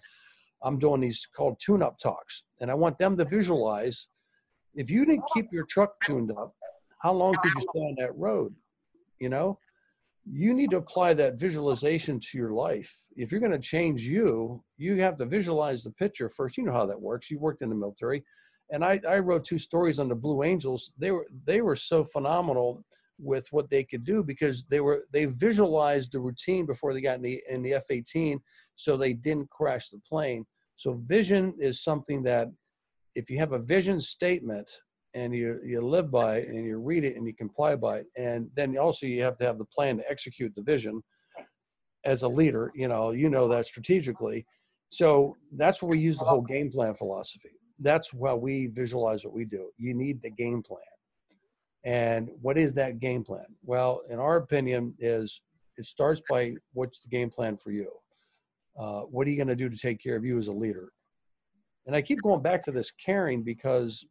I'm 0.63 0.79
doing 0.79 1.01
these 1.01 1.27
called 1.35 1.59
tune-up 1.59 1.99
talks, 1.99 2.43
and 2.61 2.71
I 2.71 2.75
want 2.75 2.97
them 2.97 3.17
to 3.17 3.25
visualize. 3.25 4.07
If 4.75 4.89
you 4.89 5.05
didn't 5.05 5.25
keep 5.33 5.47
your 5.51 5.65
truck 5.65 5.91
tuned 6.05 6.31
up, 6.31 6.53
how 7.01 7.13
long 7.13 7.33
could 7.41 7.51
you 7.55 7.61
stay 7.61 7.79
on 7.79 7.95
that 7.99 8.15
road? 8.15 8.53
You 9.19 9.29
know, 9.29 9.59
you 10.25 10.53
need 10.53 10.71
to 10.71 10.77
apply 10.77 11.13
that 11.15 11.39
visualization 11.39 12.19
to 12.19 12.37
your 12.37 12.51
life. 12.51 13.05
If 13.15 13.31
you're 13.31 13.39
going 13.39 13.51
to 13.51 13.59
change 13.59 14.01
you, 14.01 14.63
you 14.77 15.01
have 15.01 15.15
to 15.17 15.25
visualize 15.25 15.83
the 15.83 15.91
picture 15.91 16.29
first. 16.29 16.57
You 16.57 16.63
know 16.63 16.73
how 16.73 16.85
that 16.85 17.01
works. 17.01 17.31
You 17.31 17.39
worked 17.39 17.61
in 17.61 17.69
the 17.69 17.75
military, 17.75 18.23
and 18.71 18.83
I, 18.83 18.99
I 19.09 19.19
wrote 19.19 19.45
two 19.45 19.57
stories 19.57 19.99
on 19.99 20.09
the 20.09 20.15
Blue 20.15 20.43
Angels. 20.43 20.91
They 20.97 21.11
were 21.11 21.27
they 21.45 21.61
were 21.61 21.75
so 21.75 22.03
phenomenal 22.03 22.83
with 23.17 23.47
what 23.51 23.69
they 23.69 23.83
could 23.83 24.03
do 24.03 24.23
because 24.23 24.63
they 24.69 24.79
were 24.79 25.03
they 25.11 25.25
visualized 25.25 26.11
the 26.11 26.19
routine 26.19 26.65
before 26.65 26.93
they 26.93 27.01
got 27.01 27.17
in 27.17 27.21
the 27.21 27.41
in 27.49 27.61
the 27.61 27.73
F-18, 27.73 28.39
so 28.75 28.95
they 28.95 29.13
didn't 29.13 29.49
crash 29.49 29.89
the 29.89 29.99
plane. 30.07 30.45
So 30.77 30.93
vision 31.03 31.53
is 31.57 31.83
something 31.83 32.23
that 32.23 32.47
if 33.15 33.29
you 33.29 33.37
have 33.37 33.51
a 33.51 33.59
vision 33.59 33.99
statement 33.99 34.69
and 35.15 35.33
you 35.33 35.59
you 35.63 35.81
live 35.81 36.11
by 36.11 36.37
it 36.37 36.47
and 36.47 36.65
you 36.65 36.77
read 36.77 37.03
it 37.03 37.15
and 37.15 37.25
you 37.25 37.33
comply 37.33 37.75
by 37.75 37.99
it, 37.99 38.07
and 38.17 38.49
then 38.55 38.77
also 38.77 39.05
you 39.05 39.23
have 39.23 39.37
to 39.37 39.45
have 39.45 39.57
the 39.57 39.65
plan 39.65 39.97
to 39.97 40.09
execute 40.09 40.53
the 40.55 40.61
vision. 40.61 41.01
As 42.05 42.23
a 42.23 42.27
leader, 42.27 42.71
you 42.75 42.87
know 42.87 43.11
you 43.11 43.29
know 43.29 43.47
that 43.49 43.65
strategically. 43.65 44.45
So 44.89 45.37
that's 45.51 45.81
where 45.81 45.89
we 45.89 45.99
use 45.99 46.17
the 46.17 46.25
whole 46.25 46.41
game 46.41 46.71
plan 46.71 46.93
philosophy. 46.95 47.51
that's 47.79 48.11
how 48.11 48.35
we 48.35 48.67
visualize 48.67 49.23
what 49.23 49.33
we 49.33 49.45
do. 49.45 49.69
You 49.77 49.93
need 49.93 50.21
the 50.21 50.31
game 50.31 50.63
plan. 50.63 50.81
And 51.85 52.29
what 52.41 52.57
is 52.57 52.73
that 52.73 52.99
game 52.99 53.23
plan? 53.23 53.45
Well, 53.63 54.01
in 54.09 54.19
our 54.19 54.37
opinion, 54.37 54.95
is 54.99 55.41
it 55.77 55.85
starts 55.85 56.21
by 56.29 56.55
what's 56.73 56.99
the 56.99 57.07
game 57.07 57.29
plan 57.29 57.55
for 57.55 57.71
you? 57.71 57.89
Uh, 58.77 59.01
what 59.01 59.27
are 59.27 59.29
you 59.29 59.37
going 59.37 59.47
to 59.47 59.55
do 59.55 59.69
to 59.69 59.77
take 59.77 60.01
care 60.01 60.15
of 60.15 60.25
you 60.25 60.37
as 60.37 60.47
a 60.47 60.53
leader? 60.53 60.91
And 61.85 61.95
I 61.95 62.01
keep 62.01 62.21
going 62.21 62.41
back 62.41 62.63
to 62.65 62.71
this 62.71 62.91
caring 62.91 63.43
because 63.43 64.05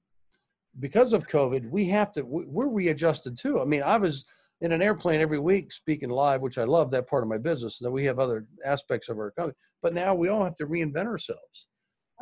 because 0.80 1.12
of 1.12 1.26
COVID, 1.26 1.70
we 1.70 1.86
have 1.86 2.12
to 2.12 2.22
we're 2.24 2.68
readjusted 2.68 3.38
too. 3.38 3.60
I 3.60 3.64
mean, 3.64 3.82
I 3.82 3.96
was 3.96 4.24
in 4.60 4.72
an 4.72 4.82
airplane 4.82 5.20
every 5.20 5.38
week 5.38 5.72
speaking 5.72 6.10
live, 6.10 6.40
which 6.40 6.58
I 6.58 6.64
love 6.64 6.90
that 6.90 7.08
part 7.08 7.22
of 7.22 7.28
my 7.28 7.38
business. 7.38 7.78
That 7.78 7.90
we 7.90 8.04
have 8.04 8.18
other 8.18 8.46
aspects 8.64 9.08
of 9.08 9.18
our 9.18 9.30
company, 9.32 9.56
but 9.82 9.94
now 9.94 10.14
we 10.14 10.28
all 10.28 10.44
have 10.44 10.56
to 10.56 10.66
reinvent 10.66 11.06
ourselves. 11.06 11.68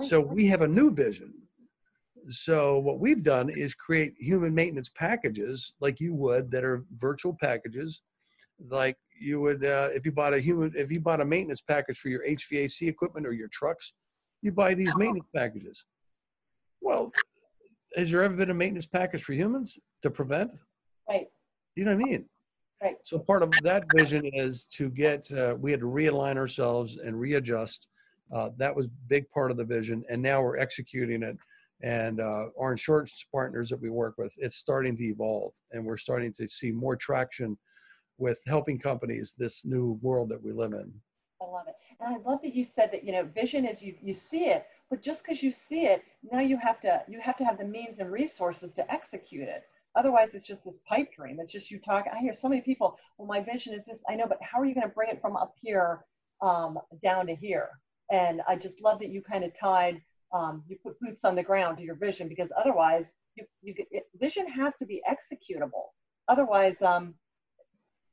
So 0.02 0.20
we 0.20 0.46
have 0.46 0.60
a 0.60 0.68
new 0.68 0.94
vision. 0.94 1.32
So 2.28 2.78
what 2.78 2.98
we've 2.98 3.22
done 3.22 3.48
is 3.48 3.74
create 3.74 4.14
human 4.18 4.54
maintenance 4.54 4.90
packages 4.90 5.72
like 5.80 6.00
you 6.00 6.14
would 6.14 6.50
that 6.50 6.64
are 6.64 6.84
virtual 6.98 7.36
packages, 7.40 8.02
like 8.68 8.96
you 9.18 9.40
would 9.40 9.64
uh, 9.64 9.88
if 9.94 10.04
you 10.04 10.12
bought 10.12 10.34
a 10.34 10.40
human 10.40 10.72
if 10.74 10.90
you 10.90 11.00
bought 11.00 11.20
a 11.20 11.24
maintenance 11.24 11.62
package 11.62 11.98
for 11.98 12.08
your 12.08 12.26
HVAC 12.26 12.88
equipment 12.88 13.26
or 13.26 13.32
your 13.32 13.48
trucks, 13.48 13.92
you 14.42 14.52
buy 14.52 14.74
these 14.74 14.94
maintenance 14.96 15.28
packages. 15.34 15.84
Well, 16.80 17.12
has 17.96 18.10
there 18.10 18.22
ever 18.22 18.34
been 18.34 18.50
a 18.50 18.54
maintenance 18.54 18.86
package 18.86 19.24
for 19.24 19.32
humans 19.32 19.78
to 20.02 20.10
prevent? 20.10 20.52
Right. 21.08 21.26
You 21.74 21.84
know 21.84 21.96
what 21.96 22.04
I 22.04 22.08
mean? 22.08 22.26
Right. 22.82 22.96
So 23.02 23.18
part 23.18 23.42
of 23.42 23.50
that 23.62 23.84
vision 23.94 24.22
is 24.26 24.66
to 24.74 24.90
get 24.90 25.32
uh, 25.32 25.56
we 25.58 25.70
had 25.70 25.80
to 25.80 25.86
realign 25.86 26.36
ourselves 26.36 26.98
and 26.98 27.18
readjust. 27.18 27.88
Uh, 28.32 28.50
that 28.58 28.74
was 28.74 28.88
big 29.08 29.28
part 29.30 29.50
of 29.50 29.56
the 29.56 29.64
vision, 29.64 30.04
and 30.10 30.20
now 30.20 30.42
we're 30.42 30.58
executing 30.58 31.22
it. 31.22 31.36
And 31.82 32.20
uh, 32.20 32.46
our 32.58 32.72
insurance 32.72 33.24
partners 33.32 33.68
that 33.70 33.80
we 33.80 33.90
work 33.90 34.14
with, 34.18 34.34
it's 34.38 34.56
starting 34.56 34.96
to 34.96 35.04
evolve, 35.04 35.52
and 35.72 35.84
we're 35.84 35.96
starting 35.96 36.32
to 36.34 36.48
see 36.48 36.72
more 36.72 36.96
traction 36.96 37.56
with 38.18 38.40
helping 38.46 38.78
companies 38.78 39.34
this 39.38 39.64
new 39.64 39.98
world 40.02 40.30
that 40.30 40.42
we 40.42 40.52
live 40.52 40.72
in. 40.72 40.92
I 41.40 41.44
love 41.44 41.66
it. 41.68 41.74
And 42.00 42.14
I 42.14 42.18
love 42.28 42.40
that 42.42 42.54
you 42.54 42.64
said 42.64 42.90
that, 42.92 43.04
you 43.04 43.12
know, 43.12 43.24
vision 43.24 43.66
is 43.66 43.82
you, 43.82 43.94
you 44.02 44.14
see 44.14 44.46
it, 44.46 44.66
but 44.90 45.02
just 45.02 45.24
because 45.24 45.42
you 45.42 45.52
see 45.52 45.86
it, 45.86 46.02
now 46.30 46.40
you 46.40 46.56
have 46.58 46.80
to 46.80 47.02
you 47.08 47.20
have 47.20 47.36
to 47.38 47.44
have 47.44 47.58
the 47.58 47.64
means 47.64 47.98
and 47.98 48.10
resources 48.10 48.74
to 48.74 48.92
execute 48.92 49.48
it. 49.48 49.64
Otherwise, 49.96 50.34
it's 50.34 50.46
just 50.46 50.64
this 50.64 50.78
pipe 50.86 51.08
dream. 51.14 51.40
It's 51.40 51.50
just 51.50 51.70
you 51.70 51.78
talk. 51.78 52.04
I 52.12 52.18
hear 52.18 52.34
so 52.34 52.48
many 52.48 52.60
people. 52.60 52.98
Well, 53.16 53.26
my 53.26 53.40
vision 53.40 53.72
is 53.72 53.86
this. 53.86 54.02
I 54.08 54.14
know, 54.14 54.26
but 54.28 54.38
how 54.42 54.60
are 54.60 54.66
you 54.66 54.74
going 54.74 54.86
to 54.86 54.94
bring 54.94 55.08
it 55.08 55.20
from 55.22 55.36
up 55.36 55.54
here 55.60 56.04
um, 56.42 56.78
down 57.02 57.26
to 57.28 57.34
here? 57.34 57.70
And 58.10 58.42
I 58.46 58.56
just 58.56 58.82
love 58.82 58.98
that 59.00 59.08
you 59.08 59.22
kind 59.22 59.42
of 59.42 59.52
tied. 59.58 60.02
Um, 60.34 60.62
you 60.68 60.76
put 60.82 61.00
boots 61.00 61.24
on 61.24 61.34
the 61.34 61.42
ground 61.42 61.78
to 61.78 61.84
your 61.84 61.94
vision 61.94 62.28
because 62.28 62.52
otherwise, 62.58 63.12
you, 63.36 63.44
you 63.62 63.74
get, 63.74 63.86
it, 63.90 64.04
vision 64.20 64.46
has 64.48 64.74
to 64.76 64.86
be 64.86 65.02
executable. 65.08 65.86
Otherwise, 66.28 66.82
um, 66.82 67.14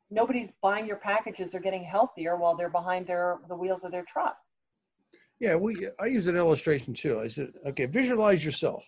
nobody's 0.10 0.54
buying 0.62 0.86
your 0.88 0.98
packages 0.98 1.54
or 1.54 1.60
getting 1.60 1.84
healthier 1.84 2.38
while 2.38 2.56
they're 2.56 2.70
behind 2.70 3.08
their 3.08 3.40
the 3.50 3.56
wheels 3.56 3.84
of 3.84 3.92
their 3.92 4.06
truck. 4.06 4.38
Yeah, 5.40 5.56
we 5.56 5.88
I 6.00 6.06
use 6.06 6.28
an 6.28 6.36
illustration 6.36 6.94
too. 6.94 7.20
I 7.20 7.28
said, 7.28 7.50
okay, 7.66 7.86
visualize 7.86 8.44
yourself. 8.46 8.86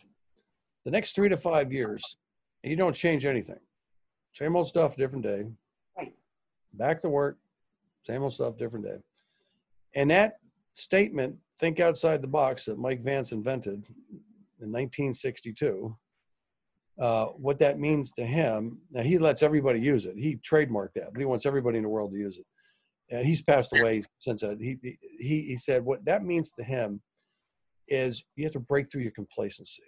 The 0.85 0.91
next 0.91 1.15
three 1.15 1.29
to 1.29 1.37
five 1.37 1.73
years, 1.73 2.17
you 2.63 2.75
don't 2.75 2.95
change 2.95 3.25
anything. 3.25 3.59
Same 4.33 4.55
old 4.55 4.67
stuff, 4.67 4.95
different 4.95 5.23
day. 5.23 5.45
Right. 5.97 6.13
Back 6.73 7.01
to 7.01 7.09
work, 7.09 7.37
same 8.05 8.23
old 8.23 8.33
stuff, 8.33 8.57
different 8.57 8.85
day. 8.85 8.97
And 9.95 10.11
that 10.11 10.37
statement, 10.73 11.37
think 11.59 11.79
outside 11.79 12.21
the 12.21 12.27
box 12.27 12.65
that 12.65 12.77
Mike 12.77 13.03
Vance 13.03 13.31
invented 13.31 13.87
in 14.59 14.71
1962 14.71 15.97
uh, 16.99 17.25
what 17.25 17.59
that 17.59 17.79
means 17.79 18.13
to 18.13 18.25
him. 18.25 18.79
Now 18.91 19.03
he 19.03 19.17
lets 19.17 19.43
everybody 19.43 19.79
use 19.79 20.05
it. 20.05 20.15
He 20.17 20.37
trademarked 20.37 20.93
that, 20.95 21.11
but 21.11 21.19
he 21.19 21.25
wants 21.25 21.45
everybody 21.45 21.77
in 21.77 21.83
the 21.83 21.89
world 21.89 22.11
to 22.11 22.17
use 22.17 22.37
it. 22.37 22.45
And 23.09 23.25
he's 23.25 23.41
passed 23.41 23.77
away 23.77 24.03
since 24.19 24.41
then. 24.41 24.59
He 24.59 24.77
he 25.19 25.41
he 25.43 25.57
said 25.57 25.85
what 25.85 26.03
that 26.05 26.23
means 26.23 26.51
to 26.53 26.63
him 26.63 27.01
is 27.87 28.23
you 28.35 28.45
have 28.45 28.53
to 28.53 28.59
break 28.59 28.91
through 28.91 29.03
your 29.03 29.11
complacency. 29.11 29.83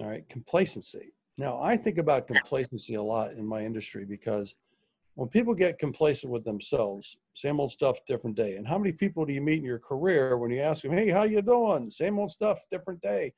All 0.00 0.08
right, 0.08 0.28
complacency. 0.28 1.14
Now 1.38 1.60
I 1.62 1.76
think 1.76 1.98
about 1.98 2.26
complacency 2.26 2.94
a 2.94 3.02
lot 3.02 3.32
in 3.32 3.46
my 3.46 3.64
industry 3.64 4.04
because 4.04 4.56
when 5.14 5.28
people 5.28 5.54
get 5.54 5.78
complacent 5.78 6.30
with 6.30 6.44
themselves, 6.44 7.16
same 7.34 7.58
old 7.60 7.72
stuff, 7.72 7.98
different 8.06 8.36
day. 8.36 8.56
And 8.56 8.66
how 8.66 8.78
many 8.78 8.92
people 8.92 9.24
do 9.24 9.32
you 9.32 9.40
meet 9.40 9.58
in 9.58 9.64
your 9.64 9.78
career 9.78 10.36
when 10.36 10.50
you 10.50 10.60
ask 10.60 10.82
them, 10.82 10.92
"Hey, 10.92 11.08
how 11.08 11.22
you 11.22 11.40
doing?" 11.40 11.88
Same 11.90 12.18
old 12.18 12.32
stuff, 12.32 12.60
different 12.70 13.00
day. 13.00 13.32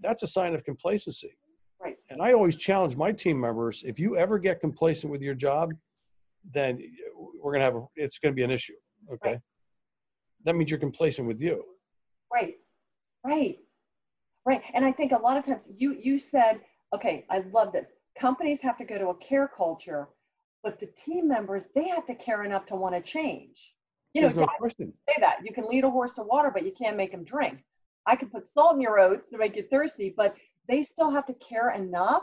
That's 0.00 0.22
a 0.22 0.26
sign 0.26 0.54
of 0.54 0.64
complacency. 0.64 1.36
Right. 1.80 1.96
And 2.10 2.20
I 2.20 2.32
always 2.32 2.56
challenge 2.56 2.96
my 2.96 3.12
team 3.12 3.40
members: 3.40 3.82
if 3.86 3.98
you 3.98 4.16
ever 4.16 4.38
get 4.38 4.60
complacent 4.60 5.10
with 5.10 5.22
your 5.22 5.34
job, 5.34 5.72
then 6.52 6.78
we're 7.42 7.52
gonna 7.52 7.64
have 7.64 7.76
a, 7.76 7.84
it's 7.96 8.18
gonna 8.18 8.34
be 8.34 8.42
an 8.42 8.50
issue. 8.50 8.74
Okay. 9.12 9.30
Right. 9.32 9.40
That 10.44 10.56
means 10.56 10.70
you're 10.70 10.80
complacent 10.80 11.26
with 11.28 11.40
you. 11.40 11.64
Right. 12.32 12.54
Right. 13.24 13.58
Right. 14.46 14.62
And 14.74 14.84
I 14.84 14.92
think 14.92 15.12
a 15.12 15.18
lot 15.18 15.36
of 15.36 15.44
times 15.44 15.66
you 15.70 15.94
you 15.94 16.18
said, 16.18 16.60
okay, 16.94 17.24
I 17.30 17.42
love 17.52 17.72
this. 17.72 17.88
Companies 18.18 18.60
have 18.62 18.78
to 18.78 18.84
go 18.84 18.98
to 18.98 19.08
a 19.08 19.14
care 19.16 19.50
culture, 19.54 20.08
but 20.62 20.80
the 20.80 20.86
team 20.86 21.28
members 21.28 21.66
they 21.74 21.88
have 21.88 22.06
to 22.06 22.14
care 22.14 22.44
enough 22.44 22.66
to 22.66 22.76
want 22.76 22.94
to 22.94 23.00
change. 23.02 23.74
You 24.14 24.22
know, 24.22 24.28
There's 24.28 24.40
no 24.40 24.46
question. 24.58 24.92
say 25.08 25.16
that 25.20 25.38
you 25.44 25.52
can 25.52 25.68
lead 25.68 25.84
a 25.84 25.90
horse 25.90 26.12
to 26.14 26.22
water, 26.22 26.50
but 26.52 26.64
you 26.64 26.72
can't 26.72 26.96
make 26.96 27.12
him 27.12 27.24
drink. 27.24 27.58
I 28.06 28.16
can 28.16 28.28
put 28.28 28.50
salt 28.52 28.74
in 28.74 28.80
your 28.80 28.98
oats 28.98 29.30
to 29.30 29.38
make 29.38 29.54
you 29.56 29.64
thirsty, 29.70 30.12
but 30.16 30.34
they 30.68 30.82
still 30.82 31.10
have 31.10 31.26
to 31.26 31.34
care 31.34 31.70
enough. 31.70 32.22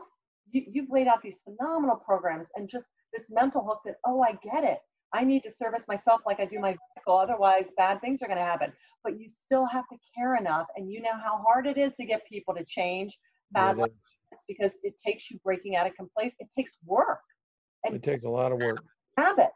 You, 0.51 0.63
you've 0.69 0.89
laid 0.89 1.07
out 1.07 1.21
these 1.21 1.39
phenomenal 1.41 1.95
programs 1.95 2.47
and 2.55 2.67
just 2.67 2.87
this 3.13 3.29
mental 3.29 3.63
hook 3.63 3.81
that, 3.85 3.95
oh, 4.05 4.21
I 4.21 4.33
get 4.43 4.63
it. 4.63 4.79
I 5.13 5.23
need 5.23 5.43
to 5.43 5.51
service 5.51 5.85
myself 5.87 6.21
like 6.25 6.39
I 6.39 6.45
do 6.45 6.59
my 6.59 6.75
vehicle. 6.95 7.17
Otherwise, 7.17 7.71
bad 7.77 8.01
things 8.01 8.21
are 8.21 8.27
going 8.27 8.37
to 8.37 8.43
happen. 8.43 8.73
But 9.03 9.19
you 9.19 9.29
still 9.29 9.65
have 9.65 9.85
to 9.91 9.97
care 10.15 10.35
enough. 10.35 10.67
And 10.75 10.91
you 10.91 11.01
know 11.01 11.13
how 11.13 11.41
hard 11.45 11.65
it 11.65 11.77
is 11.77 11.95
to 11.95 12.05
get 12.05 12.27
people 12.27 12.53
to 12.55 12.65
change 12.65 13.17
bad 13.51 13.77
it, 13.77 13.79
habits 13.79 14.43
because 14.47 14.73
it 14.83 14.95
takes 15.03 15.31
you 15.31 15.39
breaking 15.43 15.75
out 15.75 15.87
of 15.87 15.95
complacency. 15.95 16.37
It 16.41 16.49
takes 16.55 16.77
work 16.85 17.19
is. 17.87 17.95
it 17.95 18.03
takes 18.03 18.25
a 18.25 18.29
lot 18.29 18.51
of 18.51 18.59
work. 18.59 18.83
habits. 19.17 19.53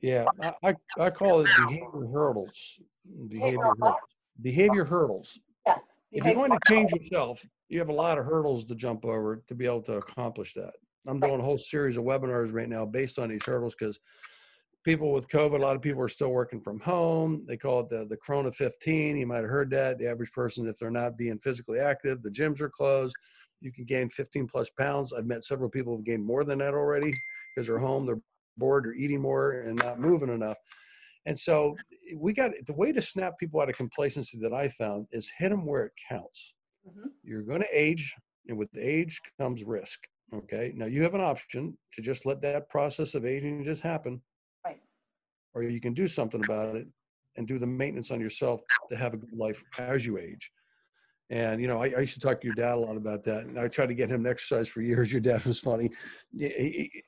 Yeah, 0.00 0.26
I, 0.42 0.52
I, 0.64 0.74
I 1.00 1.10
call 1.10 1.40
it 1.40 1.48
behavior 1.56 2.06
hurdles. 2.12 2.80
Behavior 3.28 3.58
hurdles. 3.64 3.94
Behavior 4.40 4.84
hurdles. 4.84 5.40
Yes. 5.66 5.82
If 6.12 6.24
you're 6.24 6.34
going 6.34 6.52
to 6.52 6.58
change 6.68 6.92
yourself, 6.92 7.44
you 7.68 7.78
have 7.80 7.88
a 7.88 7.94
lot 7.94 8.16
of 8.16 8.24
hurdles 8.24 8.64
to 8.66 8.74
jump 8.74 9.04
over 9.04 9.42
to 9.48 9.54
be 9.54 9.66
able 9.66 9.82
to 9.82 9.94
accomplish 9.94 10.54
that. 10.54 10.72
I'm 11.08 11.20
doing 11.20 11.40
a 11.40 11.44
whole 11.44 11.58
series 11.58 11.96
of 11.96 12.04
webinars 12.04 12.52
right 12.52 12.68
now 12.68 12.84
based 12.84 13.18
on 13.18 13.30
these 13.30 13.44
hurdles 13.44 13.74
because 13.74 13.98
people 14.84 15.10
with 15.10 15.26
COVID, 15.28 15.54
a 15.54 15.62
lot 15.62 15.74
of 15.74 15.80
people 15.80 16.02
are 16.02 16.08
still 16.08 16.30
working 16.30 16.60
from 16.60 16.78
home. 16.80 17.44
They 17.46 17.56
call 17.56 17.80
it 17.80 17.88
the, 17.88 18.06
the 18.08 18.16
Corona 18.18 18.52
15. 18.52 19.16
You 19.16 19.26
might 19.26 19.38
have 19.38 19.48
heard 19.48 19.70
that. 19.70 19.98
The 19.98 20.08
average 20.08 20.30
person, 20.32 20.68
if 20.68 20.78
they're 20.78 20.90
not 20.90 21.16
being 21.16 21.38
physically 21.38 21.80
active, 21.80 22.22
the 22.22 22.30
gyms 22.30 22.60
are 22.60 22.68
closed. 22.68 23.16
You 23.60 23.72
can 23.72 23.86
gain 23.86 24.10
15 24.10 24.46
plus 24.46 24.68
pounds. 24.70 25.14
I've 25.14 25.26
met 25.26 25.44
several 25.44 25.70
people 25.70 25.96
who've 25.96 26.04
gained 26.04 26.24
more 26.24 26.44
than 26.44 26.58
that 26.58 26.74
already 26.74 27.12
because 27.54 27.66
they're 27.66 27.78
home, 27.78 28.04
they're 28.04 28.20
bored, 28.58 28.84
they're 28.84 28.92
eating 28.92 29.22
more 29.22 29.52
and 29.52 29.76
not 29.76 29.98
moving 29.98 30.28
enough. 30.28 30.58
And 31.24 31.38
so 31.38 31.74
we 32.16 32.34
got 32.34 32.52
the 32.66 32.72
way 32.74 32.92
to 32.92 33.00
snap 33.00 33.38
people 33.38 33.60
out 33.60 33.70
of 33.70 33.76
complacency 33.76 34.38
that 34.42 34.52
I 34.52 34.68
found 34.68 35.06
is 35.10 35.30
hit 35.38 35.48
them 35.48 35.66
where 35.66 35.86
it 35.86 35.92
counts. 36.08 36.54
Mhm. 36.86 37.10
You're 37.24 37.42
going 37.42 37.60
to 37.60 37.68
age, 37.72 38.14
and 38.46 38.58
with 38.58 38.70
age 38.76 39.20
comes 39.38 39.64
risk. 39.64 40.06
Okay. 40.32 40.72
Now 40.74 40.86
you 40.86 41.02
have 41.02 41.14
an 41.14 41.20
option 41.20 41.76
to 41.92 42.02
just 42.02 42.26
let 42.26 42.40
that 42.42 42.68
process 42.68 43.14
of 43.14 43.24
aging 43.24 43.64
just 43.64 43.82
happen. 43.82 44.20
Right. 44.64 44.80
Or 45.54 45.62
you 45.62 45.80
can 45.80 45.94
do 45.94 46.06
something 46.06 46.42
about 46.42 46.76
it 46.76 46.86
and 47.36 47.46
do 47.46 47.58
the 47.58 47.66
maintenance 47.66 48.10
on 48.10 48.20
yourself 48.20 48.60
to 48.90 48.96
have 48.96 49.14
a 49.14 49.16
good 49.16 49.32
life 49.32 49.62
as 49.78 50.04
you 50.04 50.18
age. 50.18 50.50
And 51.30 51.60
you 51.60 51.68
know, 51.68 51.82
I, 51.82 51.92
I 51.96 52.00
used 52.00 52.14
to 52.14 52.20
talk 52.20 52.40
to 52.40 52.46
your 52.46 52.54
dad 52.54 52.74
a 52.74 52.76
lot 52.76 52.96
about 52.96 53.22
that, 53.24 53.44
and 53.44 53.58
I 53.58 53.68
tried 53.68 53.88
to 53.88 53.94
get 53.94 54.10
him 54.10 54.24
to 54.24 54.30
exercise 54.30 54.66
for 54.66 54.80
years. 54.80 55.12
Your 55.12 55.20
dad 55.20 55.44
was 55.44 55.60
funny. 55.60 55.90
He, 56.34 56.48
he, 56.48 57.02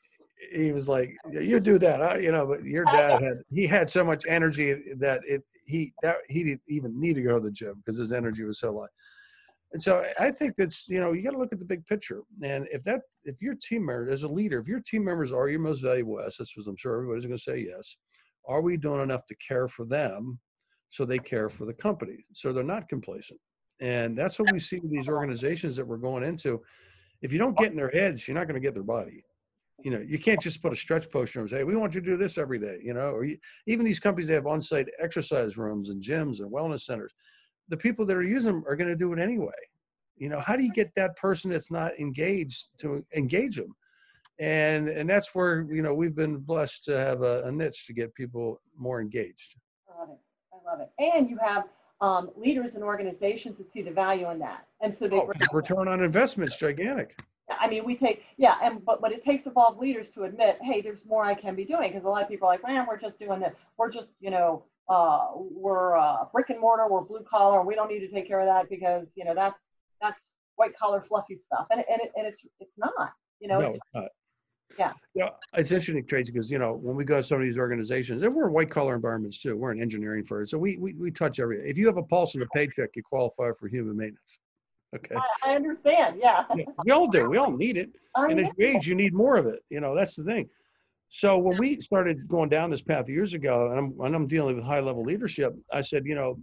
he 0.52 0.72
was 0.72 0.90
like, 0.90 1.16
"Yeah, 1.30 1.40
"You 1.40 1.58
do 1.58 1.78
that, 1.78 2.00
huh? 2.00 2.18
you 2.18 2.30
know." 2.30 2.46
But 2.46 2.64
your 2.64 2.84
dad 2.84 3.22
had 3.22 3.38
he 3.50 3.66
had 3.66 3.88
so 3.88 4.04
much 4.04 4.24
energy 4.28 4.74
that 4.98 5.22
it 5.26 5.42
he 5.64 5.94
that 6.02 6.16
he 6.28 6.44
didn't 6.44 6.60
even 6.68 7.00
need 7.00 7.14
to 7.14 7.22
go 7.22 7.34
to 7.36 7.40
the 7.40 7.50
gym 7.50 7.76
because 7.76 7.98
his 7.98 8.12
energy 8.12 8.44
was 8.44 8.58
so 8.58 8.78
high. 8.78 8.88
And 9.72 9.82
so 9.82 10.04
I 10.18 10.30
think 10.30 10.56
that's 10.56 10.88
you 10.88 11.00
know 11.00 11.12
you 11.12 11.22
got 11.22 11.30
to 11.30 11.38
look 11.38 11.52
at 11.52 11.58
the 11.58 11.64
big 11.64 11.86
picture. 11.86 12.22
And 12.42 12.66
if 12.72 12.82
that 12.84 13.02
if 13.24 13.40
your 13.40 13.54
team 13.54 13.86
member 13.86 14.10
as 14.10 14.24
a 14.24 14.28
leader, 14.28 14.58
if 14.60 14.66
your 14.66 14.80
team 14.80 15.04
members 15.04 15.32
are 15.32 15.48
your 15.48 15.60
most 15.60 15.80
valuable 15.80 16.20
assets, 16.20 16.56
which 16.56 16.66
I'm 16.66 16.76
sure 16.76 16.96
everybody's 16.96 17.26
going 17.26 17.38
to 17.38 17.42
say 17.42 17.58
yes, 17.58 17.96
are 18.48 18.62
we 18.62 18.76
doing 18.76 19.02
enough 19.02 19.26
to 19.26 19.34
care 19.36 19.68
for 19.68 19.84
them 19.84 20.40
so 20.88 21.04
they 21.04 21.18
care 21.18 21.48
for 21.48 21.66
the 21.66 21.74
company 21.74 22.24
so 22.32 22.52
they're 22.52 22.64
not 22.64 22.88
complacent? 22.88 23.38
And 23.80 24.18
that's 24.18 24.38
what 24.38 24.52
we 24.52 24.58
see 24.58 24.80
with 24.80 24.90
these 24.90 25.08
organizations 25.08 25.76
that 25.76 25.86
we're 25.86 25.96
going 25.96 26.24
into. 26.24 26.60
If 27.22 27.32
you 27.32 27.38
don't 27.38 27.56
get 27.56 27.70
in 27.70 27.76
their 27.76 27.90
heads, 27.90 28.26
you're 28.26 28.36
not 28.36 28.46
going 28.46 28.60
to 28.60 28.66
get 28.66 28.74
their 28.74 28.82
body. 28.82 29.22
You 29.82 29.92
know, 29.92 30.00
you 30.00 30.18
can't 30.18 30.40
just 30.40 30.60
put 30.60 30.72
a 30.72 30.76
stretch 30.76 31.10
poster 31.10 31.40
and 31.40 31.48
say, 31.48 31.64
"We 31.64 31.76
want 31.76 31.94
you 31.94 32.00
to 32.00 32.06
do 32.06 32.16
this 32.16 32.36
every 32.38 32.58
day." 32.58 32.80
You 32.82 32.92
know, 32.92 33.10
or 33.10 33.24
you, 33.24 33.38
even 33.66 33.86
these 33.86 34.00
companies 34.00 34.26
they 34.26 34.34
have 34.34 34.46
on-site 34.46 34.88
exercise 34.98 35.56
rooms 35.56 35.90
and 35.90 36.02
gyms 36.02 36.40
and 36.40 36.52
wellness 36.52 36.80
centers 36.80 37.14
the 37.70 37.76
people 37.76 38.04
that 38.06 38.16
are 38.16 38.22
using 38.22 38.52
them 38.52 38.64
are 38.66 38.76
going 38.76 38.90
to 38.90 38.96
do 38.96 39.12
it 39.12 39.18
anyway. 39.18 39.52
You 40.16 40.28
know, 40.28 40.40
how 40.40 40.56
do 40.56 40.64
you 40.64 40.72
get 40.72 40.94
that 40.96 41.16
person 41.16 41.50
that's 41.50 41.70
not 41.70 41.92
engaged 41.98 42.68
to 42.78 43.02
engage 43.16 43.56
them? 43.56 43.74
And 44.38 44.88
and 44.88 45.08
that's 45.08 45.34
where 45.34 45.66
you 45.70 45.82
know 45.82 45.94
we've 45.94 46.14
been 46.14 46.38
blessed 46.38 46.84
to 46.86 46.98
have 46.98 47.22
a, 47.22 47.42
a 47.44 47.52
niche 47.52 47.86
to 47.86 47.92
get 47.92 48.14
people 48.14 48.58
more 48.76 49.00
engaged. 49.00 49.56
I 49.88 50.00
love 50.00 50.10
it. 50.10 50.18
I 50.52 50.70
love 50.70 50.80
it. 50.80 50.90
And 50.98 51.28
you 51.28 51.38
have 51.42 51.64
um, 52.00 52.30
leaders 52.36 52.74
and 52.74 52.84
organizations 52.84 53.58
that 53.58 53.70
see 53.70 53.82
the 53.82 53.90
value 53.90 54.30
in 54.30 54.38
that, 54.40 54.66
and 54.80 54.94
so 54.94 55.08
they 55.08 55.16
oh, 55.16 55.30
return 55.52 55.88
on 55.88 56.02
investment. 56.02 56.50
investment's 56.50 56.58
gigantic. 56.58 57.16
I 57.58 57.68
mean, 57.68 57.84
we 57.84 57.96
take, 57.96 58.24
yeah, 58.36 58.56
and 58.62 58.84
but 58.84 59.00
but 59.00 59.12
it 59.12 59.22
takes 59.22 59.46
evolved 59.46 59.80
leaders 59.80 60.10
to 60.10 60.24
admit, 60.24 60.58
hey, 60.62 60.80
there's 60.80 61.04
more 61.04 61.24
I 61.24 61.34
can 61.34 61.54
be 61.54 61.64
doing 61.64 61.90
because 61.90 62.04
a 62.04 62.08
lot 62.08 62.22
of 62.22 62.28
people 62.28 62.48
are 62.48 62.52
like, 62.52 62.62
man, 62.62 62.86
we're 62.88 62.98
just 62.98 63.18
doing 63.18 63.40
this. 63.40 63.54
We're 63.76 63.90
just, 63.90 64.10
you 64.20 64.30
know, 64.30 64.64
uh, 64.90 65.28
we're 65.34 65.96
uh, 65.96 66.24
brick 66.32 66.50
and 66.50 66.60
mortar, 66.60 66.88
we're 66.90 67.00
blue 67.02 67.24
collar, 67.28 67.64
we 67.64 67.74
don't 67.74 67.88
need 67.88 68.00
to 68.00 68.08
take 68.08 68.26
care 68.26 68.40
of 68.40 68.46
that 68.46 68.68
because 68.68 69.12
you 69.14 69.24
know 69.24 69.34
that's 69.34 69.64
that's 70.02 70.34
white 70.56 70.76
collar 70.76 71.00
fluffy 71.00 71.36
stuff, 71.36 71.66
and 71.70 71.82
and 71.88 72.00
it, 72.00 72.12
and 72.16 72.26
it's 72.26 72.42
it's 72.58 72.76
not, 72.76 73.12
you 73.38 73.48
know. 73.48 73.58
No, 73.58 73.68
it's, 73.68 73.78
not. 73.94 74.08
Yeah. 74.78 74.92
Yeah, 75.14 75.28
it's 75.54 75.72
interesting, 75.72 76.04
Tracy, 76.06 76.32
because 76.32 76.50
you 76.50 76.58
know 76.58 76.74
when 76.74 76.96
we 76.96 77.04
go 77.04 77.20
to 77.20 77.26
some 77.26 77.38
of 77.38 77.44
these 77.44 77.58
organizations, 77.58 78.22
and 78.22 78.34
we're 78.34 78.48
in 78.48 78.52
white 78.52 78.70
collar 78.70 78.94
environments 78.94 79.38
too. 79.38 79.56
We're 79.56 79.72
in 79.72 79.80
engineering 79.80 80.24
firms, 80.24 80.50
so 80.50 80.58
we, 80.58 80.76
we 80.76 80.94
we 80.94 81.10
touch 81.10 81.40
every. 81.40 81.68
If 81.68 81.78
you 81.78 81.86
have 81.86 81.96
a 81.96 82.02
pulse 82.02 82.34
and 82.34 82.42
a 82.42 82.46
paycheck, 82.54 82.90
you 82.94 83.02
qualify 83.02 83.50
for 83.58 83.68
human 83.68 83.96
maintenance. 83.96 84.38
Okay. 84.92 85.14
I, 85.14 85.52
I 85.52 85.54
understand. 85.54 86.16
Yeah. 86.20 86.42
yeah. 86.56 86.64
We 86.84 86.90
all 86.90 87.06
do. 87.06 87.30
We 87.30 87.36
all 87.36 87.52
need 87.52 87.76
it. 87.76 87.90
I 88.16 88.26
and 88.26 88.40
as 88.40 88.48
you 88.56 88.66
age, 88.66 88.88
you 88.88 88.96
need 88.96 89.14
more 89.14 89.36
of 89.36 89.46
it. 89.46 89.62
You 89.70 89.80
know, 89.80 89.94
that's 89.94 90.16
the 90.16 90.24
thing. 90.24 90.48
So 91.10 91.36
when 91.36 91.58
we 91.58 91.80
started 91.80 92.28
going 92.28 92.48
down 92.48 92.70
this 92.70 92.82
path 92.82 93.08
years 93.08 93.34
ago, 93.34 93.70
and 93.70 93.78
I'm, 93.78 94.00
and 94.00 94.14
I'm 94.14 94.28
dealing 94.28 94.54
with 94.54 94.64
high 94.64 94.78
level 94.78 95.02
leadership, 95.02 95.54
I 95.72 95.80
said, 95.80 96.06
you 96.06 96.14
know, 96.14 96.38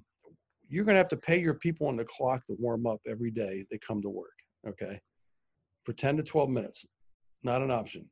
you're 0.70 0.84
going 0.84 0.95
to 0.95 0.99
have 0.99 1.07
to 1.09 1.18
pay 1.18 1.39
your 1.39 1.53
people 1.53 1.88
on 1.88 1.95
the 1.95 2.03
clock 2.03 2.45
to 2.47 2.55
warm 2.59 2.86
up 2.86 2.99
every 3.07 3.32
day 3.32 3.65
they 3.72 3.78
come 3.78 4.01
to 4.01 4.09
work. 4.09 4.34
Okay. 4.68 4.99
For 5.86 5.93
10 5.93 6.18
to 6.18 6.24
12 6.24 6.49
minutes, 6.49 6.86
not 7.43 7.61
an 7.61 7.72
option. 7.72 8.09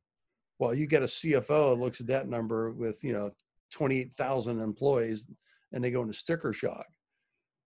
Well, 0.57 0.73
you 0.73 0.87
get 0.87 1.03
a 1.03 1.07
CFO 1.07 1.75
that 1.75 1.81
looks 1.83 1.99
at 1.99 2.07
that 2.07 2.29
number 2.29 2.71
with, 2.71 3.03
you 3.03 3.11
know, 3.11 3.31
28,000 3.73 4.61
employees 4.61 5.27
and 5.73 5.83
they 5.83 5.91
go 5.91 6.01
into 6.01 6.13
sticker 6.13 6.53
shock. 6.53 6.85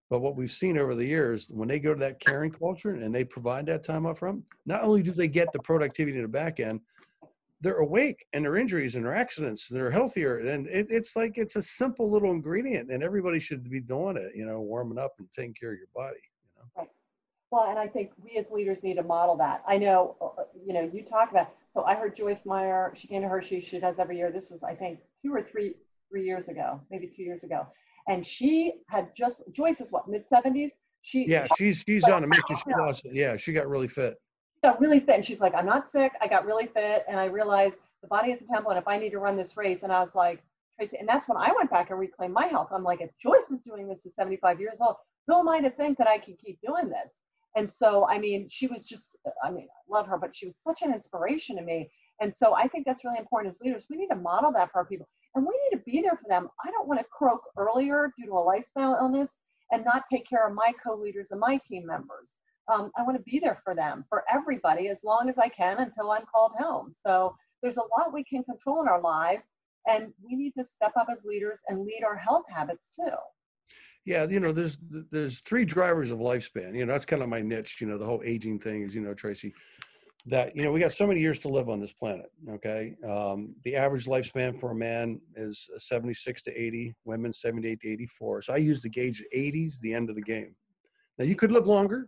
But 0.09 0.21
what 0.21 0.35
we've 0.35 0.49
seen 0.49 0.79
over 0.79 0.95
the 0.95 1.05
years, 1.05 1.51
when 1.53 1.67
they 1.67 1.79
go 1.79 1.93
to 1.93 1.99
that 1.99 2.19
caring 2.19 2.49
culture 2.49 2.95
and 2.95 3.13
they 3.13 3.23
provide 3.23 3.67
that 3.67 3.83
time 3.83 4.07
up 4.07 4.17
front, 4.17 4.43
not 4.65 4.83
only 4.83 5.03
do 5.03 5.11
they 5.11 5.27
get 5.27 5.51
the 5.53 5.59
productivity 5.59 6.17
in 6.17 6.23
the 6.23 6.27
back 6.27 6.59
end, 6.59 6.79
they're 7.61 7.79
awake 7.79 8.25
and 8.33 8.45
their 8.45 8.57
injuries 8.57 8.95
and 8.95 9.05
their 9.05 9.15
accidents, 9.15 9.67
they're 9.67 9.91
healthier. 9.91 10.37
And 10.37 10.67
it, 10.67 10.87
it's 10.89 11.15
like 11.15 11.37
it's 11.37 11.55
a 11.55 11.63
simple 11.63 12.09
little 12.09 12.31
ingredient, 12.31 12.91
and 12.91 13.03
everybody 13.03 13.39
should 13.39 13.69
be 13.69 13.81
doing 13.81 14.17
it, 14.17 14.31
you 14.35 14.45
know, 14.45 14.61
warming 14.61 14.97
up 14.97 15.13
and 15.19 15.27
taking 15.33 15.53
care 15.53 15.73
of 15.73 15.77
your 15.77 15.87
body. 15.93 16.19
You 16.43 16.61
know? 16.77 16.87
Well, 17.51 17.69
and 17.69 17.79
I 17.79 17.87
think 17.87 18.11
we 18.23 18.37
as 18.37 18.51
leaders 18.51 18.83
need 18.83 18.95
to 18.95 19.03
model 19.03 19.35
that. 19.37 19.63
I 19.67 19.77
know, 19.77 20.15
uh, 20.21 20.43
you 20.65 20.73
know, 20.73 20.89
you 20.93 21.03
talk 21.03 21.31
about. 21.31 21.49
So 21.73 21.83
I 21.83 21.95
heard 21.95 22.15
Joyce 22.15 22.45
Meyer. 22.45 22.93
She 22.95 23.07
came 23.07 23.21
to 23.21 23.27
Hershey. 23.27 23.61
She 23.61 23.79
does 23.79 23.99
every 23.99 24.17
year. 24.17 24.31
This 24.31 24.51
was, 24.51 24.63
I 24.63 24.75
think, 24.75 24.99
two 25.23 25.33
or 25.33 25.41
three 25.41 25.75
three 26.09 26.25
years 26.25 26.47
ago, 26.47 26.81
maybe 26.89 27.07
two 27.07 27.23
years 27.23 27.43
ago, 27.43 27.67
and 28.07 28.25
she 28.25 28.73
had 28.87 29.09
just 29.15 29.43
Joyce 29.51 29.81
is 29.81 29.91
what 29.91 30.07
mid 30.07 30.27
seventies. 30.27 30.73
She 31.01 31.27
Yeah, 31.27 31.47
she's 31.57 31.83
she's 31.87 32.03
on 32.05 32.23
a 32.23 32.27
mission. 32.27 32.43
She 32.49 32.73
lost, 32.77 33.05
yeah, 33.05 33.35
she 33.35 33.53
got 33.53 33.67
really 33.67 33.87
fit. 33.87 34.15
Got 34.61 34.79
really 34.79 34.99
fit, 34.99 35.15
and 35.15 35.25
she's 35.25 35.41
like, 35.41 35.53
I'm 35.55 35.65
not 35.65 35.87
sick. 35.87 36.13
I 36.21 36.27
got 36.27 36.45
really 36.45 36.67
fit, 36.67 37.05
and 37.07 37.19
I 37.19 37.25
realized 37.25 37.77
the 38.01 38.07
body 38.07 38.31
is 38.31 38.41
a 38.41 38.47
temple, 38.47 38.71
and 38.71 38.79
if 38.79 38.87
I 38.87 38.97
need 38.97 39.11
to 39.11 39.19
run 39.19 39.37
this 39.37 39.57
race, 39.57 39.83
and 39.83 39.91
I 39.91 39.99
was 39.99 40.15
like, 40.15 40.43
Tracy, 40.77 40.97
and 40.97 41.07
that's 41.07 41.27
when 41.27 41.37
I 41.37 41.51
went 41.55 41.69
back 41.69 41.89
and 41.89 41.99
reclaimed 41.99 42.33
my 42.33 42.45
health. 42.45 42.69
I'm 42.71 42.83
like, 42.83 43.01
if 43.01 43.11
Joyce 43.21 43.51
is 43.51 43.61
doing 43.61 43.87
this 43.87 44.05
at 44.05 44.13
75 44.13 44.59
years 44.59 44.77
old, 44.79 44.95
who 45.27 45.37
am 45.37 45.49
I 45.49 45.61
to 45.61 45.69
think 45.69 45.97
that 45.97 46.07
I 46.07 46.17
can 46.17 46.35
keep 46.35 46.59
doing 46.65 46.89
this? 46.89 47.19
And 47.55 47.69
so, 47.69 48.07
I 48.07 48.17
mean, 48.17 48.47
she 48.49 48.67
was 48.67 48.87
just, 48.87 49.17
I 49.43 49.51
mean, 49.51 49.67
I 49.69 49.93
love 49.93 50.07
her, 50.07 50.17
but 50.17 50.35
she 50.35 50.45
was 50.45 50.57
such 50.57 50.81
an 50.81 50.93
inspiration 50.93 51.57
to 51.57 51.61
me. 51.61 51.89
And 52.21 52.33
so 52.33 52.53
I 52.53 52.67
think 52.67 52.85
that's 52.85 53.03
really 53.03 53.17
important 53.17 53.53
as 53.53 53.59
leaders. 53.61 53.87
We 53.89 53.97
need 53.97 54.07
to 54.07 54.15
model 54.15 54.51
that 54.53 54.71
for 54.71 54.79
our 54.79 54.85
people 54.85 55.07
and 55.35 55.45
we 55.45 55.53
need 55.63 55.77
to 55.77 55.83
be 55.83 56.01
there 56.01 56.17
for 56.17 56.27
them. 56.27 56.47
I 56.65 56.71
don't 56.71 56.87
want 56.87 56.99
to 56.99 57.05
croak 57.05 57.41
earlier 57.57 58.13
due 58.17 58.25
to 58.25 58.33
a 58.33 58.39
lifestyle 58.39 58.97
illness 58.99 59.37
and 59.71 59.85
not 59.85 60.03
take 60.11 60.27
care 60.27 60.47
of 60.47 60.53
my 60.53 60.71
co-leaders 60.83 61.31
and 61.31 61.39
my 61.39 61.57
team 61.57 61.85
members. 61.85 62.37
Um, 62.71 62.91
I 62.97 63.03
want 63.03 63.17
to 63.17 63.23
be 63.23 63.39
there 63.39 63.59
for 63.63 63.73
them, 63.73 64.05
for 64.09 64.23
everybody, 64.31 64.89
as 64.89 65.03
long 65.03 65.27
as 65.27 65.37
I 65.37 65.47
can 65.49 65.79
until 65.79 66.11
I'm 66.11 66.25
called 66.31 66.51
home. 66.57 66.91
So 66.91 67.35
there's 67.61 67.77
a 67.77 67.81
lot 67.81 68.13
we 68.13 68.23
can 68.23 68.43
control 68.43 68.81
in 68.81 68.87
our 68.87 69.01
lives, 69.01 69.53
and 69.87 70.13
we 70.23 70.35
need 70.35 70.53
to 70.57 70.63
step 70.63 70.91
up 70.99 71.07
as 71.11 71.25
leaders 71.25 71.59
and 71.67 71.81
lead 71.81 72.03
our 72.05 72.15
health 72.15 72.45
habits 72.49 72.89
too. 72.95 73.15
Yeah, 74.05 74.25
you 74.27 74.39
know, 74.39 74.51
there's 74.51 74.77
there's 75.11 75.41
three 75.41 75.65
drivers 75.65 76.11
of 76.11 76.19
lifespan. 76.19 76.75
You 76.75 76.85
know, 76.85 76.93
that's 76.93 77.05
kind 77.05 77.21
of 77.21 77.29
my 77.29 77.41
niche. 77.41 77.81
You 77.81 77.87
know, 77.87 77.97
the 77.97 78.05
whole 78.05 78.21
aging 78.23 78.59
thing 78.59 78.83
is, 78.83 78.95
you 78.95 79.01
know, 79.01 79.13
Tracy, 79.13 79.53
that 80.25 80.55
you 80.55 80.63
know 80.63 80.71
we 80.71 80.79
got 80.79 80.91
so 80.91 81.05
many 81.05 81.19
years 81.19 81.39
to 81.39 81.49
live 81.49 81.69
on 81.69 81.79
this 81.79 81.91
planet. 81.91 82.31
Okay, 82.47 82.95
um, 83.07 83.55
the 83.63 83.75
average 83.75 84.05
lifespan 84.05 84.59
for 84.59 84.71
a 84.71 84.75
man 84.75 85.19
is 85.35 85.69
76 85.77 86.41
to 86.43 86.51
80, 86.51 86.95
women 87.05 87.33
78 87.33 87.81
to 87.81 87.89
84. 87.89 88.41
So 88.43 88.53
I 88.53 88.57
use 88.57 88.81
the 88.81 88.89
gauge 88.89 89.23
80s, 89.35 89.79
the 89.81 89.93
end 89.93 90.09
of 90.09 90.15
the 90.15 90.21
game. 90.21 90.55
Now 91.17 91.25
you 91.25 91.35
could 91.35 91.51
live 91.51 91.67
longer. 91.67 92.07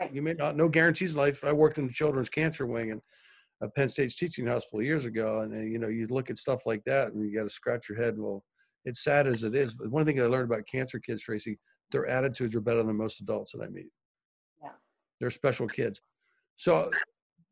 Right. 0.00 0.12
You 0.12 0.22
may 0.22 0.34
not. 0.34 0.56
No 0.56 0.68
guarantees. 0.68 1.16
Life. 1.16 1.44
I 1.44 1.52
worked 1.52 1.78
in 1.78 1.86
the 1.86 1.92
children's 1.92 2.28
cancer 2.28 2.66
wing 2.66 2.92
and 2.92 3.00
a 3.60 3.68
Penn 3.68 3.88
State's 3.88 4.16
teaching 4.16 4.46
hospital 4.46 4.82
years 4.82 5.06
ago, 5.06 5.40
and 5.40 5.54
uh, 5.54 5.58
you 5.58 5.78
know 5.78 5.88
you 5.88 6.06
look 6.06 6.30
at 6.30 6.38
stuff 6.38 6.66
like 6.66 6.82
that 6.84 7.08
and 7.08 7.24
you 7.24 7.36
got 7.36 7.44
to 7.44 7.50
scratch 7.50 7.88
your 7.88 8.02
head. 8.02 8.14
Well, 8.18 8.42
it's 8.84 9.04
sad 9.04 9.26
as 9.26 9.44
it 9.44 9.54
is, 9.54 9.74
but 9.74 9.90
one 9.90 10.04
thing 10.04 10.20
I 10.20 10.24
learned 10.24 10.50
about 10.50 10.66
cancer 10.66 10.98
kids, 10.98 11.22
Tracy, 11.22 11.58
their 11.92 12.06
attitudes 12.06 12.56
are 12.56 12.60
better 12.60 12.82
than 12.82 12.96
most 12.96 13.20
adults 13.20 13.52
that 13.52 13.62
I 13.62 13.68
meet. 13.68 13.90
Yeah. 14.60 14.70
They're 15.20 15.30
special 15.30 15.68
kids. 15.68 16.00
So 16.56 16.90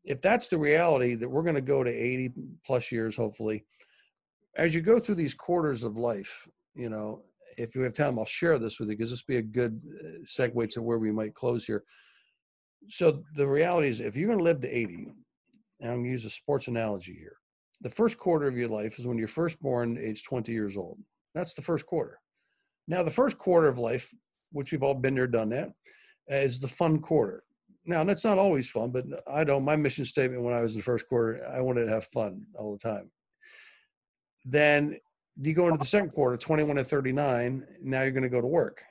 if 0.04 0.20
that's 0.20 0.48
the 0.48 0.58
reality 0.58 1.14
that 1.14 1.28
we're 1.28 1.42
going 1.42 1.54
to 1.54 1.60
go 1.60 1.84
to 1.84 1.90
80 1.90 2.32
plus 2.66 2.90
years, 2.90 3.16
hopefully, 3.16 3.64
as 4.56 4.74
you 4.74 4.80
go 4.80 4.98
through 4.98 5.14
these 5.16 5.34
quarters 5.34 5.84
of 5.84 5.96
life, 5.96 6.48
you 6.74 6.88
know, 6.88 7.22
if 7.56 7.74
you 7.74 7.82
have 7.82 7.94
time, 7.94 8.18
I'll 8.18 8.24
share 8.24 8.58
this 8.58 8.78
with 8.78 8.88
you 8.88 8.96
because 8.96 9.10
this 9.10 9.22
will 9.26 9.34
be 9.34 9.38
a 9.38 9.42
good 9.42 9.80
uh, 9.84 10.24
segue 10.24 10.68
to 10.70 10.82
where 10.82 10.98
we 10.98 11.12
might 11.12 11.34
close 11.34 11.64
here. 11.64 11.84
So 12.88 13.22
the 13.34 13.46
reality 13.46 13.88
is, 13.88 14.00
if 14.00 14.16
you're 14.16 14.28
going 14.28 14.38
to 14.38 14.44
live 14.44 14.60
to 14.62 14.68
80, 14.68 15.12
and 15.80 15.90
I'm 15.90 15.98
going 15.98 16.04
to 16.04 16.10
use 16.10 16.24
a 16.24 16.30
sports 16.30 16.68
analogy 16.68 17.14
here, 17.14 17.36
the 17.82 17.90
first 17.90 18.18
quarter 18.18 18.46
of 18.46 18.56
your 18.56 18.68
life 18.68 18.98
is 18.98 19.06
when 19.06 19.18
you're 19.18 19.28
first 19.28 19.60
born, 19.60 19.98
age 19.98 20.24
20 20.24 20.52
years 20.52 20.76
old. 20.76 20.98
That's 21.34 21.54
the 21.54 21.62
first 21.62 21.86
quarter. 21.86 22.20
Now, 22.88 23.02
the 23.02 23.10
first 23.10 23.38
quarter 23.38 23.68
of 23.68 23.78
life, 23.78 24.12
which 24.52 24.72
we've 24.72 24.82
all 24.82 24.94
been 24.94 25.14
there, 25.14 25.26
done 25.26 25.50
that, 25.50 25.70
is 26.28 26.58
the 26.58 26.68
fun 26.68 26.98
quarter. 26.98 27.44
Now, 27.86 28.04
that's 28.04 28.24
not 28.24 28.38
always 28.38 28.68
fun, 28.68 28.90
but 28.90 29.04
I 29.26 29.44
know 29.44 29.60
my 29.60 29.76
mission 29.76 30.04
statement 30.04 30.42
when 30.42 30.54
I 30.54 30.60
was 30.60 30.74
in 30.74 30.80
the 30.80 30.84
first 30.84 31.08
quarter, 31.08 31.46
I 31.48 31.60
wanted 31.60 31.86
to 31.86 31.92
have 31.92 32.06
fun 32.06 32.42
all 32.58 32.72
the 32.72 32.78
time. 32.78 33.10
Then 34.44 34.98
you 35.40 35.54
go 35.54 35.66
into 35.66 35.78
the 35.78 35.86
second 35.86 36.10
quarter, 36.10 36.36
21 36.36 36.76
to 36.76 36.84
39. 36.84 37.66
Now 37.82 38.02
you're 38.02 38.10
going 38.10 38.22
to 38.22 38.28
go 38.28 38.40
to 38.40 38.46
work. 38.46 38.82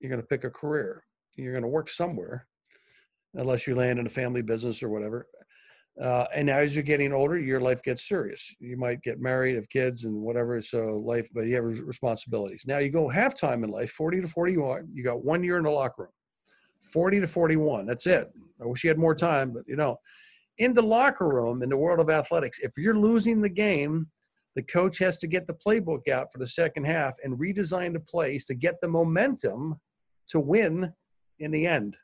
You're 0.00 0.10
going 0.10 0.20
to 0.20 0.26
pick 0.26 0.44
a 0.44 0.50
career. 0.50 1.04
You're 1.36 1.52
going 1.52 1.62
to 1.62 1.68
work 1.68 1.88
somewhere, 1.88 2.46
unless 3.34 3.66
you 3.66 3.74
land 3.74 3.98
in 3.98 4.06
a 4.06 4.10
family 4.10 4.42
business 4.42 4.82
or 4.82 4.88
whatever. 4.88 5.26
Uh, 6.00 6.24
and 6.34 6.50
as 6.50 6.74
you're 6.74 6.82
getting 6.82 7.12
older, 7.12 7.38
your 7.38 7.60
life 7.60 7.82
gets 7.82 8.08
serious. 8.08 8.52
You 8.58 8.76
might 8.76 9.00
get 9.02 9.20
married, 9.20 9.54
have 9.54 9.68
kids, 9.68 10.04
and 10.04 10.14
whatever. 10.14 10.60
So 10.60 10.96
life, 11.04 11.28
but 11.32 11.42
you 11.42 11.54
have 11.54 11.64
responsibilities. 11.64 12.64
Now 12.66 12.78
you 12.78 12.90
go 12.90 13.08
halftime 13.08 13.62
in 13.62 13.70
life, 13.70 13.92
40 13.92 14.22
to 14.22 14.26
41. 14.26 14.88
You 14.92 15.04
got 15.04 15.24
one 15.24 15.44
year 15.44 15.56
in 15.58 15.64
the 15.64 15.70
locker 15.70 16.02
room, 16.02 16.12
40 16.82 17.20
to 17.20 17.26
41. 17.28 17.86
That's 17.86 18.06
it. 18.06 18.28
I 18.60 18.66
wish 18.66 18.82
you 18.82 18.90
had 18.90 18.98
more 18.98 19.14
time, 19.14 19.52
but 19.52 19.62
you 19.68 19.76
know, 19.76 19.96
in 20.58 20.74
the 20.74 20.82
locker 20.82 21.28
room, 21.28 21.62
in 21.62 21.68
the 21.68 21.76
world 21.76 22.00
of 22.00 22.10
athletics, 22.10 22.58
if 22.60 22.72
you're 22.76 22.98
losing 22.98 23.40
the 23.40 23.48
game, 23.48 24.08
the 24.56 24.62
coach 24.62 24.98
has 24.98 25.18
to 25.20 25.26
get 25.26 25.46
the 25.46 25.56
playbook 25.66 26.08
out 26.08 26.32
for 26.32 26.38
the 26.38 26.46
second 26.46 26.84
half 26.84 27.14
and 27.22 27.38
redesign 27.38 27.92
the 27.92 28.00
plays 28.00 28.46
to 28.46 28.54
get 28.54 28.80
the 28.80 28.88
momentum 28.88 29.80
to 30.28 30.40
win 30.40 30.92
in 31.40 31.50
the 31.50 31.66
end. 31.66 31.96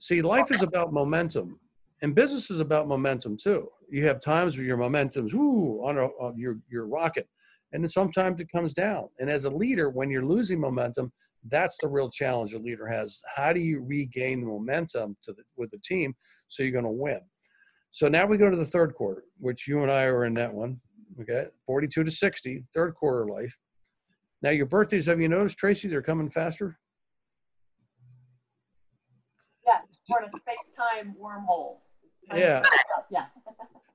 See, 0.00 0.20
life 0.20 0.50
is 0.50 0.62
about 0.62 0.92
momentum 0.92 1.60
and 2.02 2.14
business 2.14 2.50
is 2.50 2.60
about 2.60 2.88
momentum 2.88 3.36
too. 3.36 3.68
You 3.90 4.04
have 4.06 4.20
times 4.20 4.56
where 4.56 4.66
your 4.66 4.76
momentum's 4.76 5.34
ooh 5.34 5.82
on, 5.84 5.98
a, 5.98 6.06
on 6.06 6.38
your 6.38 6.58
your 6.70 6.86
rocket, 6.86 7.28
and 7.72 7.82
then 7.82 7.88
sometimes 7.88 8.40
it 8.40 8.50
comes 8.50 8.74
down. 8.74 9.08
And 9.18 9.28
as 9.28 9.44
a 9.44 9.50
leader, 9.50 9.90
when 9.90 10.10
you're 10.10 10.24
losing 10.24 10.60
momentum, 10.60 11.12
that's 11.48 11.76
the 11.80 11.88
real 11.88 12.10
challenge 12.10 12.54
a 12.54 12.58
leader 12.58 12.86
has. 12.86 13.20
How 13.34 13.52
do 13.52 13.60
you 13.60 13.80
regain 13.80 14.40
the 14.40 14.46
momentum 14.46 15.16
to 15.24 15.32
the, 15.32 15.42
with 15.56 15.70
the 15.70 15.78
team 15.78 16.14
so 16.48 16.62
you're 16.62 16.72
going 16.72 16.84
to 16.84 16.90
win? 16.90 17.20
So 17.92 18.08
now 18.08 18.26
we 18.26 18.38
go 18.38 18.50
to 18.50 18.56
the 18.56 18.64
third 18.64 18.94
quarter, 18.94 19.24
which 19.38 19.66
you 19.66 19.82
and 19.82 19.90
I 19.90 20.04
are 20.04 20.24
in 20.24 20.34
that 20.34 20.52
one. 20.52 20.80
Okay, 21.20 21.46
42 21.66 22.04
to 22.04 22.10
60, 22.10 22.64
third 22.72 22.94
quarter 22.94 23.26
life. 23.26 23.56
Now 24.42 24.50
your 24.50 24.66
birthdays, 24.66 25.06
have 25.06 25.20
you 25.20 25.28
noticed, 25.28 25.58
Tracy? 25.58 25.88
They're 25.88 26.00
coming 26.00 26.30
faster. 26.30 26.78
Yeah, 29.66 29.80
we're 30.10 30.24
in 30.24 30.24
a 30.24 30.28
space-time 30.28 31.14
wormhole. 31.20 31.78
Yeah. 32.34 32.62
Yeah. 33.10 33.26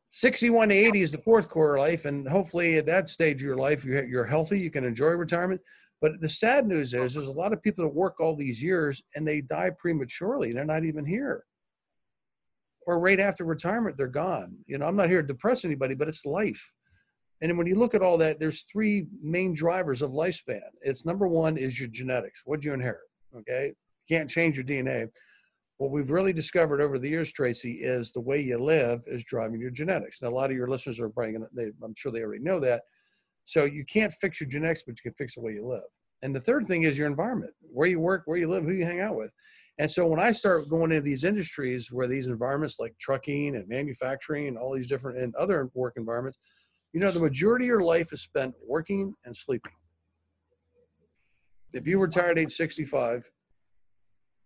61 0.09 0.69
to 0.69 0.75
80 0.75 1.01
is 1.01 1.11
the 1.11 1.17
fourth 1.17 1.49
quarter 1.49 1.77
life, 1.77 2.05
and 2.05 2.27
hopefully 2.27 2.77
at 2.77 2.85
that 2.85 3.09
stage 3.09 3.41
of 3.41 3.45
your 3.45 3.57
life, 3.57 3.83
you're, 3.83 4.05
you're 4.05 4.25
healthy, 4.25 4.59
you 4.59 4.71
can 4.71 4.85
enjoy 4.85 5.07
retirement. 5.07 5.59
But 6.01 6.21
the 6.21 6.29
sad 6.29 6.67
news 6.67 6.93
is, 6.93 7.13
there's 7.13 7.27
a 7.27 7.31
lot 7.31 7.53
of 7.53 7.61
people 7.61 7.83
that 7.83 7.93
work 7.93 8.19
all 8.19 8.35
these 8.35 8.61
years 8.61 9.01
and 9.15 9.27
they 9.27 9.41
die 9.41 9.71
prematurely. 9.77 10.53
They're 10.53 10.65
not 10.65 10.85
even 10.85 11.05
here. 11.05 11.43
Or 12.87 12.99
right 12.99 13.19
after 13.19 13.43
retirement, 13.43 13.97
they're 13.97 14.07
gone. 14.07 14.55
You 14.67 14.77
know, 14.77 14.85
I'm 14.85 14.95
not 14.95 15.09
here 15.09 15.21
to 15.21 15.27
depress 15.27 15.65
anybody, 15.65 15.95
but 15.95 16.07
it's 16.07 16.25
life. 16.25 16.71
And 17.41 17.57
when 17.57 17.67
you 17.67 17.75
look 17.75 17.93
at 17.93 18.01
all 18.01 18.17
that, 18.19 18.39
there's 18.39 18.65
three 18.71 19.07
main 19.21 19.53
drivers 19.53 20.01
of 20.01 20.11
lifespan. 20.11 20.61
It's 20.81 21.05
number 21.05 21.27
one 21.27 21.57
is 21.57 21.79
your 21.79 21.89
genetics. 21.89 22.43
What 22.45 22.61
do 22.61 22.67
you 22.67 22.73
inherit? 22.73 23.01
Okay. 23.37 23.73
You 24.07 24.17
can't 24.17 24.29
change 24.29 24.55
your 24.55 24.65
DNA. 24.65 25.09
What 25.77 25.91
we've 25.91 26.11
really 26.11 26.31
discovered 26.31 26.79
over 26.81 26.97
the 26.97 27.09
years, 27.09 27.31
Tracy, 27.31 27.73
is 27.73 28.11
the 28.11 28.21
way 28.21 28.39
you 28.39 28.57
live 28.57 29.01
is 29.07 29.25
driving 29.25 29.59
your 29.59 29.71
genetics. 29.71 30.21
Now, 30.21 30.29
a 30.29 30.31
lot 30.31 30.49
of 30.49 30.55
your 30.55 30.69
listeners 30.69 31.01
are 31.01 31.09
probably 31.09 31.33
going 31.33 31.47
to, 31.53 31.71
I'm 31.83 31.93
sure 31.95 32.11
they 32.11 32.21
already 32.21 32.43
know 32.43 32.59
that. 32.61 32.83
So 33.43 33.65
you 33.65 33.83
can't 33.83 34.11
fix 34.13 34.39
your 34.39 34.49
genetics, 34.49 34.83
but 34.83 34.95
you 34.97 35.11
can 35.11 35.15
fix 35.17 35.35
the 35.35 35.41
way 35.41 35.53
you 35.53 35.67
live. 35.67 35.83
And 36.21 36.33
the 36.33 36.39
third 36.39 36.65
thing 36.65 36.83
is 36.83 36.97
your 36.97 37.07
environment, 37.07 37.51
where 37.59 37.87
you 37.87 37.99
work, 37.99 38.23
where 38.25 38.37
you 38.37 38.49
live, 38.49 38.63
who 38.63 38.71
you 38.71 38.85
hang 38.85 39.01
out 39.01 39.17
with. 39.17 39.31
And 39.77 39.91
so 39.91 40.07
when 40.07 40.19
I 40.19 40.31
start 40.31 40.69
going 40.69 40.91
into 40.91 41.01
these 41.01 41.25
industries 41.25 41.91
where 41.91 42.07
these 42.07 42.27
environments 42.27 42.79
like 42.79 42.95
trucking 42.99 43.57
and 43.57 43.67
manufacturing 43.67 44.47
and 44.47 44.57
all 44.57 44.73
these 44.73 44.87
different 44.87 45.19
and 45.19 45.35
other 45.35 45.69
work 45.73 45.95
environments, 45.97 46.39
you 46.93 47.01
know, 47.01 47.11
the 47.11 47.19
majority 47.19 47.65
of 47.65 47.69
your 47.69 47.83
life 47.83 48.13
is 48.13 48.21
spent 48.21 48.55
working 48.65 49.13
and 49.25 49.35
sleeping. 49.35 49.73
If 51.73 51.85
you 51.85 51.99
retire 51.99 52.31
at 52.31 52.39
age 52.39 52.53
65, 52.53 53.29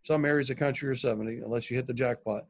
some 0.10 0.26
areas 0.26 0.50
of 0.50 0.58
the 0.58 0.66
country 0.66 0.90
are 0.90 0.96
70, 0.96 1.42
unless 1.46 1.70
you 1.70 1.78
hit 1.78 1.86
the 1.86 1.94
jackpot, 1.94 2.46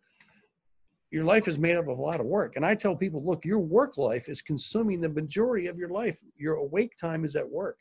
your 1.12 1.26
life 1.26 1.46
is 1.50 1.60
made 1.60 1.76
up 1.76 1.90
of 1.90 1.98
a 1.98 2.02
lot 2.02 2.22
of 2.22 2.26
work. 2.26 2.56
And 2.56 2.66
I 2.66 2.74
tell 2.74 2.96
people, 2.96 3.22
look, 3.22 3.44
your 3.44 3.60
work 3.60 3.98
life 3.98 4.30
is 4.30 4.42
consuming 4.42 5.02
the 5.02 5.10
majority 5.10 5.68
of 5.68 5.78
your 5.78 5.90
life. 5.90 6.22
Your 6.38 6.56
awake 6.56 6.94
time 6.96 7.26
is 7.26 7.36
at 7.36 7.50
work. 7.50 7.78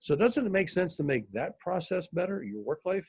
So 0.00 0.16
doesn't 0.16 0.46
it 0.46 0.50
make 0.50 0.70
sense 0.70 0.96
to 0.96 1.02
make 1.02 1.30
that 1.32 1.58
process 1.58 2.06
better, 2.06 2.42
your 2.42 2.62
work 2.62 2.80
life? 2.86 3.06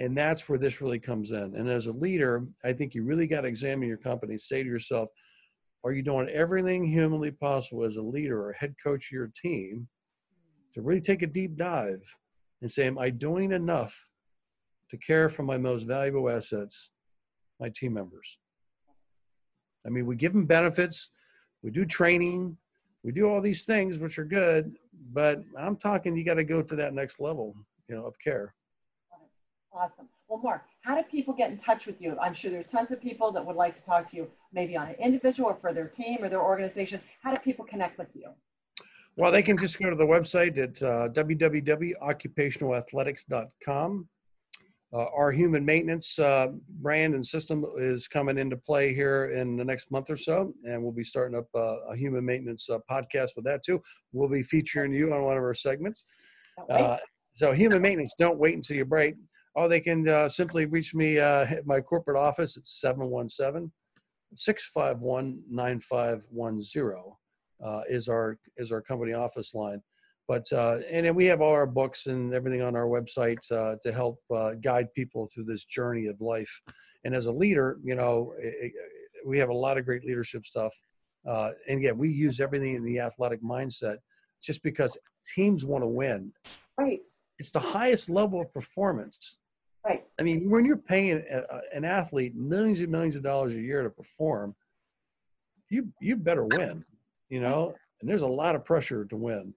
And 0.00 0.18
that's 0.18 0.48
where 0.48 0.58
this 0.58 0.80
really 0.80 0.98
comes 0.98 1.30
in. 1.30 1.54
And 1.54 1.70
as 1.70 1.86
a 1.86 1.92
leader, 1.92 2.44
I 2.64 2.72
think 2.72 2.96
you 2.96 3.04
really 3.04 3.28
got 3.28 3.42
to 3.42 3.48
examine 3.48 3.86
your 3.86 3.96
company, 3.98 4.38
say 4.38 4.64
to 4.64 4.68
yourself, 4.68 5.08
are 5.84 5.92
you 5.92 6.02
doing 6.02 6.28
everything 6.30 6.84
humanly 6.84 7.30
possible 7.30 7.84
as 7.84 7.96
a 7.96 8.02
leader 8.02 8.44
or 8.44 8.52
head 8.54 8.74
coach 8.82 9.06
of 9.06 9.12
your 9.12 9.30
team 9.40 9.86
to 10.74 10.82
really 10.82 11.00
take 11.00 11.22
a 11.22 11.28
deep 11.28 11.56
dive 11.56 12.02
and 12.60 12.68
say, 12.68 12.88
Am 12.88 12.98
I 12.98 13.10
doing 13.10 13.52
enough 13.52 14.04
to 14.94 15.06
care 15.06 15.28
for 15.28 15.42
my 15.42 15.58
most 15.58 15.84
valuable 15.84 16.30
assets, 16.30 16.90
my 17.60 17.68
team 17.68 17.94
members? 17.94 18.38
I 19.86 19.90
mean, 19.90 20.06
we 20.06 20.16
give 20.16 20.32
them 20.32 20.46
benefits, 20.46 21.10
we 21.62 21.70
do 21.70 21.84
training, 21.84 22.56
we 23.02 23.12
do 23.12 23.28
all 23.28 23.40
these 23.40 23.64
things, 23.64 23.98
which 23.98 24.18
are 24.18 24.24
good, 24.24 24.76
but 25.12 25.40
I'm 25.58 25.76
talking 25.76 26.16
you 26.16 26.24
got 26.24 26.34
to 26.34 26.44
go 26.44 26.62
to 26.62 26.76
that 26.76 26.94
next 26.94 27.20
level, 27.20 27.54
you 27.88 27.96
know, 27.96 28.06
of 28.06 28.18
care. 28.18 28.54
Awesome. 29.72 30.08
Well, 30.28 30.40
Mark, 30.42 30.62
how 30.82 30.96
do 30.96 31.02
people 31.02 31.34
get 31.34 31.50
in 31.50 31.58
touch 31.58 31.86
with 31.86 32.00
you? 32.00 32.16
I'm 32.20 32.32
sure 32.32 32.50
there's 32.50 32.68
tons 32.68 32.92
of 32.92 33.02
people 33.02 33.30
that 33.32 33.44
would 33.44 33.56
like 33.56 33.76
to 33.76 33.82
talk 33.82 34.10
to 34.12 34.16
you, 34.16 34.30
maybe 34.52 34.76
on 34.76 34.88
an 34.88 34.94
individual 34.94 35.50
or 35.50 35.56
for 35.56 35.74
their 35.74 35.88
team 35.88 36.18
or 36.22 36.28
their 36.28 36.42
organization. 36.42 37.00
How 37.22 37.32
do 37.32 37.38
people 37.40 37.64
connect 37.64 37.98
with 37.98 38.14
you? 38.14 38.28
Well, 39.16 39.30
they 39.30 39.42
can 39.42 39.56
just 39.58 39.78
go 39.78 39.90
to 39.90 39.96
the 39.96 40.06
website 40.06 40.58
at 40.58 40.82
uh, 40.82 41.08
www.occupationalathletics.com. 41.10 44.08
Uh, 44.94 45.06
our 45.16 45.32
human 45.32 45.64
maintenance 45.64 46.18
uh, 46.20 46.48
brand 46.80 47.14
and 47.14 47.26
system 47.26 47.64
is 47.76 48.06
coming 48.06 48.38
into 48.38 48.56
play 48.56 48.94
here 48.94 49.30
in 49.30 49.56
the 49.56 49.64
next 49.64 49.90
month 49.90 50.08
or 50.08 50.16
so, 50.16 50.52
and 50.64 50.80
we'll 50.80 50.92
be 50.92 51.02
starting 51.02 51.36
up 51.36 51.46
uh, 51.56 51.80
a 51.90 51.96
human 51.96 52.24
maintenance 52.24 52.70
uh, 52.70 52.78
podcast 52.88 53.30
with 53.34 53.44
that 53.44 53.64
too. 53.64 53.82
We'll 54.12 54.28
be 54.28 54.42
featuring 54.42 54.92
you 54.92 55.12
on 55.12 55.22
one 55.22 55.36
of 55.36 55.42
our 55.42 55.54
segments. 55.54 56.04
Uh, 56.70 56.98
so, 57.32 57.50
human 57.50 57.82
maintenance, 57.82 58.14
don't 58.16 58.38
wait 58.38 58.54
until 58.54 58.76
you 58.76 58.84
break. 58.84 59.16
Oh, 59.56 59.66
they 59.66 59.80
can 59.80 60.08
uh, 60.08 60.28
simply 60.28 60.66
reach 60.66 60.94
me 60.94 61.18
uh, 61.18 61.46
at 61.46 61.66
my 61.66 61.80
corporate 61.80 62.16
office 62.16 62.56
at 62.56 62.66
717 62.66 63.72
651 64.36 65.42
9510 65.48 67.16
uh, 67.64 67.80
is 67.88 68.08
our 68.08 68.38
is 68.56 68.72
our 68.72 68.80
company 68.80 69.12
office 69.12 69.54
line. 69.54 69.80
But 70.26 70.50
uh, 70.52 70.78
and 70.90 71.04
then 71.04 71.14
we 71.14 71.26
have 71.26 71.40
all 71.40 71.52
our 71.52 71.66
books 71.66 72.06
and 72.06 72.32
everything 72.32 72.62
on 72.62 72.74
our 72.74 72.86
website 72.86 73.40
uh, 73.52 73.76
to 73.82 73.92
help 73.92 74.20
uh, 74.34 74.54
guide 74.54 74.92
people 74.94 75.26
through 75.26 75.44
this 75.44 75.64
journey 75.64 76.06
of 76.06 76.20
life. 76.20 76.60
And 77.04 77.14
as 77.14 77.26
a 77.26 77.32
leader, 77.32 77.76
you 77.84 77.94
know, 77.94 78.32
it, 78.38 78.72
we 79.26 79.38
have 79.38 79.50
a 79.50 79.54
lot 79.54 79.76
of 79.76 79.84
great 79.84 80.04
leadership 80.04 80.46
stuff. 80.46 80.74
and 81.24 81.78
again, 81.78 81.98
we 81.98 82.10
use 82.10 82.40
everything 82.40 82.74
in 82.74 82.84
the 82.84 83.00
athletic 83.00 83.42
mindset, 83.42 83.96
just 84.42 84.62
because 84.62 84.96
teams 85.34 85.64
want 85.64 85.82
to 85.82 85.88
win. 85.88 86.32
Right. 86.78 87.00
It's 87.38 87.50
the 87.50 87.60
highest 87.60 88.08
level 88.08 88.40
of 88.40 88.52
performance 88.52 89.38
Right. 89.84 90.02
I 90.18 90.22
mean, 90.22 90.48
when 90.48 90.64
you're 90.64 90.78
paying 90.78 91.22
a, 91.30 91.60
an 91.74 91.84
athlete 91.84 92.34
millions 92.34 92.80
and 92.80 92.90
millions 92.90 93.16
of 93.16 93.22
dollars 93.22 93.54
a 93.54 93.60
year 93.60 93.82
to 93.82 93.90
perform, 93.90 94.54
you 95.68 95.88
you 96.00 96.16
better 96.16 96.44
win, 96.44 96.84
you 97.28 97.40
know. 97.40 97.74
And 98.00 98.08
there's 98.08 98.22
a 98.22 98.26
lot 98.26 98.54
of 98.54 98.64
pressure 98.64 99.04
to 99.04 99.16
win. 99.16 99.52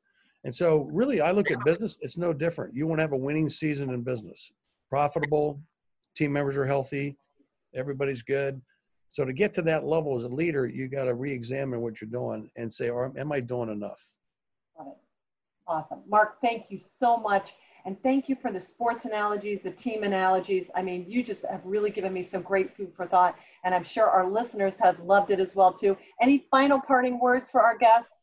And 0.47 0.55
so, 0.55 0.87
really, 0.93 1.19
I 1.19 1.31
look 1.31 1.51
at 1.51 1.61
business. 1.65 1.97
It's 1.99 2.15
no 2.15 2.31
different. 2.31 2.73
You 2.73 2.87
want 2.87 2.99
to 2.99 3.03
have 3.03 3.11
a 3.11 3.17
winning 3.17 3.49
season 3.49 3.89
in 3.89 4.01
business, 4.01 4.49
profitable, 4.89 5.59
team 6.15 6.31
members 6.31 6.55
are 6.55 6.65
healthy, 6.65 7.17
everybody's 7.75 8.21
good. 8.21 8.61
So 9.09 9.25
to 9.25 9.33
get 9.33 9.51
to 9.55 9.61
that 9.63 9.83
level 9.83 10.15
as 10.15 10.23
a 10.23 10.29
leader, 10.29 10.65
you 10.65 10.87
got 10.87 11.03
to 11.03 11.15
re-examine 11.15 11.81
what 11.81 11.99
you're 11.99 12.09
doing 12.09 12.49
and 12.55 12.71
say, 12.71 12.89
"Am 12.89 13.29
I 13.29 13.41
doing 13.41 13.69
enough?" 13.69 14.01
Got 14.77 14.87
it. 14.87 14.97
Awesome, 15.67 16.03
Mark. 16.07 16.39
Thank 16.39 16.71
you 16.71 16.79
so 16.79 17.17
much. 17.17 17.53
And 17.83 18.01
thank 18.01 18.29
you 18.29 18.35
for 18.37 18.49
the 18.49 18.61
sports 18.61 19.03
analogies, 19.03 19.59
the 19.61 19.71
team 19.71 20.03
analogies. 20.03 20.71
I 20.73 20.81
mean, 20.81 21.03
you 21.09 21.23
just 21.23 21.45
have 21.45 21.61
really 21.65 21.89
given 21.89 22.13
me 22.13 22.23
some 22.23 22.41
great 22.41 22.73
food 22.73 22.93
for 22.95 23.05
thought. 23.05 23.35
And 23.65 23.75
I'm 23.75 23.83
sure 23.83 24.07
our 24.07 24.25
listeners 24.25 24.77
have 24.79 24.97
loved 25.01 25.29
it 25.29 25.41
as 25.41 25.57
well, 25.57 25.73
too. 25.73 25.97
Any 26.21 26.47
final 26.49 26.79
parting 26.79 27.19
words 27.19 27.49
for 27.49 27.61
our 27.61 27.77
guests? 27.77 28.13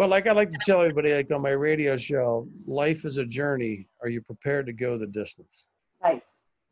Well, 0.00 0.08
like 0.08 0.26
I 0.26 0.32
like 0.32 0.50
to 0.52 0.58
tell 0.64 0.80
everybody, 0.80 1.12
like 1.12 1.30
on 1.30 1.42
my 1.42 1.50
radio 1.50 1.94
show, 1.94 2.48
life 2.66 3.04
is 3.04 3.18
a 3.18 3.24
journey. 3.26 3.86
Are 4.00 4.08
you 4.08 4.22
prepared 4.22 4.64
to 4.64 4.72
go 4.72 4.96
the 4.96 5.06
distance? 5.06 5.66
Nice. 6.02 6.22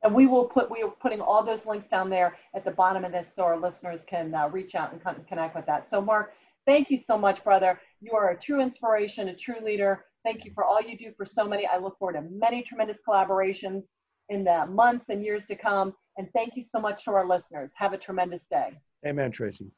And 0.02 0.14
we 0.14 0.26
will 0.26 0.46
put 0.46 0.70
we 0.70 0.82
are 0.82 0.88
putting 0.88 1.20
all 1.20 1.44
those 1.44 1.66
links 1.66 1.86
down 1.86 2.08
there 2.08 2.38
at 2.54 2.64
the 2.64 2.70
bottom 2.70 3.04
of 3.04 3.12
this, 3.12 3.30
so 3.36 3.42
our 3.42 3.58
listeners 3.58 4.02
can 4.02 4.34
uh, 4.34 4.48
reach 4.48 4.74
out 4.74 4.94
and 4.94 5.26
connect 5.28 5.54
with 5.54 5.66
that. 5.66 5.86
So, 5.86 6.00
Mark, 6.00 6.32
thank 6.66 6.90
you 6.90 6.96
so 6.96 7.18
much, 7.18 7.44
brother. 7.44 7.78
You 8.00 8.12
are 8.12 8.30
a 8.30 8.40
true 8.40 8.62
inspiration, 8.62 9.28
a 9.28 9.34
true 9.34 9.60
leader. 9.62 10.06
Thank 10.24 10.46
you 10.46 10.52
for 10.54 10.64
all 10.64 10.80
you 10.80 10.96
do 10.96 11.12
for 11.14 11.26
so 11.26 11.46
many. 11.46 11.66
I 11.66 11.76
look 11.76 11.98
forward 11.98 12.14
to 12.14 12.22
many 12.22 12.62
tremendous 12.62 13.00
collaborations 13.06 13.82
in 14.30 14.42
the 14.42 14.64
months 14.68 15.10
and 15.10 15.22
years 15.22 15.44
to 15.48 15.54
come. 15.54 15.92
And 16.16 16.28
thank 16.32 16.56
you 16.56 16.62
so 16.62 16.80
much 16.80 17.04
to 17.04 17.10
our 17.10 17.28
listeners. 17.28 17.72
Have 17.74 17.92
a 17.92 17.98
tremendous 17.98 18.46
day. 18.46 18.70
Amen, 19.06 19.30
Tracy. 19.30 19.70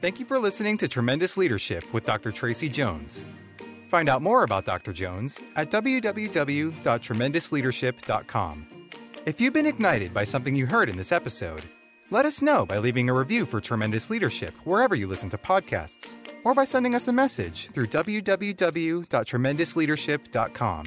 Thank 0.00 0.20
you 0.20 0.26
for 0.26 0.38
listening 0.38 0.76
to 0.78 0.86
Tremendous 0.86 1.36
Leadership 1.36 1.82
with 1.92 2.04
Dr. 2.04 2.30
Tracy 2.30 2.68
Jones. 2.68 3.24
Find 3.88 4.08
out 4.08 4.22
more 4.22 4.44
about 4.44 4.64
Dr. 4.64 4.92
Jones 4.92 5.42
at 5.56 5.72
www.tremendousleadership.com. 5.72 8.66
If 9.26 9.40
you've 9.40 9.54
been 9.54 9.66
ignited 9.66 10.14
by 10.14 10.22
something 10.24 10.54
you 10.54 10.66
heard 10.66 10.88
in 10.88 10.96
this 10.96 11.10
episode, 11.10 11.64
let 12.10 12.26
us 12.26 12.40
know 12.40 12.64
by 12.64 12.78
leaving 12.78 13.10
a 13.10 13.14
review 13.14 13.44
for 13.44 13.60
Tremendous 13.60 14.08
Leadership 14.08 14.54
wherever 14.64 14.94
you 14.94 15.08
listen 15.08 15.30
to 15.30 15.38
podcasts, 15.38 16.16
or 16.44 16.54
by 16.54 16.62
sending 16.64 16.94
us 16.94 17.08
a 17.08 17.12
message 17.12 17.70
through 17.70 17.88
www.tremendousleadership.com. 17.88 20.86